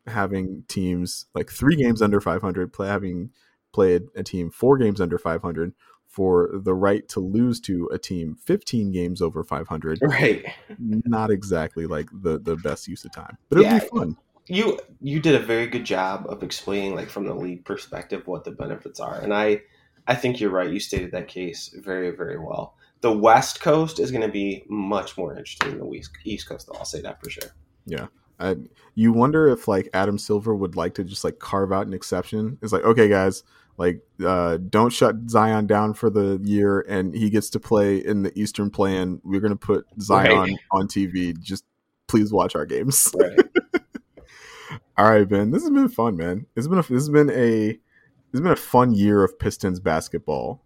having 0.07 0.63
teams 0.67 1.25
like 1.35 1.49
3 1.51 1.75
games 1.75 2.01
under 2.01 2.21
500, 2.21 2.71
play 2.73 2.87
having 2.87 3.31
played 3.73 4.03
a 4.15 4.23
team 4.23 4.49
4 4.51 4.77
games 4.77 5.01
under 5.01 5.17
500 5.17 5.73
for 6.17 6.49
the 6.51 6.73
right 6.73 7.07
to 7.07 7.19
lose 7.19 7.59
to 7.59 7.87
a 7.93 7.99
team 7.99 8.35
15 8.43 8.91
games 8.91 9.21
over 9.21 9.43
500 9.43 9.99
right. 10.01 10.47
Not 10.79 11.29
exactly 11.29 11.85
like 11.85 12.09
the 12.11 12.39
the 12.39 12.55
best 12.55 12.87
use 12.87 13.05
of 13.05 13.11
time 13.11 13.37
but 13.49 13.59
it'll 13.59 13.71
yeah, 13.71 13.79
be 13.79 13.85
fun. 13.85 14.17
You 14.47 14.79
you 14.99 15.19
did 15.19 15.35
a 15.35 15.39
very 15.39 15.67
good 15.67 15.83
job 15.83 16.25
of 16.27 16.41
explaining 16.41 16.95
like 16.95 17.11
from 17.11 17.27
the 17.27 17.35
league 17.35 17.65
perspective 17.65 18.25
what 18.25 18.45
the 18.45 18.49
benefits 18.49 18.99
are 18.99 19.19
and 19.19 19.31
i 19.31 19.61
i 20.07 20.15
think 20.15 20.39
you're 20.39 20.49
right 20.49 20.71
you 20.71 20.79
stated 20.79 21.11
that 21.11 21.27
case 21.27 21.71
very 21.83 22.09
very 22.09 22.39
well. 22.39 22.73
The 23.01 23.15
west 23.15 23.61
coast 23.61 23.99
is 23.99 24.09
going 24.09 24.23
to 24.23 24.27
be 24.27 24.63
much 24.67 25.19
more 25.19 25.37
interesting 25.37 25.77
than 25.77 25.87
the 25.87 26.03
east 26.25 26.49
coast 26.49 26.65
though 26.65 26.79
i'll 26.79 26.85
say 26.85 27.01
that 27.01 27.21
for 27.21 27.29
sure. 27.29 27.51
Yeah. 27.85 28.07
I, 28.39 28.55
you 28.95 29.13
wonder 29.13 29.47
if 29.47 29.67
like 29.67 29.87
adam 29.93 30.17
silver 30.17 30.55
would 30.55 30.75
like 30.75 30.95
to 30.95 31.03
just 31.03 31.23
like 31.23 31.37
carve 31.37 31.71
out 31.71 31.85
an 31.85 31.93
exception. 31.93 32.57
It's 32.63 32.73
like 32.73 32.85
okay 32.85 33.07
guys 33.07 33.43
like, 33.77 34.01
uh, 34.25 34.57
don't 34.57 34.91
shut 34.91 35.15
Zion 35.29 35.67
down 35.67 35.93
for 35.93 36.09
the 36.09 36.39
year, 36.43 36.81
and 36.81 37.13
he 37.13 37.29
gets 37.29 37.49
to 37.51 37.59
play 37.59 37.97
in 37.97 38.23
the 38.23 38.37
Eastern 38.37 38.69
Plan. 38.71 39.21
We're 39.23 39.39
gonna 39.39 39.55
put 39.55 39.85
Zion 40.01 40.37
right. 40.37 40.57
on 40.71 40.87
TV. 40.87 41.39
Just 41.39 41.63
please 42.07 42.33
watch 42.33 42.55
our 42.55 42.65
games. 42.65 43.13
Right. 43.15 43.39
All 44.97 45.09
right, 45.09 45.29
Ben. 45.29 45.51
This 45.51 45.61
has 45.61 45.69
been 45.69 45.89
fun, 45.89 46.17
man. 46.17 46.47
It's 46.55 46.67
been 46.67 46.79
a, 46.79 46.81
this 46.81 46.89
has 46.89 47.09
been 47.09 47.29
a 47.29 47.67
this 47.67 48.33
has 48.33 48.41
been 48.41 48.51
a 48.51 48.55
fun 48.55 48.93
year 48.93 49.23
of 49.23 49.37
Pistons 49.37 49.79
basketball 49.79 50.63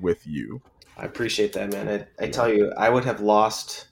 with 0.00 0.26
you. 0.26 0.62
I 0.96 1.04
appreciate 1.04 1.52
that, 1.52 1.70
man. 1.72 2.06
I, 2.18 2.24
I 2.24 2.28
tell 2.28 2.50
you, 2.50 2.72
I 2.76 2.88
would 2.88 3.04
have 3.04 3.20
lost. 3.20 3.88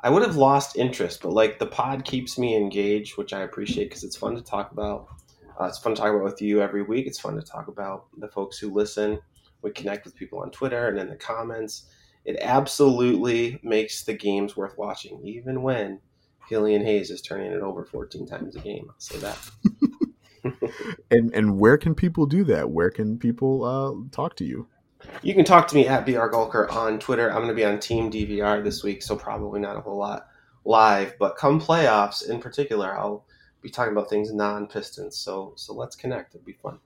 I 0.00 0.10
would 0.10 0.22
have 0.22 0.36
lost 0.36 0.76
interest, 0.76 1.22
but 1.22 1.32
like 1.32 1.58
the 1.58 1.66
pod 1.66 2.04
keeps 2.04 2.38
me 2.38 2.56
engaged, 2.56 3.16
which 3.16 3.32
I 3.32 3.40
appreciate 3.40 3.84
because 3.84 4.04
it's 4.04 4.16
fun 4.16 4.34
to 4.34 4.42
talk 4.42 4.72
about. 4.72 5.08
Uh, 5.60 5.66
it's 5.66 5.78
fun 5.78 5.94
to 5.94 6.00
talk 6.00 6.10
about 6.10 6.24
with 6.24 6.40
you 6.40 6.62
every 6.62 6.82
week. 6.82 7.06
It's 7.06 7.18
fun 7.18 7.34
to 7.36 7.42
talk 7.42 7.68
about 7.68 8.06
the 8.18 8.28
folks 8.28 8.58
who 8.58 8.72
listen. 8.72 9.18
We 9.62 9.72
connect 9.72 10.04
with 10.04 10.14
people 10.14 10.38
on 10.40 10.50
Twitter 10.50 10.88
and 10.88 10.98
in 10.98 11.08
the 11.08 11.16
comments. 11.16 11.90
It 12.24 12.38
absolutely 12.40 13.58
makes 13.62 14.04
the 14.04 14.14
games 14.14 14.56
worth 14.56 14.78
watching, 14.78 15.20
even 15.24 15.62
when 15.62 16.00
Killian 16.48 16.84
Hayes 16.84 17.10
is 17.10 17.22
turning 17.22 17.52
it 17.52 17.60
over 17.60 17.84
14 17.84 18.26
times 18.26 18.54
a 18.54 18.60
game. 18.60 18.86
I'll 18.88 19.00
say 19.00 19.18
that. 19.18 19.38
and 21.10 21.34
and 21.34 21.58
where 21.58 21.76
can 21.76 21.94
people 21.94 22.26
do 22.26 22.44
that? 22.44 22.70
Where 22.70 22.90
can 22.90 23.18
people 23.18 23.64
uh, 23.64 24.10
talk 24.14 24.36
to 24.36 24.44
you? 24.44 24.68
You 25.22 25.34
can 25.34 25.44
talk 25.44 25.68
to 25.68 25.74
me 25.74 25.86
at 25.86 26.04
BR 26.04 26.28
Gulker 26.28 26.70
on 26.72 26.98
Twitter. 26.98 27.30
I'm 27.30 27.36
going 27.36 27.48
to 27.48 27.54
be 27.54 27.64
on 27.64 27.78
Team 27.78 28.10
DVR 28.10 28.62
this 28.62 28.82
week, 28.82 29.02
so 29.02 29.16
probably 29.16 29.60
not 29.60 29.76
a 29.76 29.80
whole 29.80 29.98
lot 29.98 30.26
live. 30.64 31.14
But 31.18 31.36
come 31.36 31.60
playoffs 31.60 32.28
in 32.28 32.40
particular, 32.40 32.96
I'll 32.96 33.24
be 33.68 33.72
talking 33.72 33.92
about 33.92 34.08
things 34.08 34.32
non 34.32 34.66
Pistons. 34.66 35.16
So 35.16 35.52
so 35.56 35.74
let's 35.74 35.94
connect. 35.94 36.34
It'd 36.34 36.46
be 36.46 36.54
fun. 36.54 36.78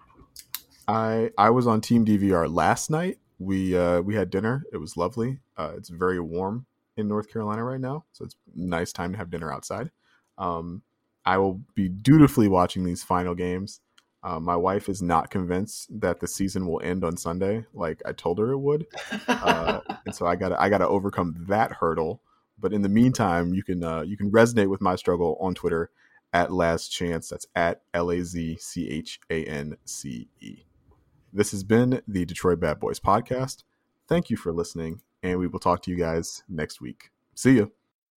I 0.89 1.31
I 1.39 1.51
was 1.51 1.67
on 1.67 1.81
Team 1.81 2.05
DVR 2.05 2.53
last 2.53 2.91
night. 2.91 3.19
We 3.39 3.77
uh, 3.77 4.01
we 4.01 4.15
had 4.15 4.31
dinner. 4.31 4.65
It 4.73 4.79
was 4.79 4.97
lovely. 4.97 5.39
Uh, 5.57 5.73
it's 5.77 5.89
very 5.89 6.21
warm 6.21 6.67
in 6.97 7.09
North 7.09 7.33
Carolina 7.33 7.65
right 7.65 7.81
now, 7.81 8.05
so 8.13 8.25
it's 8.25 8.35
a 8.35 8.61
nice 8.61 8.93
time 8.93 9.13
to 9.13 9.19
have 9.19 9.31
dinner 9.31 9.53
outside. 9.53 9.91
Um, 10.39 10.83
I 11.25 11.39
will 11.39 11.61
be 11.75 11.89
dutifully 11.89 12.49
watching 12.49 12.85
these 12.85 13.05
final 13.05 13.35
games. 13.35 13.81
Uh, 14.25 14.39
my 14.39 14.57
wife 14.57 14.89
is 14.89 15.03
not 15.03 15.31
convinced 15.31 15.89
that 16.01 16.21
the 16.21 16.29
season 16.29 16.67
will 16.67 16.81
end 16.83 17.05
on 17.05 17.17
Sunday, 17.17 17.65
like 17.75 18.01
I 18.05 18.13
told 18.13 18.39
her 18.39 18.53
it 18.53 18.59
would, 18.59 18.87
uh, 19.29 19.81
and 20.07 20.15
so 20.15 20.27
I 20.27 20.37
got 20.37 20.53
I 20.53 20.69
got 20.69 20.79
to 20.79 20.89
overcome 20.89 21.47
that 21.49 21.73
hurdle. 21.73 22.23
But 22.59 22.73
in 22.73 22.83
the 22.83 22.89
meantime, 22.89 23.55
you 23.55 23.63
can 23.63 23.83
uh, 23.85 24.03
you 24.03 24.17
can 24.17 24.31
resonate 24.31 24.69
with 24.69 24.81
my 24.81 24.97
struggle 24.97 25.37
on 25.41 25.55
Twitter 25.55 25.91
at 26.33 26.51
LazChance. 26.51 27.29
That's 27.29 27.47
at 27.55 27.83
L 27.95 28.11
A 28.11 28.23
Z 28.23 28.59
C 28.61 28.89
H 28.89 29.21
A 29.31 29.45
N 29.45 29.77
C 29.85 30.29
E. 30.41 30.65
This 31.33 31.51
has 31.53 31.65
been 31.65 32.03
the 32.07 32.25
Detroit 32.25 32.61
Bad 32.61 32.81
Boys 32.81 33.01
podcast. 33.01 33.63
Thank 34.09 34.31
you 34.31 34.37
for 34.37 34.53
listening, 34.53 35.01
and 35.23 35.39
we 35.39 35.47
will 35.47 35.61
talk 35.61 35.83
to 35.83 35.91
you 35.91 35.97
guys 35.97 36.43
next 36.49 36.81
week. 36.81 37.11
See 37.35 37.55
you. 37.55 37.73